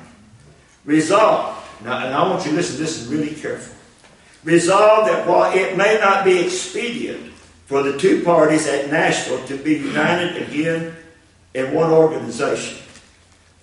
Resolve. 0.86 1.54
Now, 1.84 1.98
and 1.98 2.14
I 2.14 2.26
want 2.26 2.46
you 2.46 2.52
to 2.52 2.56
listen 2.56 2.76
to 2.76 2.82
this 2.82 3.06
really 3.08 3.34
careful. 3.34 3.76
Resolve 4.42 5.06
that 5.06 5.28
while 5.28 5.54
it 5.54 5.76
may 5.76 5.98
not 6.00 6.24
be 6.24 6.38
expedient 6.38 7.30
for 7.66 7.82
the 7.82 7.98
two 7.98 8.24
parties 8.24 8.66
at 8.66 8.90
Nashville 8.90 9.46
to 9.48 9.56
be 9.58 9.74
united 9.74 10.48
again 10.48 10.96
in 11.52 11.74
one 11.74 11.90
organization, 11.90 12.78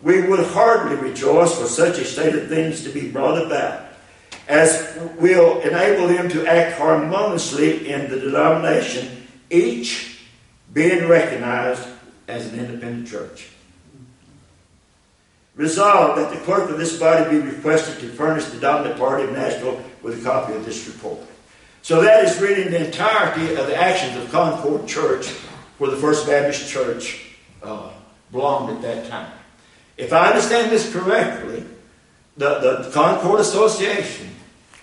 we 0.04 0.22
would 0.22 0.46
hardly 0.50 0.98
rejoice 0.98 1.60
for 1.60 1.66
such 1.66 1.98
a 1.98 2.06
state 2.06 2.36
of 2.36 2.48
things 2.48 2.84
to 2.84 2.90
be 2.90 3.10
brought 3.10 3.44
about 3.44 3.85
as 4.48 4.98
will 5.18 5.60
enable 5.62 6.08
them 6.08 6.30
to 6.30 6.46
act 6.46 6.78
harmoniously 6.78 7.90
in 7.90 8.10
the 8.10 8.20
denomination, 8.20 9.28
each 9.50 10.22
being 10.74 11.08
recognized 11.08 11.88
as 12.28 12.52
an 12.52 12.60
independent 12.60 13.08
church. 13.08 13.50
Resolved 15.56 16.20
that 16.20 16.32
the 16.32 16.44
clerk 16.44 16.70
of 16.70 16.78
this 16.78 17.00
body 17.00 17.30
be 17.30 17.40
requested 17.40 18.00
to 18.00 18.10
furnish 18.10 18.46
the 18.46 18.60
dominant 18.60 19.00
party 19.00 19.24
of 19.24 19.32
Nashville 19.32 19.82
with 20.02 20.20
a 20.20 20.24
copy 20.24 20.54
of 20.54 20.66
this 20.66 20.86
report. 20.88 21.20
So 21.82 22.02
that 22.02 22.26
is 22.26 22.42
reading 22.42 22.72
the 22.72 22.86
entirety 22.86 23.56
of 23.56 23.68
the 23.68 23.76
actions 23.76 24.18
of 24.18 24.32
Concord 24.32 24.88
Church, 24.88 25.30
where 25.78 25.92
the 25.92 25.98
First 25.98 26.28
Baptist 26.28 26.70
Church 26.70 27.36
uh, 27.64 27.92
belonged 28.32 28.76
at 28.76 28.82
that 28.82 29.10
time. 29.10 29.32
If 29.96 30.12
I 30.12 30.30
understand 30.30 30.72
this 30.72 30.92
correctly, 30.92 31.64
the, 32.38 32.60
the 32.60 32.92
Concord 32.94 33.40
Association 33.40 34.30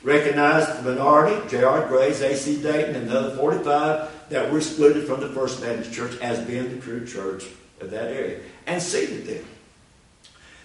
recognized 0.02 0.82
the 0.82 0.90
minority, 0.90 1.48
J.R. 1.48 1.86
Graves, 1.86 2.20
A.C. 2.20 2.62
Dayton, 2.62 2.96
and 2.96 3.08
the 3.08 3.18
other 3.18 3.36
45 3.36 4.28
that 4.30 4.50
were 4.50 4.58
excluded 4.58 5.06
from 5.06 5.20
the 5.20 5.28
First 5.28 5.60
Baptist 5.60 5.92
Church 5.92 6.18
as 6.20 6.40
being 6.40 6.68
the 6.70 6.80
true 6.80 7.06
church 7.06 7.44
of 7.80 7.90
that 7.90 8.10
area 8.10 8.40
and 8.66 8.82
seated 8.82 9.26
them. 9.26 9.44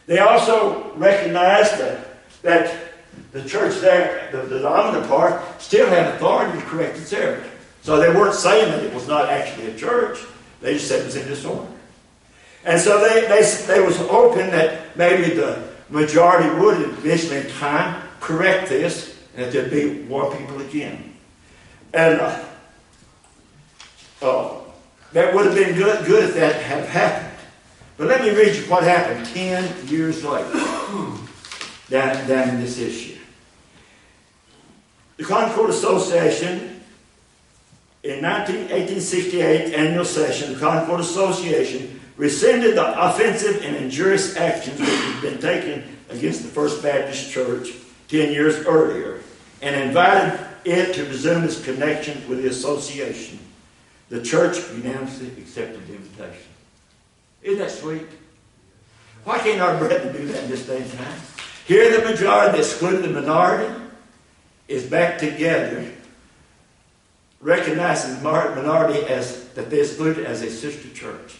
They 0.06 0.20
also 0.20 0.94
recognized 0.96 1.78
that, 1.80 2.08
that 2.42 2.74
the 3.34 3.44
church 3.44 3.80
there, 3.82 4.30
the, 4.32 4.44
the 4.44 4.60
dominant 4.60 5.08
part, 5.08 5.62
still 5.62 5.88
had 5.90 6.16
authority 6.16 6.60
to 6.60 6.66
correct 6.66 6.98
its 6.98 7.12
error. 7.12 7.44
So 7.82 7.98
they 7.98 8.10
weren't 8.10 8.36
saying 8.36 8.72
that 8.72 8.84
it 8.84 8.94
was 8.94 9.08
not 9.08 9.30
actually 9.30 9.68
a 9.68 9.78
church. 9.78 10.20
They 10.62 10.74
just 10.74 10.88
said 10.88 11.02
it 11.02 11.06
was 11.06 11.16
in 11.16 11.28
disorder. 11.28 11.72
And 12.64 12.80
so 12.80 13.00
they, 13.00 13.28
they, 13.28 13.42
they 13.68 13.86
was 13.86 13.98
hoping 13.98 14.50
that 14.52 14.98
maybe 14.98 15.36
the 15.36 15.67
majority 15.90 16.50
would 16.60 16.82
eventually 16.82 17.38
in 17.38 17.48
time 17.52 18.02
correct 18.20 18.70
this 18.70 19.18
and 19.36 19.46
that 19.46 19.54
there'd 19.54 19.72
be 19.72 20.04
more 20.08 20.36
people 20.36 20.60
again. 20.62 21.14
And 21.94 22.20
uh, 22.20 22.44
uh, 24.22 24.60
that 25.14 25.34
would 25.34 25.46
have 25.46 25.56
been 25.56 25.76
good, 25.76 26.06
good 26.06 26.24
if 26.26 26.36
that 26.36 26.62
had 26.62 26.86
happened. 26.86 27.34
But 27.98 28.08
let 28.08 28.22
me 28.22 28.30
read 28.30 28.56
you 28.56 28.64
what 28.64 28.84
happened 28.84 29.26
10 29.28 29.88
years 29.88 30.24
later 30.24 30.52
than, 31.90 32.50
in 32.50 32.62
this 32.62 32.78
issue. 32.78 33.18
The 35.18 35.24
Concord 35.24 35.72
Association, 35.72 36.84
in 38.04 38.22
19, 38.22 38.56
1868 38.70 39.74
annual 39.74 40.06
session, 40.06 40.54
the 40.54 40.60
Concord 40.60 41.00
Association 41.00 41.97
rescinded 42.18 42.76
the 42.76 43.06
offensive 43.08 43.64
and 43.64 43.76
injurious 43.76 44.36
actions 44.36 44.80
which 44.80 44.90
had 44.90 45.22
been 45.22 45.40
taken 45.40 45.84
against 46.10 46.42
the 46.42 46.50
First 46.50 46.82
Baptist 46.82 47.32
Church 47.32 47.74
10 48.10 48.34
years 48.34 48.66
earlier 48.66 49.22
and 49.62 49.76
invited 49.76 50.40
it 50.66 50.94
to 50.96 51.06
resume 51.06 51.44
its 51.44 51.64
connection 51.64 52.28
with 52.28 52.42
the 52.42 52.50
association. 52.50 53.40
The 54.10 54.22
church 54.22 54.58
unanimously 54.72 55.28
accepted 55.38 55.86
the 55.88 55.96
invitation. 55.96 56.52
Isn't 57.44 57.60
that 57.60 57.72
sweet? 57.72 58.08
Why 59.24 59.40
can't 59.40 59.62
our 59.62 59.78
brethren 59.78 60.16
do 60.16 60.26
that 60.28 60.44
in 60.44 60.50
this 60.50 60.66
day 60.66 60.82
and 60.82 60.92
time? 60.94 61.20
Here, 61.66 62.00
the 62.00 62.10
majority, 62.10 62.60
excluding 62.60 63.02
the 63.02 63.22
minority, 63.22 63.74
is 64.68 64.86
back 64.86 65.18
together, 65.18 65.92
recognizing 67.42 68.16
the 68.16 68.24
minority 68.24 69.06
as 69.08 69.50
that 69.50 69.70
they 69.70 69.82
excluded 69.82 70.26
as 70.26 70.42
a 70.42 70.50
sister 70.50 70.90
church. 70.94 71.38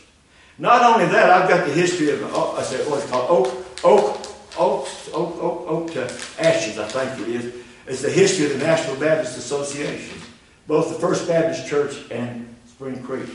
Not 0.60 0.82
only 0.84 1.06
that, 1.06 1.30
I've 1.30 1.50
got 1.50 1.68
the 1.68 1.74
history 1.74 2.10
of 2.12 2.22
oh, 2.34 2.56
I 2.58 2.64
said 2.64 2.90
what's 2.90 3.06
called 3.10 3.30
oak, 3.30 3.66
oak, 3.84 4.28
oak, 4.58 4.88
oak, 5.14 5.44
oak, 5.44 5.66
oak 5.68 5.92
to 5.94 6.04
ashes. 6.40 6.80
I 6.80 6.88
think 6.88 7.28
it 7.28 7.36
is. 7.36 7.54
It's 7.86 8.02
the 8.02 8.10
history 8.10 8.48
of 8.48 8.54
the 8.54 8.66
Nashville 8.66 9.00
Baptist 9.00 9.38
Association. 9.38 10.20
Both 10.68 10.90
the 10.90 11.00
First 11.00 11.28
Baptist 11.28 11.68
Church 11.68 11.96
and 12.12 12.54
Spring 12.68 13.02
Creek 13.04 13.30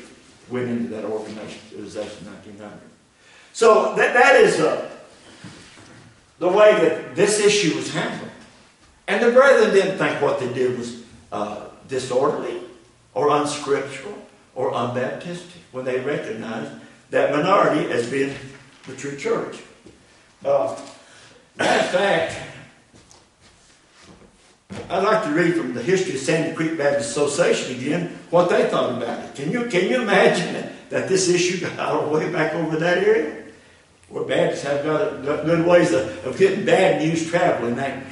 went 0.51 0.69
into 0.69 0.89
that 0.91 1.05
organization 1.05 1.71
in 1.73 1.85
1900. 1.85 2.79
So 3.55 3.95
that, 3.97 4.13
that 4.15 4.37
is 4.37 4.61
uh, 4.61 4.91
the 6.39 6.49
way 6.49 6.73
that 6.75 7.15
this 7.15 7.41
issue 7.41 7.75
was 7.77 7.93
handled. 7.95 8.31
And 9.09 9.23
the 9.23 9.31
brethren 9.31 9.73
didn't 9.73 9.99
think 9.99 10.21
what 10.21 10.41
they 10.41 10.53
did 10.53 10.79
was 10.79 11.03
uh, 11.31 11.69
disorderly 11.89 12.61
or 13.15 13.31
unscriptural 13.31 14.19
or 14.55 14.73
unbaptistic 14.73 15.61
when 15.71 15.85
they 15.85 16.01
recognized 16.01 16.73
that 17.13 17.31
minority 17.31 17.93
as 17.93 18.11
being 18.11 18.35
the 18.87 18.97
true 18.97 19.17
church. 19.17 19.61
Uh, 20.43 20.75
matter 21.57 21.85
of 21.85 21.91
fact, 21.91 22.41
I'd 24.89 25.05
like 25.05 25.23
to 25.25 25.31
read 25.31 25.55
from 25.55 25.75
the 25.75 25.83
history 25.83 26.15
of 26.15 26.21
Sandy 26.21 26.57
Creek 26.57 26.79
Baptist 26.79 27.11
Association 27.11 27.77
again 27.77 28.19
what 28.31 28.49
they 28.49 28.69
thought 28.71 28.97
about 28.97 29.25
it. 29.25 29.35
Can 29.35 29.53
you, 29.53 29.67
can 29.67 29.91
you 29.91 30.01
imagine 30.01 30.71
that, 30.89 31.07
this 31.07 31.29
issue 31.29 31.61
got 31.61 31.79
all 31.79 32.11
the 32.11 32.19
way 32.19 32.33
back 32.33 32.55
over 32.55 32.77
that 32.79 32.99
area? 33.05 33.45
Where 34.09 34.25
Baptists 34.25 34.63
have 34.63 34.83
got, 34.83 35.23
got 35.23 35.45
good 35.45 35.67
ways 35.67 35.93
of, 35.93 36.27
of 36.27 36.39
getting 36.39 36.65
bad 36.65 37.03
news 37.03 37.31
traveling. 37.31 37.77
That 37.77 38.03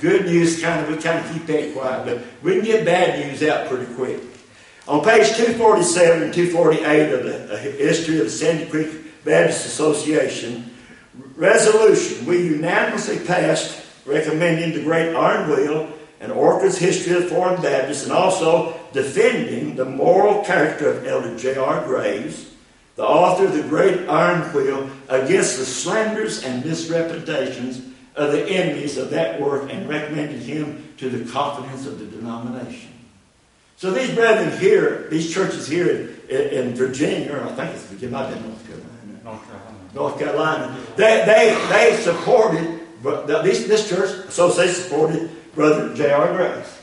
good 0.00 0.24
news 0.24 0.62
kind 0.62 0.80
of 0.84 0.94
we 0.94 1.02
kind 1.02 1.24
of 1.24 1.30
keep 1.32 1.46
that 1.46 1.74
quiet, 1.74 2.06
but 2.06 2.42
we 2.42 2.56
can 2.56 2.64
get 2.64 2.84
bad 2.86 3.26
news 3.26 3.42
out 3.42 3.68
pretty 3.68 3.92
quick. 3.94 4.29
On 4.90 5.04
page 5.04 5.28
247 5.36 6.20
and 6.24 6.34
248 6.34 7.12
of 7.12 7.22
the 7.22 7.54
uh, 7.54 7.58
history 7.58 8.18
of 8.18 8.24
the 8.24 8.30
Sandy 8.30 8.68
Creek 8.68 9.24
Baptist 9.24 9.64
Association, 9.66 10.68
resolution 11.36 12.26
we 12.26 12.42
unanimously 12.48 13.24
passed 13.24 13.86
recommending 14.04 14.72
the 14.72 14.82
great 14.82 15.14
iron 15.14 15.48
wheel 15.48 15.88
and 16.18 16.32
Orchard's 16.32 16.76
history 16.76 17.16
of 17.16 17.28
foreign 17.28 17.62
Baptists, 17.62 18.02
and 18.02 18.12
also 18.12 18.80
defending 18.92 19.76
the 19.76 19.84
moral 19.84 20.42
character 20.42 20.90
of 20.90 21.06
Elder 21.06 21.38
J.R. 21.38 21.86
Graves, 21.86 22.50
the 22.96 23.06
author 23.06 23.46
of 23.46 23.52
the 23.52 23.62
great 23.62 24.08
iron 24.08 24.42
wheel, 24.52 24.90
against 25.08 25.56
the 25.56 25.64
slanders 25.64 26.42
and 26.42 26.64
misrepresentations 26.64 27.80
of 28.16 28.32
the 28.32 28.44
enemies 28.48 28.98
of 28.98 29.10
that 29.10 29.40
work, 29.40 29.72
and 29.72 29.88
recommended 29.88 30.40
him 30.40 30.92
to 30.96 31.08
the 31.08 31.30
confidence 31.30 31.86
of 31.86 32.00
the 32.00 32.06
denomination. 32.06 32.89
So 33.80 33.90
these 33.90 34.14
brethren 34.14 34.58
here, 34.60 35.06
these 35.08 35.32
churches 35.32 35.66
here 35.66 36.18
in, 36.28 36.38
in 36.38 36.74
Virginia, 36.74 37.32
or 37.32 37.44
I 37.44 37.52
think 37.52 37.70
it's 37.70 37.84
Virginia, 37.84 38.18
I 38.18 38.28
didn't 38.28 38.46
North 38.46 38.66
Carolina. 38.66 39.20
North 39.24 39.46
Carolina. 39.46 39.78
North 39.94 40.18
Carolina. 40.18 40.80
They, 40.96 41.24
they, 41.24 41.68
they 41.70 41.96
supported, 41.96 42.78
this, 43.42 43.66
this 43.66 43.88
church, 43.88 44.30
so 44.30 44.50
they 44.50 44.68
supported 44.68 45.30
Brother 45.54 45.94
J.R. 45.94 46.36
Graves. 46.36 46.78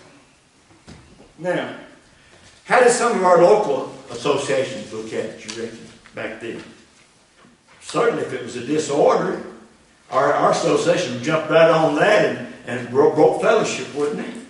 Now, 1.38 1.78
how 2.66 2.80
did 2.80 2.90
some 2.90 3.16
of 3.16 3.24
our 3.24 3.44
local 3.44 3.94
associations 4.10 4.92
look 4.92 5.14
at 5.14 5.26
it, 5.26 5.56
you 5.56 5.62
reckon, 5.62 5.80
back 6.16 6.42
then? 6.42 6.64
Certainly, 7.80 8.24
if 8.24 8.34
it 8.34 8.42
was 8.42 8.56
a 8.56 8.66
disorder, 8.66 9.44
our, 10.10 10.34
our 10.34 10.50
association 10.50 11.14
would 11.14 11.24
jump 11.24 11.48
right 11.48 11.70
on 11.70 11.94
that 11.98 12.26
and, 12.26 12.54
and 12.66 12.90
broke, 12.90 13.14
broke 13.14 13.40
fellowship, 13.44 13.94
wouldn't 13.94 14.28
it? 14.28 14.47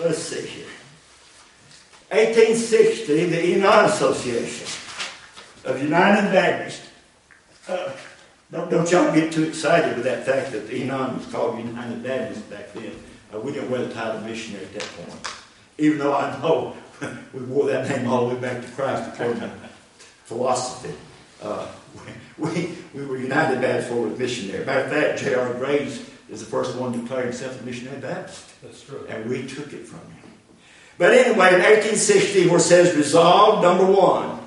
Let's 0.00 0.18
see 0.18 0.46
here. 0.46 0.66
1860, 2.10 3.26
the 3.26 3.42
Enon 3.54 3.84
Association 3.86 4.66
of 5.64 5.82
United 5.82 6.32
Baptists. 6.32 6.88
Uh, 7.68 7.92
don't, 8.50 8.70
don't 8.70 8.90
y'all 8.90 9.12
get 9.14 9.32
too 9.32 9.44
excited 9.44 9.96
with 9.96 10.04
that 10.04 10.26
fact 10.26 10.52
that 10.52 10.68
the 10.68 10.82
Enon 10.82 11.16
was 11.16 11.26
called 11.26 11.58
United 11.58 12.02
Baptist 12.02 12.48
back 12.50 12.72
then. 12.72 12.92
Uh, 13.32 13.38
we 13.38 13.52
didn't 13.52 13.70
wear 13.70 13.84
the 13.84 13.94
title 13.94 14.20
missionary 14.22 14.64
at 14.64 14.72
that 14.74 14.88
point. 14.96 15.28
Even 15.78 15.98
though 15.98 16.14
I 16.14 16.40
know 16.40 16.76
we 17.32 17.40
wore 17.44 17.66
that 17.66 17.88
name 17.88 18.08
all 18.08 18.28
the 18.28 18.34
way 18.34 18.40
back 18.40 18.62
to 18.62 18.68
Christ 18.72 19.12
according 19.12 19.40
to 19.40 19.50
philosophy. 20.24 20.94
Uh, 21.40 21.68
we, 22.38 22.74
we 22.94 23.06
were 23.06 23.16
United 23.16 23.60
Baptist 23.60 23.88
for 23.88 24.06
missionary. 24.08 24.64
Matter 24.64 24.80
of 24.80 24.90
fact, 24.90 25.20
J.R. 25.20 25.54
Graves 25.54 26.10
is 26.34 26.40
the 26.40 26.50
first 26.50 26.76
one 26.76 26.92
to 26.92 26.98
declare 26.98 27.24
himself 27.24 27.60
a 27.60 27.64
missionary 27.64 28.00
Baptist. 28.00 28.60
That's 28.62 28.82
true. 28.82 29.06
And 29.08 29.30
we 29.30 29.46
took 29.46 29.72
it 29.72 29.86
from 29.86 30.00
him. 30.00 30.30
But 30.98 31.12
anyway, 31.12 31.54
in 31.54 31.62
1860, 31.62 32.48
where 32.48 32.58
it 32.58 32.62
says, 32.62 32.94
resolved, 32.96 33.62
number 33.62 33.86
one, 33.86 34.40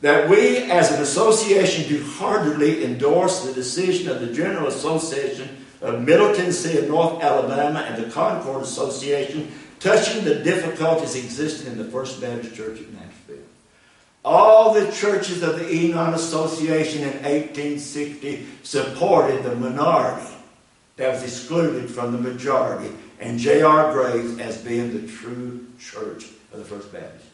that 0.00 0.28
we 0.28 0.70
as 0.70 0.90
an 0.92 1.00
association 1.00 1.88
do 1.88 2.02
heartily 2.02 2.84
endorse 2.84 3.44
the 3.44 3.52
decision 3.52 4.10
of 4.10 4.20
the 4.20 4.32
General 4.32 4.66
Association 4.66 5.64
of 5.80 6.02
Middle 6.02 6.34
Tennessee 6.34 6.78
and 6.78 6.88
North 6.88 7.22
Alabama 7.22 7.80
and 7.80 8.02
the 8.02 8.10
Concord 8.10 8.62
Association 8.62 9.52
touching 9.78 10.24
the 10.24 10.36
difficulties 10.36 11.16
existing 11.16 11.72
in 11.72 11.78
the 11.78 11.84
First 11.84 12.20
Baptist 12.20 12.54
Church 12.54 12.80
of 12.80 12.92
Nashville. 12.92 13.44
All 14.24 14.74
the 14.74 14.90
churches 14.92 15.42
of 15.42 15.58
the 15.58 15.68
Enon 15.68 16.14
Association 16.14 17.02
in 17.02 17.14
1860 17.22 18.46
supported 18.62 19.42
the 19.42 19.54
minority 19.56 20.31
that 21.02 21.22
excluded 21.24 21.90
from 21.90 22.12
the 22.12 22.18
majority, 22.18 22.94
and 23.18 23.38
J.R. 23.38 23.92
Graves 23.92 24.38
as 24.38 24.58
being 24.58 24.92
the 24.92 25.10
true 25.10 25.66
church 25.78 26.26
of 26.52 26.60
the 26.60 26.64
First 26.64 26.92
Baptist. 26.92 27.26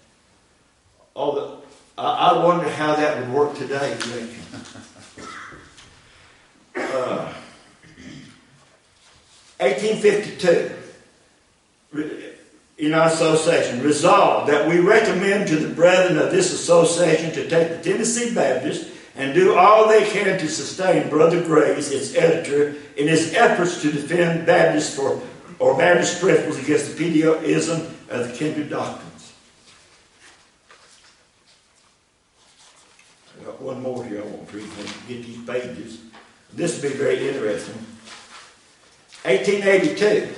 Oh, 1.14 1.62
I, 1.98 2.30
I 2.30 2.44
wonder 2.44 2.68
how 2.68 2.94
that 2.96 3.18
would 3.18 3.30
work 3.30 3.56
today, 3.56 3.96
uh, 6.76 7.34
1852, 9.58 10.74
in 12.78 12.94
our 12.94 13.08
association, 13.08 13.82
resolved 13.82 14.50
that 14.50 14.66
we 14.66 14.78
recommend 14.78 15.48
to 15.48 15.56
the 15.56 15.74
brethren 15.74 16.16
of 16.16 16.30
this 16.30 16.54
association 16.54 17.32
to 17.32 17.48
take 17.50 17.68
the 17.68 17.82
Tennessee 17.82 18.34
Baptist 18.34 18.97
and 19.18 19.34
do 19.34 19.56
all 19.56 19.88
they 19.88 20.08
can 20.08 20.38
to 20.38 20.48
sustain 20.48 21.08
Brother 21.08 21.42
Graves, 21.42 21.90
its 21.90 22.14
editor, 22.14 22.76
in 22.96 23.08
his 23.08 23.34
efforts 23.34 23.82
to 23.82 23.90
defend 23.90 24.46
Baptist 24.46 24.94
for, 24.94 25.20
or 25.58 25.76
Baptist 25.76 26.20
principles 26.20 26.56
against 26.56 26.96
the 26.96 26.96
Pietism 26.96 27.80
of 28.10 28.28
the 28.28 28.32
kindred 28.32 28.70
doctrines. 28.70 29.32
I 33.40 33.44
got 33.44 33.60
one 33.60 33.82
more 33.82 34.04
here 34.04 34.22
I 34.22 34.24
want 34.24 34.48
to 34.48 34.56
read, 34.56 34.68
get 35.08 35.26
these 35.26 35.44
pages. 35.44 36.00
This 36.54 36.80
will 36.80 36.90
be 36.90 36.96
very 36.96 37.28
interesting. 37.28 37.74
1882. 39.24 40.32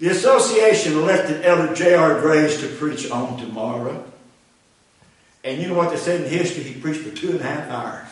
The 0.00 0.08
association 0.08 0.98
elected 0.98 1.46
Elder 1.46 1.74
J.R. 1.74 2.20
Graves 2.20 2.60
to 2.60 2.68
preach 2.68 3.10
on 3.10 3.38
tomorrow. 3.38 4.04
And 5.42 5.60
you 5.60 5.68
know 5.68 5.74
what 5.74 5.90
they 5.90 5.96
said 5.96 6.20
in 6.20 6.30
history? 6.30 6.62
He 6.64 6.80
preached 6.80 7.00
for 7.00 7.14
two 7.14 7.30
and 7.30 7.40
a 7.40 7.44
half 7.44 7.70
hours. 7.70 8.08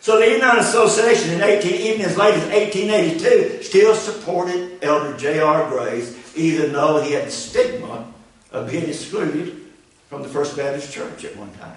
So 0.00 0.18
the 0.18 0.30
United 0.30 0.60
Association 0.60 1.34
in 1.34 1.42
18, 1.42 1.70
even 1.70 2.06
as 2.06 2.16
late 2.16 2.34
as 2.34 2.48
1882 2.48 3.62
still 3.62 3.94
supported 3.94 4.82
Elder 4.82 5.16
J.R. 5.18 5.68
Graves, 5.68 6.36
even 6.36 6.72
though 6.72 7.02
he 7.02 7.12
had 7.12 7.26
the 7.26 7.30
stigma 7.30 8.10
of 8.50 8.70
being 8.70 8.88
excluded 8.88 9.60
from 10.08 10.22
the 10.22 10.28
First 10.28 10.56
Baptist 10.56 10.92
Church 10.92 11.24
at 11.24 11.36
one 11.36 11.52
time. 11.54 11.76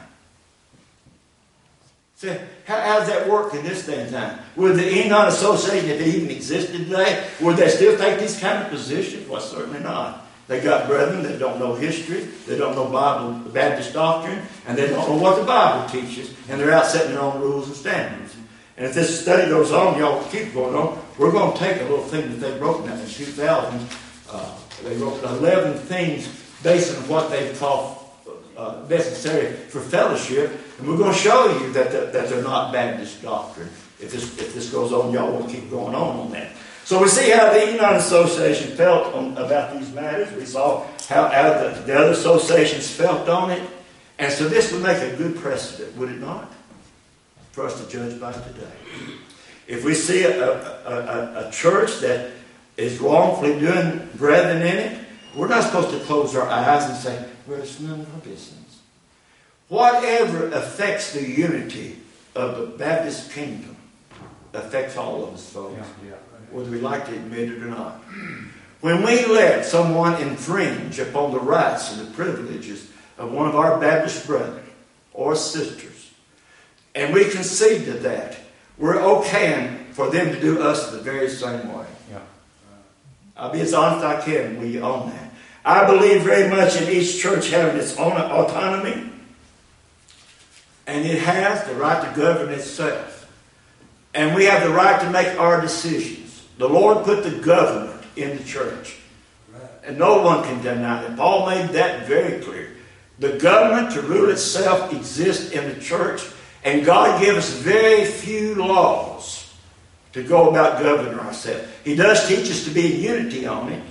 So 2.16 2.40
how, 2.66 3.00
does 3.00 3.08
that 3.08 3.28
work 3.28 3.56
in 3.56 3.64
this 3.64 3.86
day 3.88 4.04
and 4.04 4.12
time? 4.12 4.40
Would 4.56 4.76
the 4.76 4.86
Enon 4.86 5.28
Association, 5.28 5.90
if 5.90 6.00
it 6.00 6.08
even 6.08 6.30
existed 6.30 6.86
today, 6.86 7.28
would 7.42 7.58
they 7.58 7.68
still 7.68 7.98
take 7.98 8.20
these 8.20 8.40
kind 8.40 8.64
of 8.64 8.70
positions? 8.70 9.28
Well, 9.28 9.42
certainly 9.42 9.80
not. 9.80 10.26
They 10.52 10.60
got 10.60 10.86
brethren 10.86 11.24
that 11.24 11.40
don't 11.40 11.60
know 11.60 11.76
history, 11.76 12.28
they 12.46 12.58
don't 12.58 12.76
know 12.76 12.90
Bible, 12.90 13.32
Baptist 13.52 13.94
doctrine, 13.94 14.42
and 14.68 14.78
they 14.78 14.90
don't 14.90 15.08
know 15.08 15.16
what 15.16 15.40
the 15.40 15.46
Bible 15.46 15.88
teaches, 15.88 16.36
and 16.50 16.60
they're 16.60 16.74
out 16.74 16.88
setting 16.88 17.14
their 17.14 17.22
own 17.22 17.40
rules 17.40 17.68
and 17.68 17.76
standards. 17.78 18.36
And 18.76 18.86
if 18.86 18.94
this 18.94 19.22
study 19.22 19.50
goes 19.50 19.72
on, 19.72 19.98
y'all 19.98 20.22
keep 20.26 20.54
going 20.54 20.76
on, 20.76 21.02
we're 21.18 21.32
going 21.32 21.54
to 21.54 21.58
take 21.58 21.80
a 21.80 21.84
little 21.86 22.04
thing 22.04 22.30
that 22.32 22.46
they 22.46 22.60
wrote 22.60 22.84
in 22.84 23.08
2000. 23.08 23.88
Uh, 24.30 24.58
they 24.84 24.98
wrote 24.98 25.24
11 25.24 25.78
things 25.78 26.28
based 26.62 26.98
on 26.98 27.08
what 27.08 27.30
they 27.30 27.54
thought 27.54 28.12
uh, 28.58 28.86
necessary 28.90 29.54
for 29.54 29.80
fellowship, 29.80 30.52
and 30.80 30.86
we're 30.86 30.98
going 30.98 31.14
to 31.14 31.18
show 31.18 31.48
you 31.60 31.72
that, 31.72 31.94
the, 31.94 32.12
that 32.12 32.28
they're 32.28 32.44
not 32.44 32.74
Baptist 32.74 33.22
doctrine. 33.22 33.70
If 34.02 34.12
this, 34.12 34.38
if 34.38 34.54
this 34.54 34.70
goes 34.70 34.92
on, 34.92 35.14
y'all 35.14 35.32
will 35.32 35.48
keep 35.48 35.70
going 35.70 35.96
on 35.96 36.20
on 36.20 36.32
that. 36.32 36.52
So 36.84 37.02
we 37.02 37.08
see 37.08 37.30
how 37.30 37.54
the 37.54 37.72
United 37.72 38.00
Association 38.00 38.76
felt 38.76 39.14
on, 39.14 39.38
about 39.38 39.74
these 39.78 39.92
matters. 39.94 40.32
We 40.34 40.46
saw 40.46 40.86
how 41.08 41.30
the, 41.30 41.82
the 41.86 41.98
other 41.98 42.12
associations 42.12 42.90
felt 42.90 43.30
on 43.30 43.52
it. 43.52 43.70
And 44.20 44.32
so 44.32 44.48
this 44.48 44.72
would 44.72 44.84
make 44.84 44.98
a 44.98 45.16
good 45.16 45.38
precedent, 45.38 45.96
would 45.98 46.10
it 46.10 46.20
not? 46.20 46.52
For 47.54 47.66
us 47.66 47.82
to 47.84 47.90
judge 47.90 48.20
by 48.20 48.34
today. 48.34 48.72
If 49.68 49.86
we 49.86 49.94
see 49.94 50.24
a, 50.24 50.52
a, 50.52 51.44
a, 51.44 51.48
a 51.48 51.52
church 51.52 52.00
that 52.00 52.32
is 52.78 53.00
wrongfully 53.00 53.60
doing 53.60 54.10
brethren 54.16 54.62
in 54.62 54.78
it, 54.78 55.00
we're 55.36 55.48
not 55.48 55.64
supposed 55.64 55.92
to 55.92 56.00
close 56.06 56.36
our 56.36 56.48
eyes 56.48 56.86
and 56.86 56.96
say, 56.98 57.26
well, 57.48 57.60
it's 57.60 57.80
none 57.80 58.02
of 58.02 58.14
our 58.14 58.22
business. 58.22 58.82
Whatever 59.70 60.48
affects 60.48 61.14
the 61.14 61.26
unity 61.26 61.98
of 62.36 62.58
the 62.58 62.66
Baptist 62.78 63.32
kingdom 63.32 63.78
affects 64.54 64.98
all 64.98 65.24
of 65.24 65.34
us, 65.34 65.50
folks. 65.50 65.74
Yeah, 66.04 66.10
yeah 66.10 66.31
whether 66.52 66.70
we 66.70 66.80
like 66.80 67.06
to 67.08 67.14
admit 67.14 67.50
it 67.50 67.62
or 67.62 67.68
not. 67.68 68.04
When 68.82 69.04
we 69.04 69.26
let 69.26 69.66
someone 69.66 70.22
infringe 70.22 71.00
upon 71.00 71.32
the 71.32 71.40
rights 71.40 71.96
and 71.96 72.08
the 72.08 72.12
privileges 72.14 72.90
of 73.18 73.32
one 73.32 73.48
of 73.48 73.56
our 73.56 73.80
Baptist 73.80 74.26
brethren 74.26 74.64
or 75.14 75.36
sisters, 75.36 76.12
and 76.96 77.14
we 77.14 77.26
concede 77.26 77.86
to 77.86 77.94
that, 77.94 78.38
we're 78.78 78.96
okaying 78.96 79.92
for 79.92 80.10
them 80.10 80.34
to 80.34 80.40
do 80.42 80.62
us 80.62 80.92
the 80.92 81.00
very 81.00 81.30
same 81.30 81.72
way. 81.74 81.86
Yeah. 82.10 82.20
I'll 83.38 83.52
be 83.52 83.62
as 83.62 83.74
honest 83.74 84.04
as 84.04 84.16
I 84.16 84.26
can 84.26 84.60
with 84.60 84.74
you 84.74 84.84
on 84.84 85.10
that. 85.12 85.32
I 85.64 85.86
believe 85.86 86.24
very 86.24 86.50
much 86.50 86.82
in 86.82 86.90
each 86.90 87.20
church 87.22 87.52
having 87.52 87.80
its 87.80 87.96
own 87.98 88.14
autonomy, 88.14 89.10
and 90.88 91.06
it 91.06 91.20
has 91.20 91.64
the 91.66 91.76
right 91.76 92.04
to 92.04 92.20
govern 92.20 92.50
itself. 92.50 93.20
And 94.14 94.36
we 94.36 94.46
have 94.46 94.64
the 94.64 94.74
right 94.74 95.00
to 95.02 95.10
make 95.10 95.40
our 95.40 95.62
decisions. 95.62 96.21
The 96.62 96.70
Lord 96.70 97.04
put 97.06 97.24
the 97.24 97.40
government 97.40 98.04
in 98.16 98.38
the 98.38 98.44
church. 98.44 99.00
And 99.84 99.98
no 99.98 100.22
one 100.22 100.44
can 100.44 100.62
deny 100.62 101.04
it. 101.04 101.18
Paul 101.18 101.50
made 101.50 101.70
that 101.70 102.06
very 102.06 102.40
clear. 102.40 102.74
The 103.18 103.40
government 103.40 103.96
to 103.96 104.02
rule 104.04 104.30
itself 104.30 104.94
exists 104.94 105.54
in 105.54 105.74
the 105.74 105.82
church, 105.82 106.22
and 106.64 106.86
God 106.86 107.20
gives 107.20 107.38
us 107.40 107.54
very 107.54 108.06
few 108.06 108.54
laws 108.54 109.52
to 110.14 110.22
go 110.22 110.52
about 110.52 110.84
governing 110.84 111.18
ourselves. 111.18 111.68
He 111.84 111.96
does 111.96 112.28
teach 112.28 112.52
us 112.52 112.64
to 112.66 112.70
be 112.70 112.94
in 112.94 113.02
unity 113.02 113.48
on 113.48 113.74
it. 113.74 113.82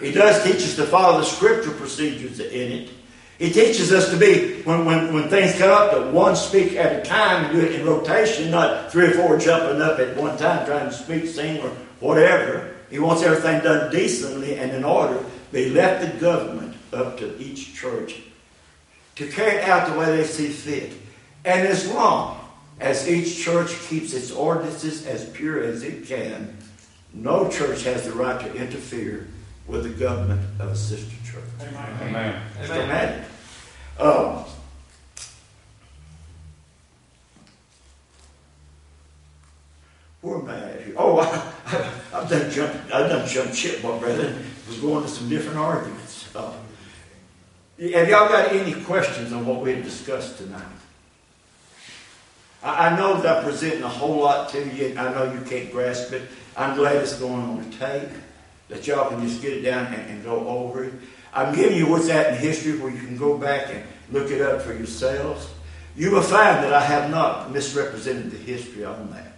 He 0.00 0.10
does 0.10 0.42
teach 0.42 0.56
us 0.56 0.74
to 0.76 0.84
follow 0.84 1.20
the 1.20 1.24
scripture 1.26 1.70
procedures 1.70 2.40
in 2.40 2.72
it. 2.72 2.90
He 3.38 3.52
teaches 3.52 3.92
us 3.92 4.10
to 4.10 4.16
be, 4.16 4.62
when, 4.62 4.84
when, 4.84 5.14
when 5.14 5.28
things 5.28 5.56
come 5.56 5.70
up, 5.70 5.92
to 5.92 6.10
one 6.10 6.34
speak 6.34 6.72
at 6.72 7.06
a 7.06 7.08
time 7.08 7.44
and 7.44 7.54
do 7.54 7.64
it 7.64 7.80
in 7.80 7.86
rotation, 7.86 8.50
not 8.50 8.90
three 8.90 9.06
or 9.06 9.10
four 9.12 9.38
jumping 9.38 9.80
up 9.80 10.00
at 10.00 10.16
one 10.16 10.36
time 10.36 10.66
trying 10.66 10.90
to 10.90 10.92
speak, 10.92 11.28
sing, 11.28 11.62
or 11.62 11.70
whatever. 12.06 12.74
He 12.90 12.98
wants 12.98 13.22
everything 13.22 13.62
done 13.62 13.90
decently 13.90 14.56
and 14.56 14.70
in 14.72 14.84
order. 14.84 15.22
They 15.52 15.70
left 15.70 16.04
the 16.04 16.20
government 16.20 16.76
up 16.92 17.18
to 17.18 17.38
each 17.40 17.74
church 17.74 18.22
to 19.16 19.28
carry 19.28 19.56
it 19.56 19.68
out 19.68 19.90
the 19.90 19.98
way 19.98 20.16
they 20.16 20.24
see 20.24 20.48
fit. 20.48 20.92
And 21.44 21.66
as 21.66 21.90
long 21.90 22.40
as 22.80 23.08
each 23.08 23.42
church 23.42 23.78
keeps 23.88 24.12
its 24.12 24.30
ordinances 24.30 25.06
as 25.06 25.28
pure 25.30 25.62
as 25.62 25.82
it 25.82 26.06
can, 26.06 26.56
no 27.12 27.48
church 27.48 27.84
has 27.84 28.04
the 28.04 28.12
right 28.12 28.40
to 28.40 28.54
interfere 28.54 29.26
with 29.66 29.84
the 29.84 29.90
government 29.90 30.42
of 30.60 30.70
a 30.70 30.76
sister 30.76 31.16
church. 31.24 31.42
Amen. 31.60 32.08
Amen. 32.08 32.42
It's 32.60 32.68
dramatic. 32.68 33.24
Um, 33.98 34.44
where 40.20 40.38
am 40.38 40.48
I 40.48 40.56
at 40.56 40.82
here? 40.82 40.94
Oh, 40.96 41.18
I, 41.66 42.18
I've 42.18 42.28
done 42.28 42.50
jumped, 42.50 42.92
I've 42.92 43.10
done 43.10 43.28
jumped 43.28 43.54
ship, 43.54 43.82
my 43.82 43.98
brother. 43.98 44.36
Was 44.68 44.80
going 44.80 45.04
to 45.04 45.08
some 45.08 45.28
different 45.28 45.58
arguments. 45.58 46.34
Uh, 46.34 46.52
have 47.78 48.08
y'all 48.08 48.28
got 48.28 48.52
any 48.52 48.74
questions 48.82 49.32
on 49.32 49.46
what 49.46 49.60
we 49.62 49.74
have 49.74 49.84
discussed 49.84 50.38
tonight? 50.38 50.62
I, 52.64 52.88
I 52.88 52.96
know 52.96 53.20
that 53.20 53.38
I'm 53.38 53.44
presenting 53.44 53.84
a 53.84 53.88
whole 53.88 54.22
lot 54.22 54.48
to 54.50 54.74
you. 54.74 54.98
I 54.98 55.12
know 55.14 55.32
you 55.32 55.40
can't 55.42 55.70
grasp 55.70 56.12
it. 56.12 56.22
I'm 56.56 56.76
glad 56.76 56.96
it's 56.96 57.18
going 57.18 57.40
on 57.42 57.70
the 57.70 57.76
tape, 57.76 58.08
that 58.68 58.86
y'all 58.86 59.08
can 59.10 59.20
just 59.22 59.40
get 59.40 59.52
it 59.52 59.62
down 59.62 59.86
and, 59.86 60.10
and 60.10 60.24
go 60.24 60.48
over 60.48 60.84
it. 60.84 60.94
I'm 61.32 61.54
giving 61.54 61.76
you 61.76 61.86
what's 61.86 62.08
at 62.08 62.34
in 62.34 62.40
history 62.40 62.78
where 62.78 62.90
you 62.90 62.98
can 62.98 63.16
go 63.16 63.36
back 63.36 63.68
and 63.68 63.84
look 64.10 64.30
it 64.30 64.40
up 64.40 64.62
for 64.62 64.72
yourselves. 64.72 65.48
You 65.94 66.10
will 66.10 66.22
find 66.22 66.64
that 66.64 66.72
I 66.72 66.80
have 66.80 67.10
not 67.10 67.52
misrepresented 67.52 68.30
the 68.30 68.38
history 68.38 68.84
on 68.84 69.10
that. 69.10 69.35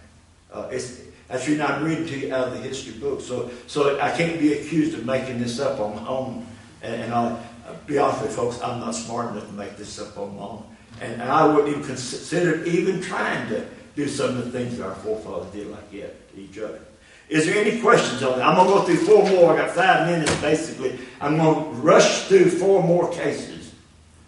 Uh, 0.51 0.67
it's, 0.71 1.01
reason 1.29 1.61
I'm 1.61 1.83
reading 1.83 2.07
to 2.07 2.19
you 2.19 2.33
out 2.33 2.47
of 2.47 2.53
the 2.53 2.59
history 2.59 2.93
book. 2.93 3.21
So, 3.21 3.51
so 3.67 3.99
I 3.99 4.11
can't 4.11 4.39
be 4.39 4.53
accused 4.53 4.97
of 4.97 5.05
making 5.05 5.39
this 5.39 5.59
up 5.59 5.79
on 5.79 5.95
my 5.95 6.07
own. 6.07 6.45
And, 6.81 7.03
and 7.03 7.13
I'll, 7.13 7.43
I'll 7.67 7.75
be 7.85 7.97
honest 7.97 8.21
with 8.21 8.31
you, 8.31 8.37
folks, 8.37 8.61
I'm 8.61 8.79
not 8.79 8.95
smart 8.95 9.31
enough 9.31 9.47
to 9.47 9.53
make 9.53 9.77
this 9.77 9.99
up 9.99 10.17
on 10.17 10.35
my 10.35 10.41
own. 10.41 10.63
And, 11.01 11.13
and 11.21 11.31
I 11.31 11.45
wouldn't 11.45 11.69
even 11.69 11.83
consider 11.83 12.63
even 12.65 13.01
trying 13.01 13.47
to 13.49 13.65
do 13.95 14.07
some 14.07 14.37
of 14.37 14.45
the 14.45 14.51
things 14.51 14.77
that 14.77 14.87
our 14.87 14.95
forefathers 14.95 15.51
did 15.51 15.67
like 15.67 15.91
that 15.91 16.15
each 16.35 16.57
other. 16.57 16.79
Is 17.27 17.45
there 17.45 17.63
any 17.63 17.79
questions 17.79 18.23
on 18.23 18.39
that? 18.39 18.47
I'm 18.47 18.55
going 18.55 18.67
to 18.67 18.73
go 18.73 18.85
through 18.85 19.05
four 19.05 19.29
more. 19.29 19.53
I 19.53 19.57
got 19.57 19.75
five 19.75 20.07
minutes 20.07 20.35
basically. 20.41 20.97
I'm 21.21 21.37
going 21.37 21.63
to 21.63 21.81
rush 21.81 22.23
through 22.23 22.49
four 22.49 22.81
more 22.81 23.11
cases 23.11 23.71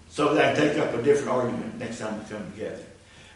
so 0.09 0.33
that 0.33 0.45
I 0.45 0.53
can 0.53 0.67
take 0.67 0.77
up 0.77 0.93
a 0.93 1.01
different 1.01 1.29
argument 1.29 1.79
next 1.79 1.99
time 1.99 2.19
we 2.19 2.29
come 2.29 2.51
together. 2.51 2.83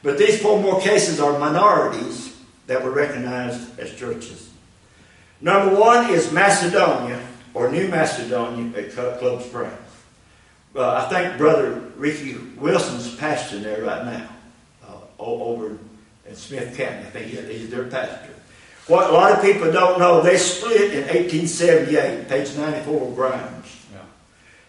But 0.03 0.19
these 0.19 0.39
four 0.39 0.61
more 0.61 0.79
cases 0.81 1.19
are 1.19 1.39
minorities 1.39 2.34
that 2.67 2.83
were 2.83 2.91
recognized 2.91 3.79
as 3.79 3.93
churches. 3.95 4.51
Number 5.41 5.75
one 5.75 6.09
is 6.09 6.31
Macedonia, 6.31 7.21
or 7.53 7.71
New 7.71 7.87
Macedonia 7.87 8.77
at 8.77 8.91
Club 8.91 9.41
Springs. 9.43 9.73
Uh, 10.75 11.05
I 11.05 11.09
think 11.09 11.37
Brother 11.37 11.73
Ricky 11.95 12.35
Wilson's 12.57 13.15
pastoring 13.15 13.63
there 13.63 13.83
right 13.83 14.05
now, 14.05 14.29
uh, 14.87 14.97
over 15.19 15.77
in 16.27 16.35
Smith 16.35 16.75
County. 16.75 16.99
I 16.99 17.09
think 17.11 17.27
he's 17.27 17.69
their 17.69 17.85
pastor. 17.85 18.31
What 18.87 19.09
a 19.09 19.13
lot 19.13 19.31
of 19.31 19.41
people 19.41 19.71
don't 19.71 19.97
know, 19.97 20.21
they 20.21 20.37
split 20.37 20.93
in 20.93 21.01
1878, 21.07 22.27
page 22.27 22.55
94 22.55 23.07
of 23.07 23.15
Grimes. 23.15 23.85
Yeah. 23.91 23.99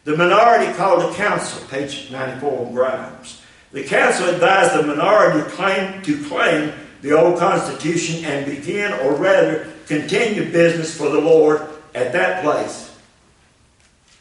The 0.05 0.17
minority 0.17 0.73
called 0.73 1.11
a 1.11 1.15
council, 1.15 1.67
page 1.69 2.11
94 2.11 2.53
of 2.53 2.73
Grimes. 2.73 3.43
The 3.73 3.85
council 3.85 4.29
advised 4.29 4.75
the 4.75 4.87
minority 4.87 5.51
claim, 5.51 6.01
to 6.03 6.25
claim 6.25 6.73
the 7.07 7.17
old 7.17 7.39
Constitution 7.39 8.25
and 8.25 8.45
begin, 8.45 8.93
or 8.95 9.15
rather 9.15 9.69
continue 9.87 10.51
business 10.51 10.97
for 10.97 11.09
the 11.09 11.21
Lord 11.21 11.63
at 11.95 12.13
that 12.13 12.43
place. 12.43 12.99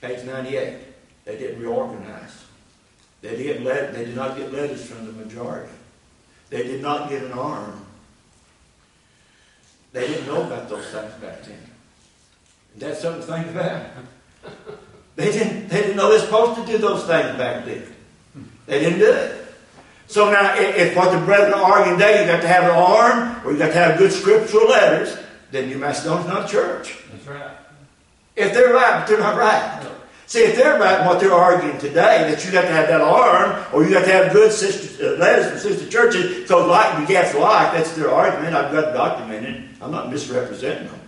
Page 0.01 0.23
98. 0.23 0.77
They 1.25 1.38
didn't 1.38 1.61
reorganize. 1.61 2.43
They, 3.21 3.36
didn't 3.36 3.63
let, 3.63 3.91
they 3.93 4.05
did 4.05 4.15
not 4.15 4.38
get 4.38 4.53
letters 4.53 4.86
from 4.86 5.07
the 5.07 5.11
majority. 5.13 5.71
They 6.51 6.61
did 6.61 6.83
not 6.83 7.09
get 7.09 7.23
an 7.23 7.31
arm. 7.31 7.83
They 9.91 10.07
didn't 10.07 10.27
know 10.27 10.43
about 10.43 10.69
those 10.69 10.86
things 10.86 11.13
back 11.13 11.41
then. 11.41 11.57
That's 12.77 13.01
something 13.01 13.21
to 13.21 13.27
think 13.27 13.47
about. 13.47 13.88
They 15.15 15.31
didn't, 15.31 15.69
they 15.69 15.79
didn't 15.79 15.95
know 15.95 16.09
they're 16.09 16.19
supposed 16.19 16.59
to 16.59 16.67
do 16.69 16.77
those 16.77 17.05
things 17.05 17.38
back 17.38 17.63
then. 17.63 17.88
They 18.65 18.79
didn't 18.81 18.99
do 18.99 19.09
it. 19.13 19.45
So 20.08 20.32
now, 20.32 20.56
if, 20.58 20.95
what 20.95 21.12
the 21.12 21.26
brethren 21.26 21.53
are 21.53 21.74
arguing 21.74 21.97
today, 21.97 22.22
you 22.22 22.32
got 22.32 22.41
to 22.41 22.47
have 22.47 22.64
an 22.66 22.72
arm, 22.72 23.45
or 23.45 23.51
you 23.51 23.58
got 23.58 23.68
to 23.68 23.74
have 23.74 23.97
good 23.97 24.12
scriptural 24.12 24.68
letters, 24.68 25.18
then 25.51 25.68
New 25.68 25.78
Macedonia's 25.78 26.28
not 26.28 26.45
a 26.45 26.51
church. 26.51 26.99
That's 27.12 27.28
right. 27.28 27.58
If 28.36 28.53
they're 28.53 28.74
right, 28.74 28.99
but 28.99 29.08
they're 29.08 29.20
not 29.20 29.38
right. 29.38 29.86
See, 30.28 30.39
if 30.39 30.56
they're 30.56 30.80
right 30.80 31.01
in 31.01 31.06
what 31.06 31.20
they're 31.20 31.34
arguing 31.34 31.78
today, 31.78 32.30
that 32.30 32.43
you 32.45 32.51
got 32.51 32.64
to 32.64 32.68
have 32.68 32.88
that 32.88 33.01
arm, 33.01 33.64
or 33.74 33.84
you 33.84 33.91
got 33.91 34.06
to 34.06 34.12
have 34.12 34.34
good 34.34 34.51
sister, 34.51 35.06
uh, 35.06 35.18
letters 35.18 35.51
from 35.51 35.72
sister 35.72 35.89
churches, 35.89 36.47
so 36.47 36.68
like 36.68 36.99
begets 36.99 37.36
like, 37.36 37.74
that's 37.74 37.95
their 37.95 38.12
argument. 38.12 38.56
I've 38.56 38.72
got 38.72 38.89
it 38.89 38.93
documented. 38.93 39.70
I'm 39.82 39.91
not 39.91 40.10
misrepresenting 40.12 40.88
them. 40.88 40.99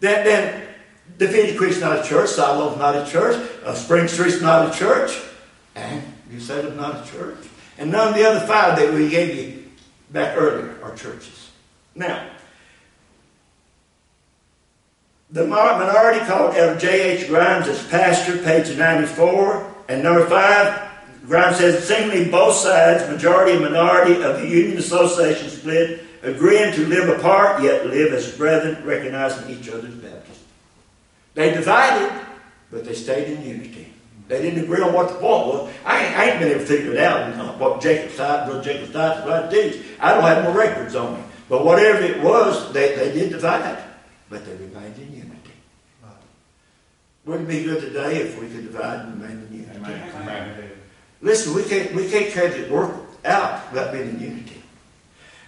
Then, 0.00 0.24
then 0.24 0.68
Defeated 1.16 1.56
Creek's 1.56 1.80
not 1.80 2.04
a 2.04 2.08
church, 2.08 2.28
Siloam's 2.28 2.78
not 2.78 2.94
a 2.94 3.10
church, 3.10 3.36
uh, 3.64 3.74
Spring 3.74 4.06
Street's 4.06 4.42
not 4.42 4.72
a 4.72 4.78
church, 4.78 5.20
and 5.74 6.02
you 6.30 6.38
said 6.40 6.66
it's 6.66 6.76
not 6.76 7.06
a 7.06 7.10
church. 7.10 7.38
And 7.78 7.92
none 7.92 8.08
of 8.08 8.14
the 8.14 8.28
other 8.28 8.44
five 8.46 8.76
that 8.76 8.92
we 8.92 9.08
gave 9.08 9.36
you 9.36 9.64
back 10.10 10.36
earlier 10.36 10.76
are 10.82 10.94
churches. 10.94 11.50
Now, 11.94 12.28
the 15.30 15.46
minority 15.46 16.24
called 16.26 16.56
Elder 16.56 16.78
J.H. 16.78 17.28
Grimes 17.28 17.68
as 17.68 17.86
pastor, 17.88 18.38
page 18.38 18.76
94. 18.76 19.74
And 19.88 20.02
number 20.02 20.26
five, 20.26 20.90
Grimes 21.26 21.58
says, 21.58 21.86
singly 21.86 22.30
both 22.30 22.54
sides, 22.54 23.08
majority 23.10 23.52
and 23.52 23.62
minority 23.62 24.22
of 24.22 24.40
the 24.40 24.48
Union 24.48 24.78
Association 24.78 25.50
split, 25.50 26.00
agreeing 26.22 26.72
to 26.74 26.86
live 26.86 27.08
apart, 27.18 27.62
yet 27.62 27.86
live 27.86 28.12
as 28.12 28.34
brethren, 28.36 28.82
recognizing 28.84 29.50
each 29.50 29.68
other's 29.68 29.94
baptism. 29.94 30.44
They 31.34 31.52
divided, 31.52 32.10
but 32.70 32.84
they 32.84 32.94
stayed 32.94 33.28
in 33.28 33.44
unity. 33.44 33.92
They 34.28 34.42
didn't 34.42 34.64
agree 34.64 34.82
on 34.82 34.92
what 34.92 35.08
the 35.08 35.14
point 35.14 35.46
was. 35.46 35.72
I 35.84 36.04
ain't, 36.04 36.18
I 36.18 36.30
ain't 36.30 36.38
been 36.38 36.48
able 36.50 36.60
to 36.60 36.66
figure 36.66 36.92
it 36.92 36.98
out 36.98 37.58
what 37.58 37.80
Jacob 37.80 38.12
side, 38.12 38.46
Brother 38.46 38.62
Jacob's 38.62 38.92
side 38.92 39.26
right 39.26 39.50
to 39.50 39.70
teach. 39.70 39.82
I 39.98 40.14
don't 40.14 40.22
have 40.22 40.44
no 40.44 40.52
records 40.52 40.94
on 40.94 41.18
it. 41.18 41.24
But 41.48 41.64
whatever 41.64 42.02
it 42.02 42.22
was, 42.22 42.72
they, 42.72 42.94
they 42.94 43.12
did 43.12 43.30
divide. 43.30 43.82
But 44.28 44.44
they 44.44 44.52
remained 44.52 44.96
in 44.98 45.14
unity. 45.14 45.34
Wouldn't 47.24 47.48
it 47.48 47.52
be 47.52 47.64
good 47.64 47.80
today 47.80 48.16
if 48.22 48.40
we 48.40 48.48
could 48.48 48.70
divide 48.70 49.00
and 49.00 49.20
remain 49.20 49.46
in 49.46 49.60
unity? 49.60 49.78
Amen. 49.78 50.12
Amen. 50.14 50.70
Listen, 51.20 51.54
we 51.54 51.64
can't 51.64 51.94
we 51.94 52.08
can't 52.08 52.32
carry 52.32 52.60
the 52.60 52.72
work 52.72 52.94
out 53.24 53.70
without 53.72 53.92
being 53.92 54.10
in 54.10 54.20
unity. 54.20 54.62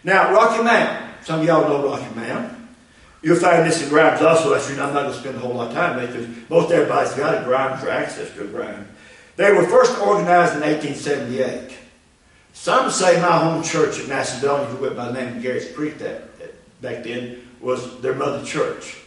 Now, 0.04 0.32
Rocky 0.32 0.62
Mountain. 0.62 1.08
Some 1.22 1.40
of 1.40 1.46
y'all 1.46 1.68
know 1.68 1.86
Rocky 1.86 2.14
Mountain. 2.14 2.59
You'll 3.22 3.36
find 3.36 3.66
this 3.66 3.82
in 3.82 3.88
Grimes 3.90 4.22
also. 4.22 4.54
I'm 4.54 4.76
not 4.76 4.92
going 4.92 5.12
to 5.12 5.18
spend 5.18 5.36
a 5.36 5.40
whole 5.40 5.54
lot 5.54 5.68
of 5.68 5.74
time 5.74 6.06
because 6.06 6.26
most 6.48 6.72
everybody's 6.72 7.12
got 7.14 7.42
a 7.42 7.44
Grimes 7.44 7.84
or 7.84 7.90
access 7.90 8.32
to 8.34 8.44
a 8.44 8.46
Grimes. 8.46 8.88
They 9.36 9.52
were 9.52 9.66
first 9.66 9.98
organized 10.00 10.54
in 10.54 10.62
1878. 10.62 11.76
Some 12.52 12.90
say 12.90 13.20
my 13.20 13.38
home 13.38 13.62
church 13.62 14.00
in 14.00 14.08
Macedonia, 14.08 14.66
who 14.66 14.82
went 14.82 14.96
by 14.96 15.06
the 15.06 15.12
name 15.12 15.36
of 15.36 15.42
Garrett's 15.42 15.72
Creek 15.72 15.98
that, 15.98 16.22
back 16.80 17.04
then, 17.04 17.46
was 17.60 18.00
their 18.00 18.14
mother 18.14 18.44
church. 18.44 18.98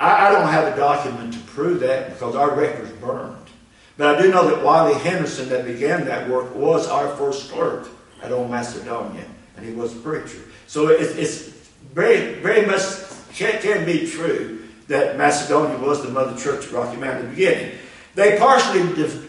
I, 0.00 0.28
I, 0.28 0.32
don't 0.32 0.48
have 0.48 0.72
a 0.72 0.76
document 0.76 1.32
to 1.34 1.38
prove 1.40 1.80
that 1.80 2.10
because 2.10 2.34
our 2.34 2.54
record's 2.54 2.90
burned. 2.92 3.36
But 3.96 4.16
I 4.16 4.22
do 4.22 4.30
know 4.30 4.48
that 4.48 4.64
Wiley 4.64 4.98
Henderson, 4.98 5.48
that 5.50 5.64
began 5.64 6.04
that 6.06 6.28
work, 6.28 6.54
was 6.54 6.88
our 6.88 7.14
first 7.16 7.50
clerk 7.50 7.88
at 8.22 8.32
Old 8.32 8.50
Macedonia, 8.50 9.24
and 9.56 9.64
he 9.64 9.72
was 9.72 9.94
a 9.94 10.00
preacher. 10.00 10.40
So 10.66 10.88
it, 10.88 11.00
it's 11.18 11.48
very, 11.94 12.34
very 12.40 12.66
much 12.66 12.80
can, 13.34 13.60
can 13.62 13.84
be 13.84 14.10
true 14.10 14.68
that 14.88 15.16
Macedonia 15.16 15.78
was 15.78 16.02
the 16.02 16.10
mother 16.10 16.38
church 16.38 16.66
of 16.66 16.72
Rocky 16.72 16.96
Mountain 16.96 17.18
at 17.18 17.22
the 17.22 17.28
beginning. 17.28 17.78
They 18.14 18.38
partially 18.38 18.80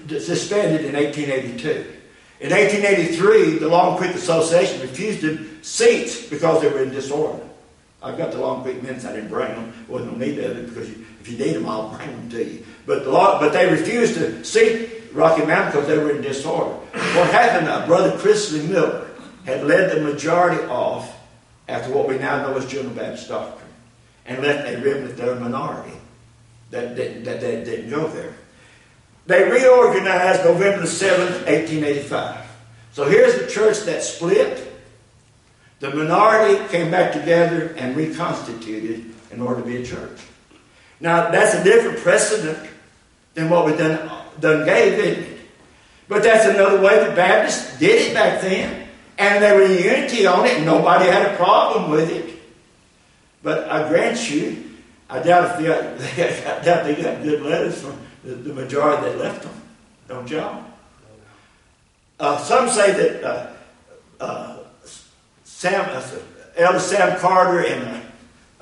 disbanded 0.08 0.86
in 0.86 0.94
1882. 0.94 1.94
In 2.42 2.50
1883, 2.50 3.60
the 3.60 3.70
Long 3.70 3.98
Creek 3.98 4.14
Association 4.14 4.82
refused 4.82 5.22
them 5.22 5.64
seats 5.64 6.28
because 6.28 6.62
they 6.62 6.68
were 6.68 6.84
in 6.84 6.90
disorder. 6.90 7.42
I've 8.02 8.18
got 8.18 8.32
the 8.32 8.40
Long 8.40 8.64
Creek 8.64 8.84
minutes. 8.84 9.06
I 9.06 9.14
didn't 9.14 9.30
bring 9.30 9.48
them. 9.48 9.74
Wasn't 9.88 10.12
no 10.12 10.18
need 10.18 10.38
of 10.40 10.58
it 10.58 10.68
because 10.68 10.90
you, 10.90 11.06
if 11.22 11.30
you 11.30 11.38
need 11.38 11.54
them, 11.54 11.70
I'll 11.70 11.96
bring 11.96 12.12
them 12.12 12.30
to 12.32 12.44
you. 12.44 12.66
But 12.86 13.06
the 13.06 13.12
law, 13.12 13.40
but 13.40 13.54
they 13.54 13.72
refused 13.72 14.16
to 14.16 14.44
seat 14.44 14.90
Rocky 15.14 15.46
Mountain 15.46 15.72
because 15.72 15.88
they 15.88 15.98
were 15.98 16.12
in 16.12 16.22
disorder. 16.22 16.72
What 16.74 17.32
happened? 17.32 17.70
Uh, 17.70 17.88
Brother 17.88 18.18
Chrisley 18.18 18.68
Miller 18.68 19.08
had 19.46 19.66
led 19.66 19.96
the 19.96 20.02
majority 20.02 20.62
off 20.66 21.18
after 21.70 21.94
what 21.94 22.10
we 22.10 22.18
now 22.18 22.42
know 22.42 22.58
as 22.58 22.66
General 22.66 22.94
Baptist 22.94 23.30
doctrine 23.30 23.63
and 24.26 24.42
left 24.42 24.68
a 24.68 24.78
there, 24.78 25.32
a 25.32 25.40
minority, 25.40 25.98
that, 26.72 26.96
that, 26.96 27.24
that, 27.26 27.42
that 27.42 27.66
didn't 27.66 27.90
go 27.90 28.08
there. 28.08 28.34
They 29.26 29.50
reorganized 29.50 30.44
November 30.44 30.82
the 30.82 30.88
7th, 30.88 31.46
1885. 31.46 32.46
So 32.94 33.06
here's 33.06 33.40
the 33.40 33.48
church 33.48 33.80
that 33.82 34.04
split. 34.04 34.70
The 35.80 35.94
minority 35.94 36.66
came 36.70 36.92
back 36.92 37.14
together 37.14 37.74
and 37.78 37.96
reconstituted 37.96 39.14
in 39.32 39.42
order 39.42 39.62
to 39.62 39.68
be 39.68 39.78
a 39.78 39.86
church. 39.86 40.20
Now, 41.00 41.32
that's 41.32 41.56
a 41.56 41.64
different 41.64 42.00
precedent 42.00 42.70
than 43.34 43.50
what 43.50 43.66
we 43.66 43.76
done, 43.76 44.10
done 44.40 44.66
gave, 44.66 44.94
isn't 45.00 45.24
it? 45.24 45.40
But 46.08 46.24
that's 46.24 46.46
another 46.46 46.82
way 46.82 47.04
the 47.04 47.16
Baptists 47.16 47.80
did 47.80 48.10
it 48.10 48.14
back 48.14 48.42
then. 48.42 48.88
And 49.18 49.44
they 49.44 49.52
were 49.56 49.64
in 49.64 49.84
unity 49.84 50.26
on 50.26 50.46
it, 50.46 50.58
and 50.58 50.66
nobody 50.66 51.06
had 51.06 51.34
a 51.34 51.36
problem 51.36 51.92
with 51.92 52.10
it. 52.10 52.33
But 53.44 53.70
I 53.70 53.88
grant 53.90 54.32
you, 54.32 54.72
I 55.10 55.22
doubt 55.22 55.52
if 55.52 55.58
they 55.58 55.68
got, 55.68 56.58
I 56.62 56.64
doubt 56.64 56.86
they 56.86 56.96
got 56.96 57.22
good 57.22 57.44
letters 57.44 57.82
from 57.82 57.98
the, 58.24 58.36
the 58.36 58.54
majority 58.54 59.04
that 59.04 59.18
left 59.20 59.44
them. 59.44 59.54
Don't 60.08 60.30
y'all? 60.30 60.64
Uh, 62.20 62.38
some 62.38 62.70
say 62.70 62.94
that 62.94 63.24
uh, 63.24 63.54
uh, 64.20 64.58
Sam, 65.44 65.86
uh, 65.90 66.10
Elder 66.56 66.80
Sam 66.80 67.20
Carter 67.20 67.66
and 67.66 67.84
uh, 67.84 68.00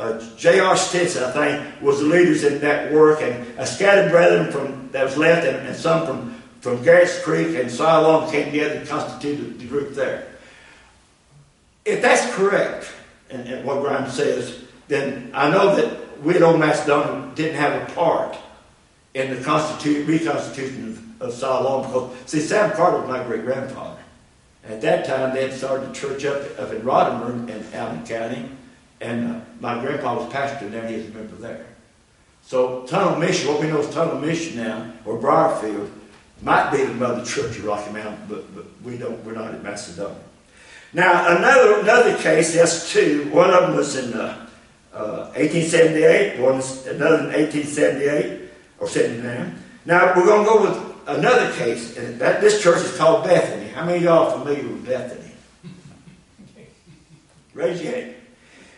uh, 0.02 0.36
J.R. 0.36 0.76
Stinson, 0.76 1.24
I 1.24 1.32
think, 1.32 1.82
was 1.82 2.00
the 2.00 2.06
leaders 2.06 2.44
in 2.44 2.60
that 2.62 2.92
work, 2.92 3.22
and 3.22 3.48
a 3.60 3.68
scattered 3.68 4.10
brethren 4.10 4.52
from 4.52 4.90
that 4.92 5.04
was 5.04 5.16
left, 5.16 5.46
and, 5.46 5.68
and 5.68 5.76
some 5.76 6.08
from 6.08 6.42
from 6.62 6.84
Garrett's 6.84 7.22
Creek 7.24 7.58
and 7.58 7.70
Siloam 7.70 8.32
came 8.32 8.46
together 8.46 8.76
and 8.76 8.88
constituted 8.88 9.60
the 9.60 9.66
group 9.66 9.94
there. 9.96 10.28
If 11.86 12.04
that's 12.04 12.34
correct, 12.36 12.92
and, 13.32 13.48
and 13.48 13.66
what 13.66 13.82
Grimes 13.82 14.14
says, 14.14 14.61
then 14.92 15.32
I 15.34 15.50
know 15.50 15.74
that 15.78 16.22
we 16.22 16.36
at 16.36 16.42
Old 16.42 16.60
Macedonia 16.60 17.32
didn't 17.34 17.56
have 17.56 17.82
a 17.82 17.94
part 17.94 18.38
in 19.14 19.34
the 19.34 19.38
constitu- 19.38 20.06
reconstitution 20.06 20.90
of, 20.90 21.22
of 21.22 21.34
Siloam 21.34 21.88
because, 21.88 22.30
see, 22.30 22.42
Sam 22.42 22.72
Carter 22.72 22.98
was 22.98 23.08
my 23.08 23.24
great 23.24 23.46
grandfather. 23.46 24.02
At 24.66 24.82
that 24.82 25.06
time, 25.06 25.34
they 25.34 25.44
had 25.48 25.54
started 25.54 25.90
a 25.90 25.94
church 25.94 26.26
up, 26.26 26.42
up 26.60 26.74
in 26.74 26.82
Rodimer 26.82 27.48
in 27.50 27.74
Allen 27.74 28.06
County, 28.06 28.50
and 29.00 29.32
uh, 29.32 29.40
my 29.62 29.80
grandpa 29.80 30.18
was 30.18 30.32
pastor 30.32 30.68
there, 30.68 30.82
and 30.82 30.90
he 30.90 30.98
was 30.98 31.08
a 31.08 31.12
member 31.12 31.36
there. 31.38 31.66
So 32.44 32.86
Tunnel 32.86 33.18
Mission, 33.18 33.48
what 33.48 33.62
we 33.62 33.68
know 33.68 33.80
is 33.80 33.90
Tunnel 33.94 34.20
Mission 34.20 34.58
now, 34.58 34.92
or 35.06 35.18
Briarfield, 35.18 35.90
might 36.42 36.70
be 36.70 36.84
the 36.84 36.94
mother 36.96 37.24
church 37.24 37.58
of 37.58 37.64
Rocky 37.64 37.94
Mountain, 37.94 38.26
but, 38.28 38.54
but 38.54 38.66
we 38.84 38.98
don't, 38.98 39.24
we're 39.24 39.34
not 39.34 39.54
in 39.54 39.64
Macedonia. 39.64 40.18
Now, 40.92 41.38
another, 41.38 41.80
another 41.80 42.18
case, 42.18 42.54
that's 42.54 42.92
two. 42.92 43.30
One 43.32 43.52
of 43.52 43.62
them 43.62 43.78
was 43.78 43.96
in 43.96 44.14
uh, 44.14 44.50
1878, 44.92 46.40
uh, 46.40 46.44
one 46.44 46.62
another 46.96 47.20
in 47.20 47.32
1878 47.32 48.50
or 48.80 48.88
79. 48.88 49.56
Now 49.86 50.14
we're 50.16 50.26
going 50.26 50.46
to 50.46 50.50
go 50.50 50.62
with 50.64 51.18
another 51.18 51.52
case, 51.54 51.98
and 51.98 52.20
that 52.20 52.42
this 52.42 52.62
church 52.62 52.84
is 52.84 52.98
called 52.98 53.24
Bethany. 53.24 53.70
How 53.70 53.86
many 53.86 53.98
of 54.00 54.04
y'all 54.04 54.28
are 54.28 54.40
familiar 54.40 54.68
with 54.68 54.86
Bethany? 54.86 55.32
Raise 57.54 57.82
your 57.82 57.94
hand. 57.94 58.16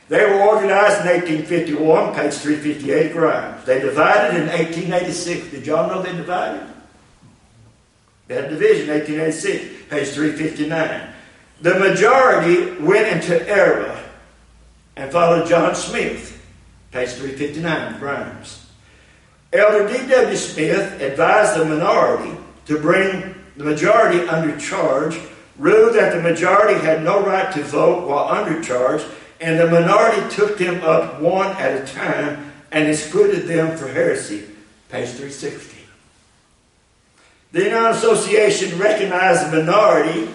They 0.10 0.26
were 0.26 0.42
organized 0.42 1.02
in 1.02 1.08
1851, 1.08 2.14
page 2.14 2.34
358 2.34 3.14
Grimes. 3.14 3.66
They 3.66 3.80
divided 3.80 4.42
in 4.42 4.48
1886. 4.48 5.52
Did 5.52 5.66
y'all 5.66 5.88
know 5.88 6.02
they 6.02 6.16
divided? 6.16 6.68
They 8.28 8.36
had 8.36 8.46
a 8.46 8.50
division 8.50 8.90
in 8.90 9.00
1886, 9.00 9.90
page 9.90 10.10
359. 10.10 11.14
The 11.62 11.80
majority 11.80 12.82
went 12.84 13.08
into 13.08 13.48
error 13.50 13.98
and 14.96 15.12
followed 15.12 15.48
John 15.48 15.76
Smith, 15.76 16.42
page 16.92 17.10
359, 17.10 18.00
Grimes. 18.00 18.70
Elder 19.52 19.88
D.W. 19.88 20.36
Smith 20.36 21.02
advised 21.02 21.60
the 21.60 21.66
minority 21.66 22.38
to 22.66 22.80
bring 22.80 23.36
the 23.56 23.64
majority 23.64 24.28
under 24.28 24.58
charge, 24.60 25.20
ruled 25.58 25.96
that 25.96 26.14
the 26.14 26.22
majority 26.22 26.80
had 26.80 27.04
no 27.04 27.24
right 27.24 27.54
to 27.54 27.64
vote 27.64 28.08
while 28.08 28.30
under 28.30 28.62
charge, 28.64 29.04
and 29.40 29.60
the 29.60 29.68
minority 29.68 30.28
took 30.34 30.58
them 30.58 30.82
up 30.84 31.22
one 31.22 31.56
at 31.58 31.82
a 31.82 31.94
time 31.94 32.52
and 32.72 32.90
excluded 32.90 33.48
them 33.48 33.78
for 33.78 33.88
heresy, 33.88 34.46
page 34.90 35.10
360. 35.10 35.78
The 37.52 37.66
United 37.66 37.98
Association 37.98 38.80
recognized 38.80 39.52
the 39.52 39.58
minority 39.58 40.34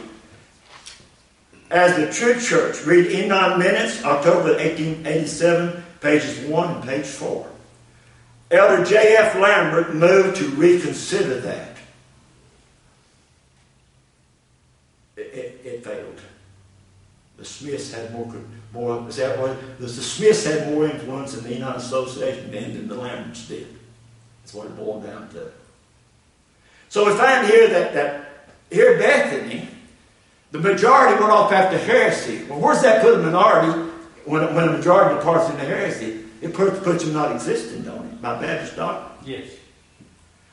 as 1.71 1.97
the 1.97 2.13
true 2.13 2.41
church. 2.41 2.85
Read 2.85 3.11
Enon 3.13 3.59
Minutes, 3.59 4.05
October 4.05 4.55
1887, 4.57 5.85
pages 6.01 6.39
1 6.49 6.75
and 6.75 6.85
page 6.85 7.07
4. 7.07 7.51
Elder 8.51 8.85
J.F. 8.85 9.35
Lambert 9.37 9.95
moved 9.95 10.37
to 10.39 10.49
reconsider 10.51 11.41
that. 11.41 11.77
It 15.17 15.85
failed. 15.85 16.21
The 17.37 17.45
Smiths 17.45 17.93
had 17.93 18.13
more, 18.13 18.35
more 18.73 19.09
is 19.09 19.17
that 19.17 19.39
what? 19.39 19.57
The, 19.79 19.87
the 19.87 19.89
Smiths 19.89 20.45
had 20.45 20.73
more 20.73 20.87
influence 20.87 21.37
in 21.37 21.45
the 21.45 21.55
Enon 21.55 21.77
Association 21.77 22.51
than 22.51 22.89
the 22.89 22.95
Lamberts 22.95 23.47
did. 23.47 23.69
That's 24.43 24.55
what 24.55 24.67
it 24.67 24.77
boiled 24.77 25.05
down 25.05 25.29
to. 25.31 25.51
So 26.89 27.07
we 27.07 27.17
find 27.17 27.47
here 27.47 27.69
that, 27.69 27.93
that 27.95 28.49
here 28.71 28.99
Bethany, 28.99 29.69
the 30.51 30.59
majority 30.59 31.21
went 31.21 31.33
off 31.33 31.53
after 31.53 31.79
heresy. 31.79 32.45
Well, 32.45 32.61
where's 32.61 32.83
that 32.83 33.03
put 33.03 33.15
a 33.15 33.19
minority 33.19 33.93
when, 34.25 34.55
when 34.55 34.69
a 34.69 34.73
majority 34.73 35.17
departs 35.17 35.51
into 35.51 35.65
heresy? 35.65 36.25
It 36.41 36.55
puts, 36.55 36.79
puts 36.81 37.05
them 37.05 37.13
not 37.13 37.33
existing, 37.33 37.83
don't 37.83 38.07
it? 38.07 38.23
By 38.23 38.41
Baptist 38.41 38.77
doctrine. 38.77 39.29
Yes. 39.29 39.51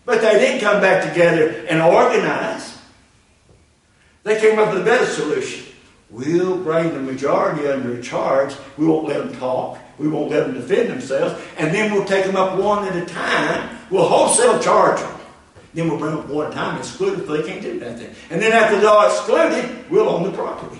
But 0.05 0.21
they 0.21 0.33
didn't 0.33 0.61
come 0.61 0.81
back 0.81 1.07
together 1.07 1.65
and 1.69 1.81
organize. 1.81 2.77
They 4.23 4.39
came 4.39 4.59
up 4.59 4.73
with 4.73 4.81
a 4.81 4.85
better 4.85 5.05
solution. 5.05 5.65
We'll 6.09 6.57
bring 6.57 6.93
the 6.93 6.99
majority 6.99 7.67
under 7.67 7.97
a 7.97 8.01
charge. 8.01 8.55
We 8.77 8.85
won't 8.85 9.07
let 9.07 9.19
them 9.19 9.35
talk. 9.37 9.79
We 9.97 10.07
won't 10.07 10.29
let 10.29 10.47
them 10.47 10.55
defend 10.55 10.89
themselves. 10.89 11.41
And 11.57 11.73
then 11.73 11.93
we'll 11.93 12.05
take 12.05 12.25
them 12.25 12.35
up 12.35 12.59
one 12.59 12.87
at 12.87 12.95
a 12.95 13.05
time. 13.05 13.77
We'll 13.89 14.07
wholesale 14.07 14.59
charge 14.59 14.99
them. 14.99 15.14
Then 15.75 15.89
we'll 15.89 15.99
bring 15.99 16.17
up 16.17 16.27
one 16.29 16.51
time, 16.53 16.77
exclude 16.77 17.19
if 17.19 17.27
they 17.27 17.43
can't 17.43 17.61
do 17.61 17.73
nothing. 17.73 18.15
And 18.29 18.41
then 18.41 18.53
after 18.53 18.79
they're 18.79 18.89
all 18.89 19.05
excluded, 19.07 19.89
we'll 19.91 20.07
own 20.07 20.23
the 20.23 20.31
property. 20.31 20.79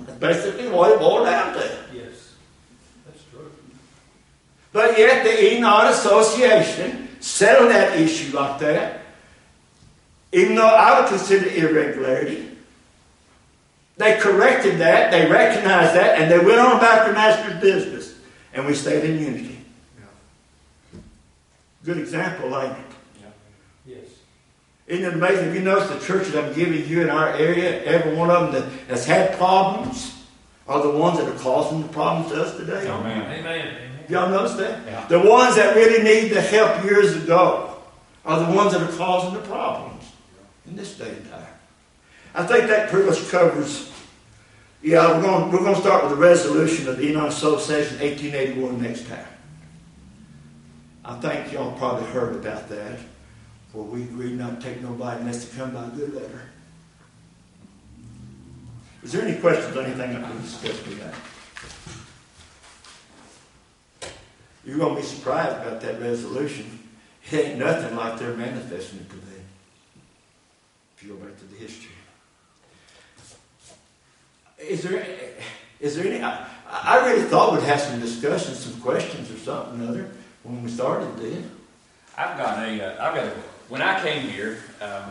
That's 0.00 0.18
basically 0.18 0.68
what 0.70 0.92
it 0.92 0.98
boiled 0.98 1.26
down 1.26 1.52
to. 1.52 1.78
Yes. 1.92 2.32
That's 3.04 3.22
true. 3.30 3.50
But 4.72 4.98
yet 4.98 5.24
the 5.24 5.54
Enon 5.54 5.88
Association 5.88 7.10
settled 7.20 7.70
that 7.70 8.00
issue 8.00 8.34
like 8.34 8.58
that. 8.60 9.02
Even 10.32 10.56
though 10.56 10.66
I 10.66 10.98
would 10.98 11.10
consider 11.10 11.46
irregularity. 11.50 12.50
They 13.98 14.16
corrected 14.16 14.78
that, 14.78 15.10
they 15.10 15.30
recognized 15.30 15.94
that, 15.94 16.18
and 16.18 16.30
they 16.30 16.38
went 16.38 16.58
on 16.58 16.78
about 16.78 17.04
their 17.04 17.14
master's 17.14 17.60
business. 17.60 18.18
And 18.54 18.66
we 18.66 18.74
stayed 18.74 19.04
in 19.04 19.20
unity. 19.20 19.58
Good 21.84 21.98
example, 21.98 22.58
ain't 22.58 22.72
it? 22.72 22.93
Yes. 24.86 24.98
Isn't 24.98 25.12
it 25.12 25.14
amazing? 25.14 25.48
If 25.48 25.54
you 25.54 25.62
notice 25.62 25.88
the 25.88 26.06
churches 26.06 26.34
I'm 26.34 26.52
giving 26.54 26.86
you 26.86 27.02
in 27.02 27.10
our 27.10 27.30
area, 27.30 27.82
every 27.84 28.14
one 28.14 28.30
of 28.30 28.52
them 28.52 28.62
that 28.62 28.88
has 28.88 29.06
had 29.06 29.36
problems 29.36 30.14
are 30.66 30.82
the 30.82 30.90
ones 30.90 31.18
that 31.18 31.28
are 31.28 31.38
causing 31.38 31.82
the 31.82 31.88
problems 31.88 32.32
to 32.32 32.42
us 32.42 32.56
today. 32.56 32.88
Amen. 32.88 33.40
Amen. 33.40 33.90
Y'all 34.08 34.30
notice 34.30 34.54
that? 34.54 34.84
Yeah. 34.86 35.06
The 35.06 35.20
ones 35.20 35.56
that 35.56 35.74
really 35.74 36.02
need 36.02 36.28
the 36.28 36.40
help 36.40 36.84
years 36.84 37.16
ago 37.16 37.76
are 38.24 38.46
the 38.46 38.56
ones 38.56 38.72
that 38.72 38.82
are 38.82 38.96
causing 38.96 39.34
the 39.34 39.46
problems 39.46 40.04
in 40.66 40.76
this 40.76 40.96
day 40.96 41.10
and 41.10 41.30
time. 41.30 41.46
I 42.34 42.44
think 42.46 42.66
that 42.68 42.90
pretty 42.90 43.08
much 43.08 43.28
covers. 43.28 43.92
Yeah, 44.82 45.16
we're 45.16 45.22
going, 45.22 45.52
we're 45.52 45.58
going 45.60 45.74
to 45.74 45.80
start 45.80 46.02
with 46.02 46.12
the 46.12 46.18
resolution 46.18 46.88
of 46.88 46.98
the 46.98 47.08
Enon 47.08 47.26
Association 47.26 47.98
1881 48.00 48.82
next 48.82 49.06
time. 49.06 49.26
I 51.04 51.18
think 51.20 51.52
y'all 51.52 51.72
probably 51.78 52.06
heard 52.10 52.34
about 52.34 52.68
that, 52.70 52.98
where 53.74 53.84
we 53.84 54.04
agreed 54.04 54.38
not 54.38 54.60
to 54.60 54.66
take 54.66 54.80
nobody 54.80 55.20
unless 55.20 55.44
they 55.44 55.58
come 55.58 55.72
by 55.72 55.84
a 55.84 55.88
good 55.88 56.14
letter. 56.14 56.42
Is 59.02 59.12
there 59.12 59.22
any 59.22 59.38
questions 59.40 59.76
on 59.76 59.84
anything 59.84 60.12
that 60.14 60.34
we 60.34 60.40
discussed 60.40 60.84
today? 60.84 61.10
You're 64.64 64.78
going 64.78 64.94
to 64.94 65.00
be 65.00 65.06
surprised 65.06 65.56
about 65.60 65.80
that 65.82 66.00
resolution. 66.00 66.78
It 67.30 67.34
ain't 67.34 67.58
nothing 67.58 67.96
like 67.96 68.18
they're 68.18 68.34
manifesting 68.34 69.00
it 69.00 69.10
today. 69.10 69.42
If 70.96 71.02
you 71.02 71.10
go 71.10 71.16
back 71.16 71.36
to 71.36 71.44
the 71.44 71.56
history. 71.56 71.90
Is 74.58 74.82
there, 74.82 75.04
is 75.80 75.96
there 75.96 76.06
any? 76.06 76.22
I, 76.22 76.46
I 76.70 77.06
really 77.06 77.24
thought 77.24 77.52
we'd 77.52 77.64
have 77.64 77.80
some 77.80 78.00
discussions, 78.00 78.60
some 78.60 78.80
questions 78.80 79.30
or 79.30 79.36
something 79.36 79.84
or 79.84 79.90
other 79.90 80.10
when 80.44 80.62
we 80.62 80.70
started 80.70 81.14
this. 81.18 81.44
I've 82.16 82.38
got 82.38 82.58
a, 82.60 82.80
uh, 82.80 83.06
I've 83.06 83.14
got 83.14 83.24
a, 83.24 83.32
when 83.68 83.82
I 83.82 84.00
came 84.02 84.28
here, 84.28 84.58
um, 84.80 85.10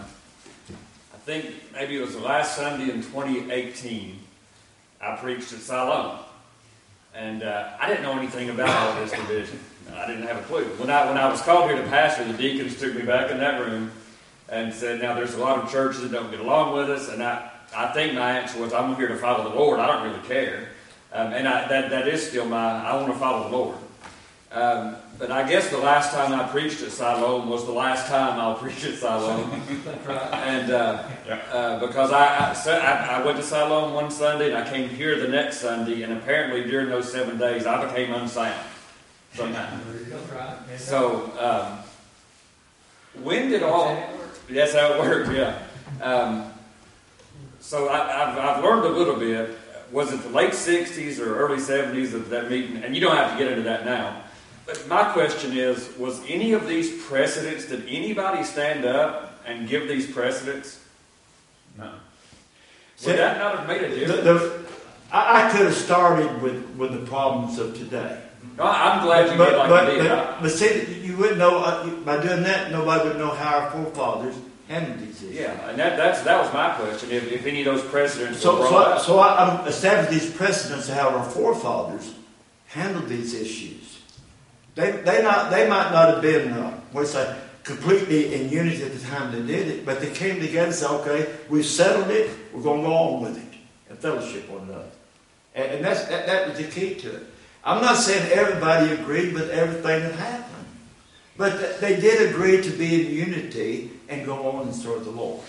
I 1.13 1.17
think 1.25 1.53
maybe 1.73 1.97
it 1.97 2.01
was 2.01 2.13
the 2.13 2.21
last 2.21 2.55
Sunday 2.55 2.93
in 2.93 3.01
2018, 3.01 4.19
I 5.01 5.15
preached 5.15 5.51
at 5.53 5.59
Siloam. 5.59 6.19
And 7.15 7.43
uh, 7.43 7.71
I 7.79 7.87
didn't 7.87 8.03
know 8.03 8.17
anything 8.17 8.49
about 8.49 8.69
all 8.69 9.01
this 9.01 9.11
division. 9.11 9.59
I 9.95 10.07
didn't 10.07 10.23
have 10.23 10.37
a 10.37 10.43
clue. 10.43 10.65
When 10.77 10.89
I, 10.89 11.07
when 11.07 11.17
I 11.17 11.29
was 11.29 11.41
called 11.41 11.69
here 11.69 11.79
to 11.79 11.87
pastor, 11.89 12.25
the 12.25 12.33
deacons 12.33 12.79
took 12.79 12.95
me 12.95 13.03
back 13.03 13.29
in 13.29 13.37
that 13.37 13.59
room 13.59 13.91
and 14.49 14.73
said, 14.73 15.01
now 15.01 15.13
there's 15.13 15.35
a 15.35 15.39
lot 15.39 15.59
of 15.59 15.71
churches 15.71 16.01
that 16.01 16.11
don't 16.11 16.31
get 16.31 16.39
along 16.39 16.75
with 16.75 16.89
us. 16.89 17.09
And 17.09 17.21
I, 17.21 17.51
I 17.75 17.91
think 17.93 18.13
my 18.13 18.39
answer 18.39 18.59
was, 18.59 18.73
I'm 18.73 18.95
here 18.95 19.07
to 19.07 19.17
follow 19.17 19.49
the 19.49 19.55
Lord. 19.55 19.79
I 19.79 19.87
don't 19.87 20.03
really 20.03 20.27
care. 20.27 20.69
Um, 21.11 21.33
and 21.33 21.47
I, 21.47 21.67
that, 21.67 21.89
that 21.91 22.07
is 22.07 22.27
still 22.27 22.45
my, 22.45 22.83
I 22.83 22.95
want 22.95 23.13
to 23.13 23.19
follow 23.19 23.49
the 23.49 23.55
Lord. 23.55 23.77
Um, 24.51 24.95
but 25.23 25.31
I 25.31 25.47
guess 25.47 25.69
the 25.69 25.77
last 25.77 26.11
time 26.11 26.37
I 26.37 26.45
preached 26.49 26.81
at 26.81 26.91
Siloam 26.91 27.47
was 27.47 27.65
the 27.65 27.71
last 27.71 28.07
time 28.07 28.37
I'll 28.41 28.55
preach 28.61 28.83
at 28.83 28.95
Siloam. 28.95 29.49
And 30.33 30.69
uh, 30.69 31.01
uh, 31.49 31.79
because 31.79 32.11
I, 32.11 32.51
I, 32.51 32.77
I, 32.77 33.21
I 33.21 33.25
went 33.25 33.37
to 33.37 33.43
Siloam 33.43 33.93
one 33.93 34.11
Sunday 34.11 34.47
and 34.47 34.57
I 34.57 34.69
came 34.69 34.89
here 34.89 35.17
the 35.17 35.29
next 35.29 35.61
Sunday, 35.61 36.03
and 36.03 36.11
apparently 36.11 36.69
during 36.69 36.89
those 36.89 37.09
seven 37.09 37.37
days 37.37 37.65
I 37.65 37.85
became 37.85 38.13
unsound 38.13 38.67
somehow. 39.33 39.79
That's. 40.67 40.83
So 40.83 41.31
um, 41.39 43.23
when 43.23 43.49
did 43.49 43.63
all? 43.63 43.95
That's 44.49 44.73
how 44.73 44.91
it 44.91 44.99
worked. 44.99 45.31
Yeah. 45.31 45.57
Um, 46.01 46.51
so 47.61 47.87
I, 47.87 48.23
I've, 48.23 48.37
I've 48.37 48.61
learned 48.61 48.87
a 48.87 48.89
little 48.89 49.15
bit. 49.15 49.57
Was 49.89 50.11
it 50.11 50.21
the 50.21 50.29
late 50.31 50.51
'60s 50.51 51.25
or 51.25 51.37
early 51.37 51.59
'70s 51.59 52.13
of 52.13 52.27
that 52.27 52.49
meeting? 52.49 52.83
And 52.83 52.93
you 52.93 52.99
don't 52.99 53.15
have 53.15 53.31
to 53.31 53.37
get 53.37 53.49
into 53.49 53.63
that 53.63 53.85
now. 53.85 54.22
But 54.65 54.87
my 54.87 55.11
question 55.11 55.57
is: 55.57 55.89
Was 55.97 56.21
any 56.27 56.53
of 56.53 56.67
these 56.67 57.03
precedents? 57.05 57.65
Did 57.67 57.85
anybody 57.87 58.43
stand 58.43 58.85
up 58.85 59.41
and 59.45 59.67
give 59.67 59.87
these 59.87 60.09
precedents? 60.09 60.79
No. 61.77 61.91
Would 63.05 63.17
that 63.17 63.37
not 63.37 63.59
have 63.59 63.67
made 63.67 63.83
a 63.83 63.89
difference? 63.93 64.23
the, 64.23 64.63
I, 65.11 65.47
I 65.47 65.51
could 65.51 65.65
have 65.65 65.75
started 65.75 66.41
with, 66.41 66.63
with 66.77 66.91
the 66.93 67.05
problems 67.05 67.59
of 67.59 67.75
today. 67.77 68.21
No, 68.57 68.63
I'm 68.63 69.03
glad 69.03 69.31
you 69.31 69.37
but, 69.37 69.49
did 69.49 69.57
like 69.57 69.69
but, 69.69 69.85
did. 69.85 70.07
but, 70.07 70.41
but 70.41 70.51
see, 70.51 71.01
you 71.01 71.17
wouldn't 71.17 71.37
know, 71.39 71.57
uh, 71.59 71.87
by 72.05 72.21
doing 72.21 72.43
that, 72.43 72.71
nobody 72.71 73.09
would 73.09 73.17
know 73.17 73.31
how 73.31 73.59
our 73.59 73.71
forefathers 73.71 74.35
handled 74.69 74.99
these 74.99 75.21
issues. 75.23 75.35
yeah, 75.35 75.69
and 75.69 75.77
that, 75.79 75.97
that's 75.97 76.21
that 76.21 76.39
was 76.41 76.53
my 76.53 76.69
question. 76.75 77.11
If, 77.11 77.31
if 77.31 77.45
any 77.45 77.65
of 77.65 77.65
those 77.75 77.83
precedents 77.89 78.39
So, 78.41 78.59
were 78.59 78.67
so, 78.67 78.75
I- 78.77 78.91
up. 78.93 79.01
so 79.01 79.19
I, 79.19 79.43
I'm 79.59 79.67
establishing 79.67 80.19
these 80.19 80.31
precedents 80.31 80.87
of 80.87 80.95
how 80.95 81.09
our 81.09 81.23
forefathers 81.29 82.13
handled 82.67 83.07
these 83.09 83.33
issues. 83.33 83.82
They, 84.75 84.91
they, 84.91 85.21
not, 85.21 85.51
they 85.51 85.67
might 85.69 85.91
not 85.91 86.13
have 86.13 86.21
been, 86.21 86.51
uh, 86.51 86.79
what's 86.91 87.13
that, 87.13 87.37
completely 87.63 88.33
in 88.33 88.49
unity 88.49 88.83
at 88.83 88.91
the 88.91 88.99
time 89.07 89.31
they 89.31 89.41
did 89.41 89.67
it, 89.67 89.85
but 89.85 90.01
they 90.01 90.11
came 90.11 90.39
together 90.39 90.67
and 90.67 90.75
said, 90.75 90.89
okay, 90.89 91.33
we've 91.49 91.65
settled 91.65 92.09
it, 92.09 92.31
we're 92.53 92.61
going 92.61 92.81
to 92.81 92.87
go 92.87 92.93
on 92.93 93.23
with 93.23 93.37
it, 93.37 93.57
and 93.89 93.97
fellowship 93.99 94.49
one 94.49 94.63
another. 94.63 94.89
And, 95.55 95.71
and 95.71 95.85
that's, 95.85 96.05
that, 96.05 96.25
that 96.25 96.49
was 96.49 96.57
the 96.57 96.65
key 96.65 96.95
to 96.95 97.15
it. 97.17 97.23
I'm 97.63 97.81
not 97.81 97.95
saying 97.95 98.31
everybody 98.31 98.91
agreed 98.91 99.33
with 99.33 99.49
everything 99.49 100.01
that 100.01 100.15
happened, 100.15 100.67
but 101.37 101.57
th- 101.59 101.79
they 101.79 101.99
did 101.99 102.29
agree 102.29 102.61
to 102.61 102.69
be 102.71 103.05
in 103.05 103.11
unity 103.13 103.91
and 104.09 104.25
go 104.25 104.49
on 104.49 104.67
and 104.67 104.75
serve 104.75 105.05
the 105.05 105.11
Lord. 105.11 105.43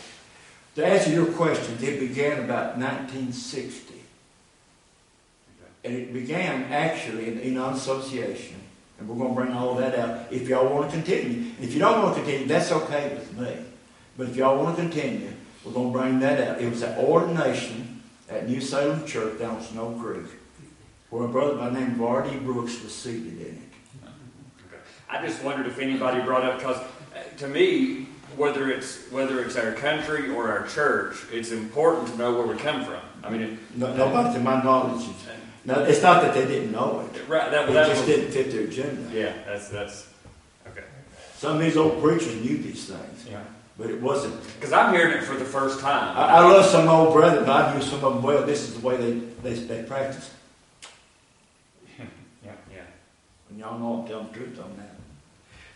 To 0.76 0.86
answer 0.86 1.10
your 1.10 1.26
question, 1.26 1.76
it 1.80 2.00
began 2.00 2.44
about 2.44 2.78
1960. 2.78 3.94
And 5.84 5.94
it 5.94 6.12
began 6.12 6.64
actually 6.72 7.28
in 7.28 7.36
the 7.36 7.44
Enon 7.44 7.74
Association. 7.74 8.63
And 8.98 9.08
we're 9.08 9.16
going 9.16 9.34
to 9.34 9.34
bring 9.34 9.52
all 9.52 9.74
that 9.76 9.98
out 9.98 10.32
if 10.32 10.48
y'all 10.48 10.72
want 10.72 10.90
to 10.90 10.96
continue. 10.96 11.50
If 11.60 11.72
you 11.74 11.80
don't 11.80 12.02
want 12.02 12.16
to 12.16 12.22
continue, 12.22 12.46
that's 12.46 12.70
okay 12.72 13.14
with 13.14 13.36
me. 13.38 13.56
But 14.16 14.28
if 14.28 14.36
y'all 14.36 14.56
want 14.62 14.76
to 14.76 14.82
continue, 14.82 15.32
we're 15.64 15.72
going 15.72 15.92
to 15.92 15.98
bring 15.98 16.18
that 16.20 16.48
out. 16.48 16.60
It 16.60 16.70
was 16.70 16.82
an 16.82 16.96
ordination 17.04 18.02
at 18.28 18.48
New 18.48 18.60
Salem 18.60 19.04
Church 19.06 19.38
down 19.38 19.60
Snow 19.62 19.98
Creek, 20.00 20.26
where 21.10 21.24
a 21.24 21.28
brother 21.28 21.56
by 21.56 21.70
the 21.70 21.80
name 21.80 21.94
of 21.94 22.02
R.D. 22.02 22.36
Brooks 22.38 22.80
was 22.82 22.94
seated 22.94 23.40
in 23.40 23.54
it. 23.54 23.60
I 25.08 25.24
just 25.24 25.42
wondered 25.44 25.66
if 25.66 25.78
anybody 25.78 26.20
brought 26.22 26.42
up 26.44 26.58
because 26.58 26.76
uh, 26.78 27.36
to 27.38 27.46
me, 27.48 28.06
whether 28.36 28.70
it's 28.70 29.10
whether 29.12 29.44
it's 29.44 29.54
our 29.56 29.72
country 29.72 30.30
or 30.30 30.48
our 30.50 30.66
church, 30.66 31.16
it's 31.30 31.52
important 31.52 32.08
to 32.08 32.16
know 32.16 32.32
where 32.36 32.46
we 32.46 32.56
come 32.56 32.84
from. 32.84 33.00
I 33.22 33.30
mean, 33.30 33.42
it, 33.42 33.58
No, 33.76 33.94
nobody, 33.94 34.34
to 34.34 34.40
my 34.40 34.62
knowledge, 34.62 35.02
is- 35.02 35.08
uh, 35.08 35.32
no, 35.64 35.82
it's 35.84 36.02
not 36.02 36.22
that 36.22 36.34
they 36.34 36.46
didn't 36.46 36.72
know 36.72 37.08
it. 37.14 37.22
right? 37.28 37.50
That, 37.50 37.68
It 37.68 37.72
that 37.72 37.86
just 37.88 38.06
was, 38.06 38.16
didn't 38.16 38.32
fit 38.32 38.50
their 38.52 38.64
agenda. 38.64 39.10
yeah. 39.12 39.32
That's 39.46 39.68
that's 39.68 40.06
okay. 40.68 40.84
Some 41.38 41.56
of 41.56 41.62
these 41.62 41.76
old 41.76 42.02
preachers 42.02 42.34
knew 42.36 42.58
these 42.58 42.86
things, 42.86 43.26
Yeah. 43.30 43.40
but 43.78 43.88
it 43.90 44.00
wasn't. 44.00 44.34
Because 44.54 44.72
I'm 44.72 44.92
hearing 44.94 45.16
it 45.18 45.24
for 45.24 45.36
the 45.36 45.44
first 45.44 45.80
time. 45.80 46.16
I, 46.16 46.36
I 46.36 46.40
love 46.40 46.66
some 46.66 46.88
old 46.88 47.14
brethren. 47.14 47.48
I've 47.48 47.74
knew 47.74 47.82
some 47.82 48.04
of 48.04 48.14
them 48.14 48.22
well. 48.22 48.44
This 48.44 48.62
is 48.62 48.74
the 48.80 48.86
way 48.86 48.96
they, 48.96 49.12
they, 49.42 49.54
they 49.54 49.82
practice. 49.84 50.30
yeah. 51.98 52.04
Yeah. 52.72 52.80
And 53.50 53.58
y'all 53.58 53.78
know 53.78 54.00
I'm 54.02 54.08
telling 54.08 54.28
the 54.28 54.34
truth 54.34 54.58
on 54.60 54.76
that. 54.76 54.94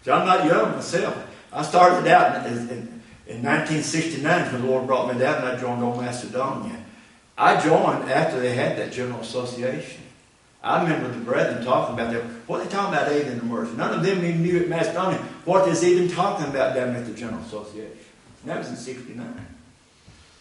So 0.05 0.13
I'm 0.13 0.27
not 0.27 0.45
young 0.47 0.73
myself. 0.73 1.17
I 1.53 1.63
started 1.63 2.11
out 2.11 2.47
in, 2.47 2.53
in, 2.69 3.03
in 3.27 3.43
1969 3.43 4.53
when 4.53 4.63
the 4.63 4.69
Lord 4.69 4.87
brought 4.87 5.13
me 5.13 5.19
down 5.19 5.37
and 5.45 5.49
I 5.49 5.61
joined 5.61 5.83
Old 5.83 5.97
Macedonia. 6.01 6.77
I 7.39 7.61
joined 7.61 8.11
after 8.11 8.41
they 8.41 8.53
had 8.55 8.77
that 8.79 8.93
general 8.93 9.21
association. 9.21 10.03
I 10.61 10.83
remember 10.83 11.09
the 11.09 11.21
brethren 11.21 11.65
talking 11.65 11.95
about 11.95 12.13
that. 12.13 12.25
What 12.49 12.61
are 12.61 12.65
they 12.65 12.71
talking 12.71 12.93
about 12.93 13.13
alien 13.13 13.39
immersion? 13.39 13.77
None 13.77 13.95
of 13.95 14.03
them 14.05 14.19
even 14.25 14.43
knew 14.43 14.61
at 14.61 14.69
Macedonia 14.69 15.19
what 15.45 15.65
they're 15.65 15.89
even 15.89 16.09
talking 16.09 16.47
about 16.47 16.75
down 16.75 16.97
at 16.97 17.07
the 17.07 17.15
general 17.15 17.41
association. 17.43 17.97
And 18.43 18.51
that 18.51 18.59
was 18.59 18.69
in 18.71 18.77
69. 18.77 19.47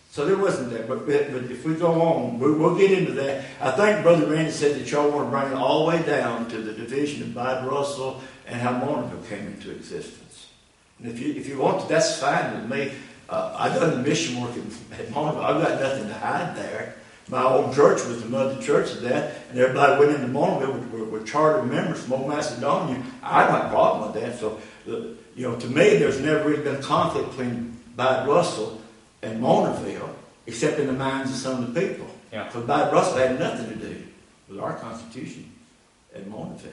So 0.09 0.25
there 0.25 0.37
wasn't 0.37 0.71
that. 0.71 0.87
But, 0.87 1.05
but 1.05 1.15
if 1.15 1.63
we 1.63 1.75
go 1.75 2.01
on, 2.01 2.39
we, 2.39 2.51
we'll 2.51 2.75
get 2.75 2.91
into 2.91 3.11
that. 3.13 3.45
I 3.61 3.69
think 3.69 4.01
Brother 4.01 4.25
Randy 4.25 4.49
said 4.49 4.75
that 4.79 4.89
y'all 4.91 5.11
want 5.11 5.27
to 5.27 5.29
bring 5.29 5.51
it 5.51 5.55
all 5.55 5.85
the 5.85 5.95
way 5.95 6.03
down 6.03 6.49
to 6.49 6.57
the 6.57 6.73
division 6.73 7.21
of 7.21 7.35
Bud 7.35 7.67
Russell 7.67 8.21
and 8.47 8.59
how 8.59 8.71
Mournville 8.71 9.27
came 9.29 9.45
into 9.45 9.69
existence. 9.69 10.47
And 10.97 11.11
if 11.11 11.19
you, 11.19 11.35
if 11.35 11.47
you 11.47 11.59
want 11.59 11.81
to, 11.81 11.87
that's 11.87 12.19
fine 12.19 12.55
with 12.55 12.71
me. 12.71 12.91
Uh, 13.29 13.55
I've 13.57 13.73
done 13.73 13.91
the 13.91 14.09
mission 14.09 14.41
work 14.41 14.51
at, 14.51 14.99
at 14.99 15.07
Mournville. 15.07 15.43
I've 15.43 15.61
got 15.61 15.81
nothing 15.81 16.07
to 16.07 16.13
hide 16.13 16.55
there. 16.55 16.95
My 17.29 17.43
old 17.43 17.75
church 17.75 18.05
was 18.05 18.23
the 18.23 18.29
mother 18.29 18.61
church 18.61 18.91
of 18.91 19.01
that, 19.01 19.41
and 19.49 19.59
everybody 19.59 19.99
went 19.99 20.11
into 20.17 20.27
Mournville 20.27 20.73
with, 20.73 20.91
with, 20.91 21.09
with 21.09 21.27
charter 21.27 21.61
members 21.63 22.01
from 22.01 22.13
Old 22.13 22.29
Macedonia. 22.29 23.03
I 23.21 23.43
have 23.43 23.65
a 23.65 23.69
problem 23.69 24.13
with 24.13 24.21
that. 24.21 24.39
So, 24.39 24.59
uh, 24.87 25.13
you 25.35 25.43
know, 25.43 25.57
to 25.57 25.67
me, 25.67 25.97
there's 25.97 26.21
never 26.21 26.47
really 26.47 26.63
been 26.63 26.75
a 26.75 26.81
conflict 26.81 27.31
between 27.31 27.77
Bud 27.97 28.27
Russell 28.27 28.81
and 29.21 29.41
Mournville, 29.41 30.09
except 30.45 30.79
in 30.79 30.87
the 30.87 30.93
minds 30.93 31.31
of 31.31 31.37
some 31.37 31.61
of 31.61 31.73
the 31.73 31.81
people. 31.81 32.07
Yeah. 32.31 32.45
Because 32.45 32.63
Bud 32.65 32.93
Russell 32.93 33.17
had 33.17 33.37
nothing 33.37 33.67
to 33.69 33.75
do 33.75 34.03
with 34.47 34.59
our 34.59 34.77
Constitution 34.77 35.51
at 36.15 36.25
Mournville. 36.25 36.71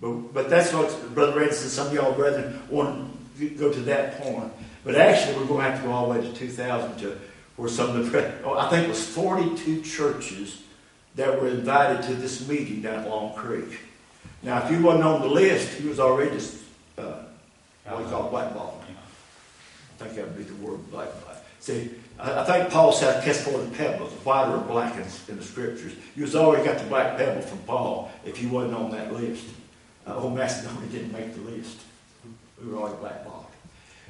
But, 0.00 0.32
but 0.32 0.50
that's 0.50 0.72
what 0.72 1.14
Brother 1.14 1.52
said. 1.52 1.70
Some 1.70 1.88
of 1.88 1.92
y'all 1.92 2.12
brethren 2.12 2.60
want 2.70 3.10
go 3.56 3.72
to 3.72 3.80
that 3.80 4.20
point. 4.20 4.52
But 4.84 4.96
actually, 4.96 5.36
we're 5.38 5.46
going 5.46 5.64
to 5.64 5.70
have 5.70 5.80
to 5.80 5.86
go 5.86 5.92
all 5.92 6.12
the 6.12 6.18
way 6.18 6.26
to 6.26 6.32
2000 6.32 6.98
to 6.98 7.18
where 7.56 7.68
some 7.68 7.96
of 7.96 8.10
the, 8.10 8.42
oh, 8.44 8.58
I 8.58 8.68
think 8.68 8.86
it 8.86 8.88
was 8.88 9.06
42 9.06 9.82
churches 9.82 10.62
that 11.14 11.40
were 11.40 11.48
invited 11.48 12.02
to 12.08 12.14
this 12.14 12.46
meeting 12.46 12.82
down 12.82 13.00
at 13.00 13.08
Long 13.08 13.34
Creek. 13.34 13.78
Now, 14.42 14.64
if 14.64 14.70
you 14.70 14.82
wasn't 14.82 15.04
on 15.04 15.20
the 15.22 15.28
list, 15.28 15.80
you 15.80 15.88
was 15.88 16.00
already, 16.00 16.32
just, 16.32 16.58
uh, 16.98 17.22
what 17.84 17.98
do 17.98 18.10
call 18.10 18.28
blackballed. 18.28 18.80
I 20.00 20.04
think 20.04 20.16
that 20.16 20.26
would 20.26 20.36
be 20.36 20.42
the 20.42 20.54
word 20.54 20.90
blackball. 20.90 21.36
See, 21.60 21.92
I, 22.18 22.40
I 22.40 22.44
think 22.44 22.70
Paul 22.70 22.92
said, 22.92 23.24
cast 23.24 23.42
for 23.42 23.56
the 23.56 23.70
pebbles, 23.76 24.12
white 24.24 24.50
or 24.50 24.58
black 24.58 24.96
in, 24.96 25.04
in 25.28 25.38
the 25.38 25.44
scriptures. 25.44 25.94
You 26.16 26.22
was 26.24 26.34
already 26.34 26.64
got 26.64 26.78
the 26.78 26.84
black 26.84 27.16
pebble 27.16 27.42
from 27.42 27.58
Paul 27.60 28.10
if 28.24 28.42
you 28.42 28.48
wasn't 28.48 28.74
on 28.74 28.90
that 28.90 29.12
list. 29.12 29.46
Uh, 30.06 30.16
old 30.16 30.34
Macedonia 30.34 30.88
didn't 30.88 31.12
make 31.12 31.32
the 31.34 31.40
list. 31.40 31.80
We 32.62 32.72
were. 32.72 32.90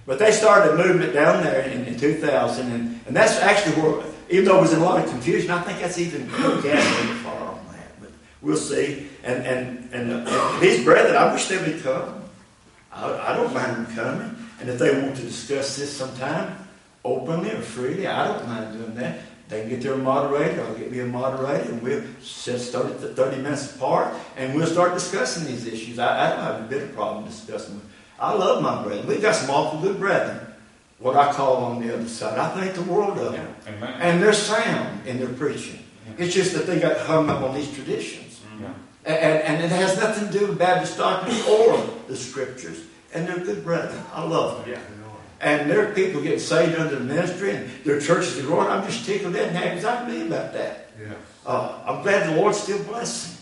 But 0.07 0.19
they 0.19 0.33
started 0.33 0.75
a 0.75 0.77
movement 0.77 1.15
down 1.15 1.43
there 1.43 1.63
in, 1.63 1.87
in 1.87 1.99
2000, 1.99 2.71
and, 2.71 3.01
and 3.07 3.17
that's 3.17 3.39
actually 3.39 3.81
where, 3.81 4.05
even 4.29 4.45
though 4.45 4.59
it 4.59 4.63
was 4.63 4.73
in 4.73 4.81
a 4.81 4.85
lot 4.85 5.03
of 5.03 5.09
confusion, 5.11 5.51
I 5.51 5.63
think 5.63 5.81
that's 5.81 5.99
even 5.99 6.27
gasoline 6.27 7.17
far 7.17 7.49
on 7.49 7.67
that. 7.73 8.01
But 8.01 8.11
we'll 8.43 8.57
see. 8.57 9.09
And 9.23 9.47
and 9.47 9.95
and, 9.95 10.29
and 10.29 10.63
these 10.63 10.85
brethren, 10.85 11.17
I 11.17 11.33
wish 11.33 11.49
they 11.49 11.59
would 11.59 11.83
come. 11.83 12.23
I, 12.93 13.33
I 13.33 13.37
don't 13.37 13.55
mind 13.55 13.77
them 13.77 13.97
coming. 13.97 14.37
And 14.61 14.69
if 14.69 14.79
they 14.79 15.01
want 15.01 15.17
to 15.17 15.23
discuss 15.23 15.77
this 15.77 15.97
sometime, 15.97 16.57
openly 17.03 17.51
or 17.51 17.61
freely, 17.61 18.07
I 18.07 18.29
don't 18.29 18.47
mind 18.47 18.77
doing 18.77 18.95
that. 18.97 19.21
They 19.49 19.61
can 19.61 19.71
get 19.71 19.83
their 19.83 19.97
moderator, 19.97 20.63
I'll 20.63 20.75
get 20.75 20.91
me 20.91 21.01
a 21.01 21.07
moderator, 21.07 21.71
and 21.71 21.83
we'll 21.83 22.03
set 22.23 22.61
start 22.61 22.87
at 22.87 23.01
30 23.01 23.43
minutes 23.43 23.77
apart, 23.77 24.15
and 24.37 24.55
we'll 24.55 24.67
start 24.67 24.95
discussing 24.95 25.45
these 25.45 25.67
issues. 25.67 25.99
I, 25.99 26.27
I 26.27 26.31
don't 26.31 26.45
have 26.45 26.61
a 26.63 26.67
bit 26.67 26.83
of 26.83 26.95
problem 26.95 27.27
discussing 27.27 27.79
them. 27.79 27.91
I 28.19 28.33
love 28.33 28.63
my 28.63 28.83
brethren. 28.83 29.07
We've 29.07 29.23
got 29.23 29.35
some 29.35 29.51
awful 29.51 29.81
good 29.81 29.99
brethren, 29.99 30.41
what 30.99 31.17
I 31.17 31.33
call 31.33 31.65
on 31.65 31.85
the 31.85 31.95
other 31.95 32.09
side. 32.09 32.39
I 32.39 32.61
think 32.61 32.75
the 32.75 32.91
world 32.91 33.19
of 33.19 33.33
them. 33.33 33.55
Amen. 33.67 34.01
And 34.01 34.23
they're 34.23 34.33
sound 34.33 35.07
in 35.07 35.19
their 35.19 35.29
preaching. 35.29 35.81
It's 36.19 36.35
just 36.35 36.55
that 36.55 36.67
they 36.67 36.79
got 36.79 36.99
hung 36.99 37.29
up 37.29 37.43
on 37.43 37.55
these 37.55 37.73
traditions. 37.75 38.41
Yeah. 38.61 38.73
And, 39.05 39.43
and, 39.43 39.65
it 39.65 39.71
has 39.71 39.99
nothing 39.99 40.31
to 40.31 40.39
do 40.39 40.47
with 40.47 40.59
Baptist 40.59 40.97
doctrine 40.97 41.37
or 41.49 41.91
the 42.09 42.17
scriptures. 42.17 42.83
And 43.13 43.27
they're 43.27 43.39
good 43.39 43.65
brethren. 43.65 44.01
I 44.13 44.25
love 44.25 44.65
them. 44.65 44.75
Yeah. 44.75 44.81
And 45.41 45.71
there 45.71 45.87
are 45.87 45.93
people 45.93 46.23
getting 46.23 46.39
saved 46.39 46.79
under 46.79 46.97
the 46.97 47.05
ministry, 47.05 47.51
and 47.51 47.69
their 47.85 48.01
churches 48.01 48.39
are 48.39 48.43
growing. 48.43 48.69
I'm 48.69 48.83
just 48.87 49.05
tickled 49.05 49.37
and 49.37 49.55
happy 49.55 49.77
as 49.77 49.85
I 49.85 49.97
can 49.97 50.11
be 50.11 50.27
about 50.27 50.55
that. 50.55 50.91
Yeah. 50.99 51.13
Uh, 51.45 51.83
I'm 51.87 52.03
glad 52.03 52.33
the 52.33 52.41
Lord's 52.41 52.61
still 52.61 52.83
blessing. 52.85 53.37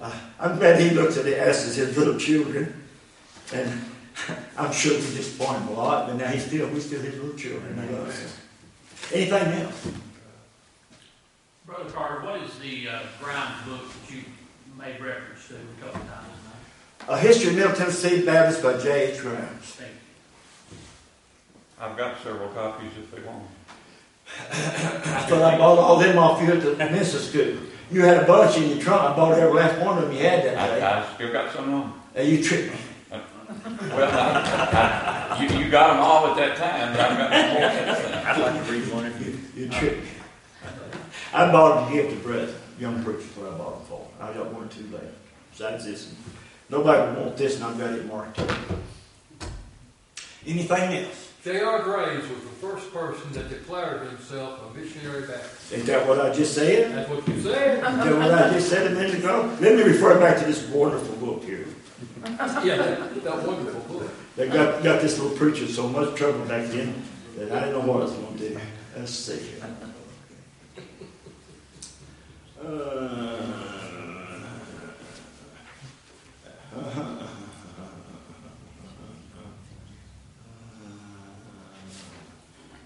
Uh, 0.00 0.12
I'm 0.40 0.58
glad 0.58 0.80
He 0.80 0.90
looks 0.90 1.18
at 1.18 1.26
us 1.26 1.66
as 1.66 1.76
His 1.76 1.96
little 1.96 2.18
children. 2.18 2.82
And 3.52 3.84
I'm 4.58 4.72
sure 4.72 4.94
we 4.94 5.00
disappoint 5.00 5.58
Him 5.58 5.68
a 5.68 5.72
lot, 5.72 6.08
but 6.08 6.16
now 6.16 6.28
He's 6.28 6.46
still, 6.46 6.68
we're 6.68 6.80
still 6.80 7.00
His 7.00 7.14
little 7.14 7.36
children. 7.36 7.88
He 7.88 7.94
loves 7.94 8.24
us. 8.24 8.38
Anything 9.12 9.62
else? 9.62 9.88
Brother 11.66 11.90
Carter, 11.90 12.24
what 12.24 12.42
is 12.42 12.58
the 12.58 12.88
uh, 12.88 13.00
Grimes 13.20 13.66
book 13.66 13.82
that 13.82 14.14
you 14.14 14.22
made 14.78 15.00
reference 15.00 15.48
to 15.48 15.54
a 15.54 15.84
couple 15.84 16.00
of 16.00 16.08
times 16.08 16.26
tonight? 16.28 17.08
A 17.08 17.18
History 17.18 17.50
of 17.50 17.56
Middle 17.56 17.72
Tennessee 17.72 18.24
Baptist 18.24 18.62
by 18.62 18.78
J.H. 18.78 19.20
Grimes. 19.20 19.62
Thank. 19.62 19.92
I've 21.78 21.96
got 21.96 22.22
several 22.22 22.48
copies 22.50 22.92
if 22.98 23.10
they 23.10 23.20
want. 23.22 23.44
I 24.50 25.26
thought 25.28 25.42
I 25.42 25.58
bought 25.58 25.78
all 25.78 25.98
them 25.98 26.18
off 26.18 26.40
you 26.42 26.52
at 26.52 26.62
the 26.62 26.76
minister 26.76 27.18
school. 27.18 27.56
You 27.90 28.02
had 28.02 28.22
a 28.22 28.26
bunch 28.26 28.56
in 28.56 28.70
your 28.70 28.78
trunk. 28.78 29.02
I 29.02 29.16
bought 29.16 29.38
every 29.38 29.54
last 29.54 29.84
one 29.84 29.98
of 29.98 30.04
them 30.04 30.12
you 30.12 30.18
had 30.20 30.44
that 30.44 30.54
day. 30.54 30.82
I, 30.82 31.02
I 31.02 31.14
still 31.14 31.32
got 31.32 31.52
some 31.54 31.72
on. 31.72 32.00
And 32.14 32.28
you 32.28 32.42
tricked 32.42 32.72
me. 32.72 32.80
Well, 33.66 34.18
I, 34.18 35.28
I, 35.38 35.42
you, 35.42 35.58
you 35.58 35.70
got 35.70 35.94
them 35.94 36.00
all 36.00 36.28
at 36.28 36.36
that 36.36 36.56
time, 36.56 36.92
but 36.92 37.00
I've 37.00 37.18
got 37.18 37.30
more 37.30 37.70
since 37.70 38.08
then. 38.08 38.26
I'd 38.26 38.40
like 38.40 38.66
to 38.66 38.72
read 38.72 38.92
one 38.92 39.06
of 39.06 39.26
you. 39.26 39.38
You 39.56 39.68
tricked 39.68 40.02
me. 40.04 40.08
I 41.32 41.50
bought 41.50 41.80
them 41.80 41.88
to 41.96 42.02
give 42.02 42.10
to 42.10 42.16
brethren, 42.20 42.54
young 42.78 43.02
preachers, 43.02 43.24
what 43.36 43.52
I 43.52 43.58
bought 43.58 43.78
them 43.78 43.86
for. 43.88 44.08
I 44.20 44.32
got 44.32 44.52
one 44.52 44.64
or 44.64 44.68
two 44.68 44.86
left. 44.92 45.06
Besides 45.50 45.84
this, 45.84 46.06
one. 46.06 46.16
nobody 46.70 47.00
would 47.00 47.24
want 47.24 47.36
this, 47.36 47.56
and 47.56 47.64
I've 47.64 47.78
got 47.78 47.92
it 47.92 48.06
marked. 48.06 48.40
Anything 50.46 51.04
else? 51.04 51.32
J.R. 51.42 51.82
Graves 51.82 52.28
was 52.28 52.40
the 52.40 52.48
first 52.60 52.92
person 52.92 53.32
that 53.32 53.48
declared 53.48 54.08
himself 54.08 54.60
a 54.68 54.78
missionary 54.78 55.26
Baptist. 55.26 55.72
Is 55.72 55.84
that 55.86 56.06
what 56.06 56.20
I 56.20 56.32
just 56.32 56.54
said? 56.54 56.92
That's 56.92 57.08
what 57.08 57.26
you 57.28 57.40
said. 57.40 57.78
Is 57.78 57.82
that 57.82 58.16
what 58.16 58.34
I 58.34 58.50
just 58.50 58.68
said 58.68 58.86
a 58.86 58.90
minute 58.90 59.14
ago? 59.14 59.56
Let 59.60 59.76
me 59.76 59.82
refer 59.82 60.18
back 60.18 60.38
to 60.38 60.44
this 60.44 60.68
wonderful 60.68 61.14
book 61.16 61.44
here. 61.44 61.66
Yeah, 62.26 62.76
that, 62.76 63.22
that 63.22 63.46
wonderful 63.46 63.80
book. 63.82 64.10
They 64.34 64.48
got, 64.48 64.82
got 64.82 65.00
this 65.00 65.18
little 65.18 65.36
preacher 65.36 65.68
so 65.68 65.88
much 65.88 66.16
trouble 66.16 66.44
back 66.46 66.66
then 66.68 67.02
that 67.36 67.52
I 67.52 67.60
didn't 67.66 67.74
know 67.74 67.92
what 67.92 68.02
I 68.02 68.04
was 68.04 68.12
going 68.12 68.36
to 68.38 68.48
do. 68.48 68.60
Let's 68.96 69.12
see 69.12 69.38
here. 69.38 69.62
Uh, 72.64 72.66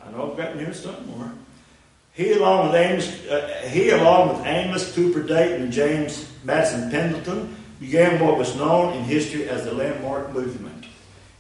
I 0.05 0.11
know 0.13 0.31
I've 0.31 0.37
got 0.37 0.57
near 0.57 0.75
somewhere. 0.75 1.33
He 2.13 2.33
along 2.33 2.67
with 2.67 2.75
Amos, 2.77 3.27
uh, 3.29 3.67
he 3.71 3.89
along 3.91 4.37
with 4.37 4.47
Amos 4.47 4.95
Cooper 4.95 5.23
Dayton 5.23 5.63
and 5.63 5.73
James 5.73 6.31
Madison 6.45 6.91
Pendleton 6.91 7.57
began 7.81 8.25
what 8.25 8.37
was 8.37 8.55
known 8.55 8.93
in 8.93 9.05
history 9.05 9.49
as 9.49 9.65
the 9.65 9.73
Landmark 9.73 10.33
Movement. 10.33 10.85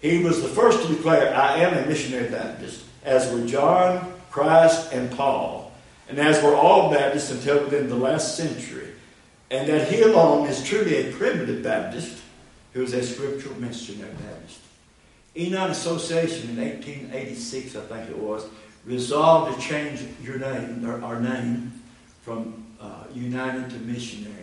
He 0.00 0.24
was 0.24 0.40
the 0.40 0.48
first 0.48 0.82
to 0.82 0.88
declare, 0.88 1.36
I 1.36 1.58
am 1.58 1.76
a 1.76 1.86
missionary 1.86 2.30
Baptist, 2.30 2.84
as 3.04 3.30
were 3.32 3.46
John, 3.46 4.14
Christ, 4.30 4.92
and 4.92 5.10
Paul, 5.10 5.72
and 6.08 6.18
as 6.18 6.42
were 6.42 6.54
all 6.54 6.90
Baptists 6.90 7.30
until 7.30 7.62
within 7.64 7.88
the 7.88 7.96
last 7.96 8.36
century, 8.36 8.88
and 9.50 9.68
that 9.68 9.92
he 9.92 10.00
alone 10.00 10.46
is 10.46 10.64
truly 10.64 10.96
a 10.96 11.12
primitive 11.12 11.62
Baptist 11.62 12.22
who 12.72 12.82
is 12.82 12.94
a 12.94 13.02
scriptural 13.02 13.60
missionary 13.60 14.12
Baptist. 14.12 14.60
Enon 15.36 15.70
Association 15.70 16.50
in 16.50 16.56
1886, 16.56 17.76
I 17.76 17.80
think 17.82 18.10
it 18.10 18.18
was, 18.18 18.46
resolved 18.86 19.60
to 19.60 19.68
change 19.68 20.02
your 20.22 20.38
name, 20.38 20.84
or 20.86 21.02
our 21.04 21.20
name, 21.20 21.72
from 22.22 22.64
uh, 22.80 23.04
United 23.14 23.70
to 23.70 23.76
Missionary. 23.76 24.39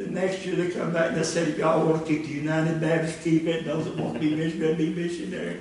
The 0.00 0.06
next 0.06 0.46
year 0.46 0.56
they 0.56 0.70
come 0.70 0.94
back 0.94 1.08
and 1.08 1.18
they 1.18 1.22
said, 1.22 1.58
y'all 1.58 1.86
want 1.86 2.06
to 2.06 2.10
keep 2.10 2.24
the 2.24 2.32
United 2.32 2.80
Baptist, 2.80 3.22
keep 3.22 3.46
it. 3.46 3.66
Those 3.66 3.84
that 3.84 3.98
want 3.98 4.14
to 4.14 4.18
be 4.18 4.34
missionary, 4.34 4.74
be 4.74 4.94
missionary. 4.94 5.60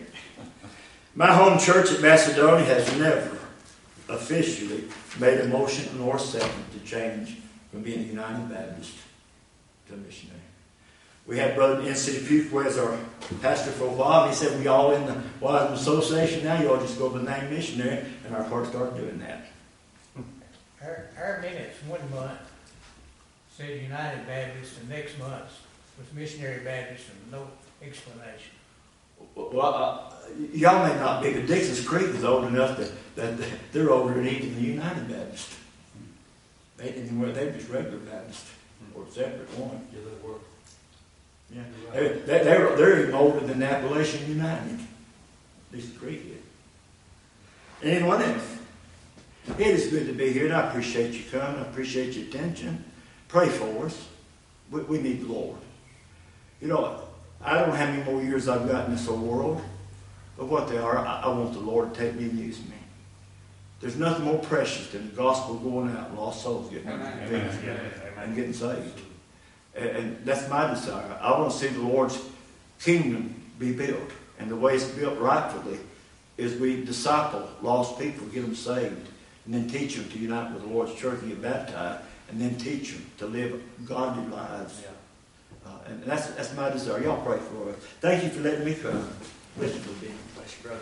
My 1.14 1.34
home 1.34 1.60
church 1.60 1.92
at 1.92 2.00
Macedonia 2.00 2.64
has 2.64 2.98
never 2.98 3.38
officially 4.08 4.86
made 5.20 5.42
a 5.42 5.48
motion 5.50 5.90
nor 5.98 6.18
second 6.18 6.64
to 6.72 6.80
change 6.90 7.36
from 7.70 7.82
being 7.82 8.00
a 8.00 8.04
United 8.04 8.50
Baptist 8.50 8.94
to 9.90 9.96
a 9.96 9.98
missionary. 9.98 10.40
We 11.28 11.38
had 11.38 11.54
Brother 11.56 11.82
N.C. 11.82 12.20
Fuqua 12.20 12.66
as 12.66 12.78
our 12.78 12.98
pastor 13.42 13.72
for 13.72 13.88
a 13.88 13.92
while. 13.92 14.30
He 14.30 14.34
said, 14.34 14.58
we 14.58 14.68
all 14.68 14.94
in 14.94 15.06
the 15.06 15.22
Wiseman 15.42 15.74
Association 15.74 16.46
now, 16.46 16.62
you 16.62 16.72
all 16.72 16.80
just 16.80 16.98
go 16.98 17.10
by 17.10 17.18
the 17.18 17.30
name 17.30 17.50
missionary, 17.50 18.06
and 18.26 18.34
our 18.34 18.46
part 18.46 18.68
started 18.68 18.96
doing 18.96 19.20
that. 19.20 19.48
Our, 20.82 21.10
our 21.18 21.42
minutes 21.42 21.76
one 21.90 22.10
month 22.12 22.40
said 23.60 23.82
United 23.82 24.26
Baptist, 24.26 24.80
and 24.80 24.90
next 24.90 25.20
month 25.20 25.52
was 25.98 26.08
Missionary 26.16 26.64
Baptist, 26.64 27.08
and 27.10 27.32
no 27.32 27.48
explanation. 27.82 28.54
Well, 29.36 29.62
uh, 29.62 30.14
y'all 30.54 30.88
may 30.88 30.96
not 30.96 31.22
be, 31.22 31.34
but 31.34 31.46
Dixon's 31.46 31.86
Creek 31.86 32.08
is 32.16 32.24
old 32.24 32.46
enough 32.46 32.78
that, 32.78 32.92
that 33.18 33.50
they're 33.74 33.92
older 33.92 34.14
than 34.14 34.28
even 34.28 34.56
the 34.56 34.62
United 34.62 35.10
Baptist. 35.10 35.56
They 36.78 36.92
didn't, 36.92 37.20
well, 37.20 37.34
they 37.34 37.52
just 37.52 37.70
regular 37.70 37.98
Baptist, 37.98 38.46
or 38.96 39.04
separate 39.12 39.50
one. 39.60 39.86
Yeah, 39.94 40.00
that 40.06 40.26
work. 40.26 40.42
Yeah. 41.54 41.62
You're 41.84 41.92
They, 41.92 42.16
right. 42.16 42.26
they, 42.26 42.44
they're, 42.46 42.76
they're 42.78 43.02
even 43.02 43.14
older 43.14 43.42
than 43.42 43.62
Appalachian 43.62 44.26
United. 44.30 44.80
Lisa 45.74 46.00
Creek 46.00 46.22
is. 46.28 47.86
Anyone 47.86 48.22
else? 48.22 48.56
It 49.58 49.68
is 49.68 49.88
good 49.88 50.08
to 50.08 50.14
be 50.14 50.32
here, 50.32 50.46
and 50.46 50.54
I 50.54 50.70
appreciate 50.70 51.14
you 51.14 51.24
coming. 51.30 51.60
I 51.60 51.64
appreciate 51.64 52.14
your 52.16 52.26
attention. 52.28 52.86
Pray 53.30 53.48
for 53.48 53.86
us. 53.86 54.08
We, 54.70 54.82
we 54.82 55.02
need 55.02 55.22
the 55.22 55.32
Lord. 55.32 55.58
You 56.62 56.68
know, 56.68 57.02
I 57.42 57.58
don't 57.58 57.70
know 57.70 57.76
how 57.76 57.86
many 57.86 58.04
more 58.04 58.22
years 58.22 58.50
I've 58.50 58.68
got 58.68 58.88
in 58.88 58.92
this 58.92 59.08
old 59.08 59.22
world, 59.22 59.62
but 60.38 60.48
what 60.48 60.68
they 60.68 60.78
are, 60.78 60.98
I, 60.98 61.22
I 61.22 61.28
want 61.30 61.54
the 61.54 61.60
Lord 61.60 61.94
to 61.94 62.00
take 62.00 62.16
me 62.16 62.26
and 62.26 62.38
use 62.38 62.60
me. 62.60 62.76
There's 63.80 63.96
nothing 63.96 64.26
more 64.26 64.40
precious 64.40 64.88
than 64.90 65.10
the 65.10 65.16
gospel 65.16 65.56
going 65.56 65.96
out 65.96 66.10
and 66.10 66.18
lost 66.18 66.44
souls 66.44 66.70
getting 66.70 66.90
Amen. 66.90 67.20
convinced 67.20 67.60
Amen. 67.64 67.80
and 68.18 68.36
getting 68.36 68.54
saved. 68.54 69.00
And, 69.76 69.90
and 69.90 70.26
that's 70.26 70.50
my 70.50 70.68
desire. 70.70 71.18
I 71.22 71.40
want 71.40 71.52
to 71.52 71.58
see 71.58 71.68
the 71.68 71.82
Lord's 71.82 72.22
kingdom 72.82 73.36
be 73.58 73.72
built. 73.72 74.12
And 74.38 74.50
the 74.50 74.56
way 74.56 74.76
it's 74.76 74.86
built 74.86 75.18
rightfully 75.20 75.80
is 76.38 76.56
we 76.60 76.84
disciple 76.84 77.48
lost 77.62 78.00
people, 78.00 78.26
get 78.28 78.42
them 78.42 78.56
saved, 78.56 79.08
and 79.46 79.54
then 79.54 79.68
teach 79.70 79.96
them 79.96 80.10
to 80.10 80.18
unite 80.20 80.54
with 80.54 80.64
the 80.64 80.70
Lord's 80.70 80.96
church 80.96 81.20
and 81.22 81.30
get 81.30 81.42
baptized, 81.42 82.04
and 82.30 82.40
then 82.40 82.56
teach 82.56 82.94
them 82.94 83.06
to 83.18 83.26
live 83.28 83.62
godly 83.86 84.26
lives. 84.28 84.84
Uh, 85.66 85.70
and 85.88 86.04
that's, 86.04 86.28
that's 86.32 86.56
my 86.56 86.70
desire. 86.70 87.04
Y'all 87.04 87.24
pray 87.26 87.38
for 87.38 87.70
us. 87.70 87.76
Thank 88.02 88.24
you 88.24 88.30
for 88.30 88.42
letting 88.42 88.66
me 88.66 88.76
come. 88.76 89.08
Bless 89.58 89.76
you, 89.76 89.82
brother. 90.64 90.80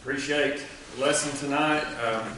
Appreciate 0.00 0.62
the 0.94 1.04
lesson 1.04 1.36
tonight. 1.38 1.84
Um, 2.04 2.36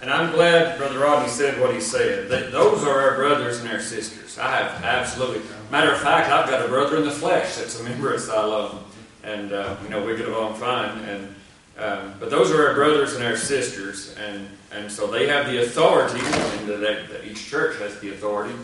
and 0.00 0.10
I'm 0.10 0.32
glad 0.32 0.78
Brother 0.78 0.98
Rodney 0.98 1.28
said 1.28 1.60
what 1.60 1.72
he 1.72 1.80
said. 1.80 2.28
That 2.28 2.50
those 2.50 2.82
are 2.82 3.00
our 3.00 3.14
brothers 3.16 3.60
and 3.60 3.70
our 3.70 3.80
sisters. 3.80 4.36
I 4.36 4.56
have 4.56 4.82
absolutely. 4.82 5.42
Matter 5.70 5.92
of 5.92 6.00
fact, 6.00 6.28
I've 6.28 6.50
got 6.50 6.64
a 6.64 6.68
brother 6.68 6.96
in 6.96 7.04
the 7.04 7.12
flesh 7.12 7.54
that's 7.56 7.78
a 7.78 7.84
member 7.84 8.12
of 8.12 8.20
Siloam. 8.20 8.80
And, 9.22 9.52
uh, 9.52 9.76
you 9.84 9.90
know, 9.90 10.04
we 10.04 10.16
get 10.16 10.28
along 10.28 10.54
fine. 10.54 10.98
And, 11.04 11.34
um, 11.78 12.14
but 12.20 12.30
those 12.30 12.50
are 12.50 12.68
our 12.68 12.74
brothers 12.74 13.14
and 13.14 13.24
our 13.24 13.36
sisters. 13.36 14.14
And, 14.16 14.48
and 14.72 14.90
so 14.90 15.06
they 15.06 15.26
have 15.26 15.46
the 15.46 15.62
authority, 15.62 16.20
and 16.20 16.68
that, 16.68 17.08
that 17.08 17.24
each 17.26 17.46
church 17.46 17.78
has 17.78 17.98
the 18.00 18.10
authority. 18.10 18.54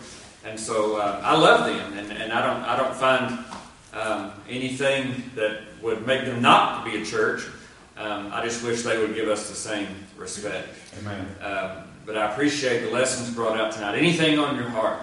And 0.45 0.59
so 0.59 0.97
uh, 0.97 1.21
I 1.23 1.37
love 1.37 1.65
them. 1.65 1.97
And, 1.97 2.11
and 2.11 2.31
I, 2.31 2.45
don't, 2.45 2.63
I 2.63 2.77
don't 2.77 2.95
find 2.95 3.45
um, 3.93 4.31
anything 4.47 5.23
that 5.35 5.61
would 5.81 6.05
make 6.05 6.25
them 6.25 6.41
not 6.41 6.83
to 6.85 6.91
be 6.91 7.01
a 7.01 7.05
church. 7.05 7.43
Um, 7.97 8.31
I 8.31 8.43
just 8.43 8.63
wish 8.63 8.83
they 8.83 8.97
would 8.97 9.13
give 9.15 9.27
us 9.27 9.49
the 9.49 9.55
same 9.55 9.87
respect. 10.17 10.69
Amen. 10.99 11.27
Um, 11.41 11.83
but 12.05 12.17
I 12.17 12.31
appreciate 12.31 12.79
the 12.79 12.91
lessons 12.91 13.29
brought 13.35 13.59
out 13.59 13.73
tonight. 13.73 13.97
Anything 13.97 14.39
on 14.39 14.55
your 14.55 14.69
heart? 14.69 14.99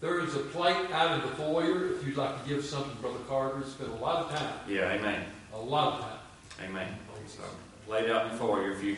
There 0.00 0.20
is 0.20 0.34
a 0.36 0.40
plate 0.40 0.90
out 0.92 1.12
in 1.14 1.20
the 1.22 1.34
foyer, 1.36 1.94
if 1.94 2.06
you'd 2.06 2.16
like 2.18 2.42
to 2.42 2.48
give 2.48 2.64
something, 2.64 2.92
Brother 3.00 3.18
Carter, 3.26 3.64
spent 3.66 3.90
a 3.90 3.94
lot 3.94 4.26
of 4.26 4.38
time, 4.38 4.52
Yeah, 4.68 4.92
amen. 4.92 5.24
a 5.54 5.58
lot 5.58 5.94
of 5.94 6.00
time. 6.00 6.15
Amen. 6.64 6.88
So, 7.26 7.42
laid 7.88 8.10
out 8.10 8.30
before 8.30 8.62
you 8.62 8.72
if 8.72 8.82
you 8.82 8.96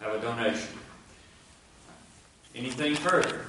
have 0.00 0.14
a 0.14 0.20
donation. 0.20 0.68
Anything 2.54 2.94
further? 2.96 3.46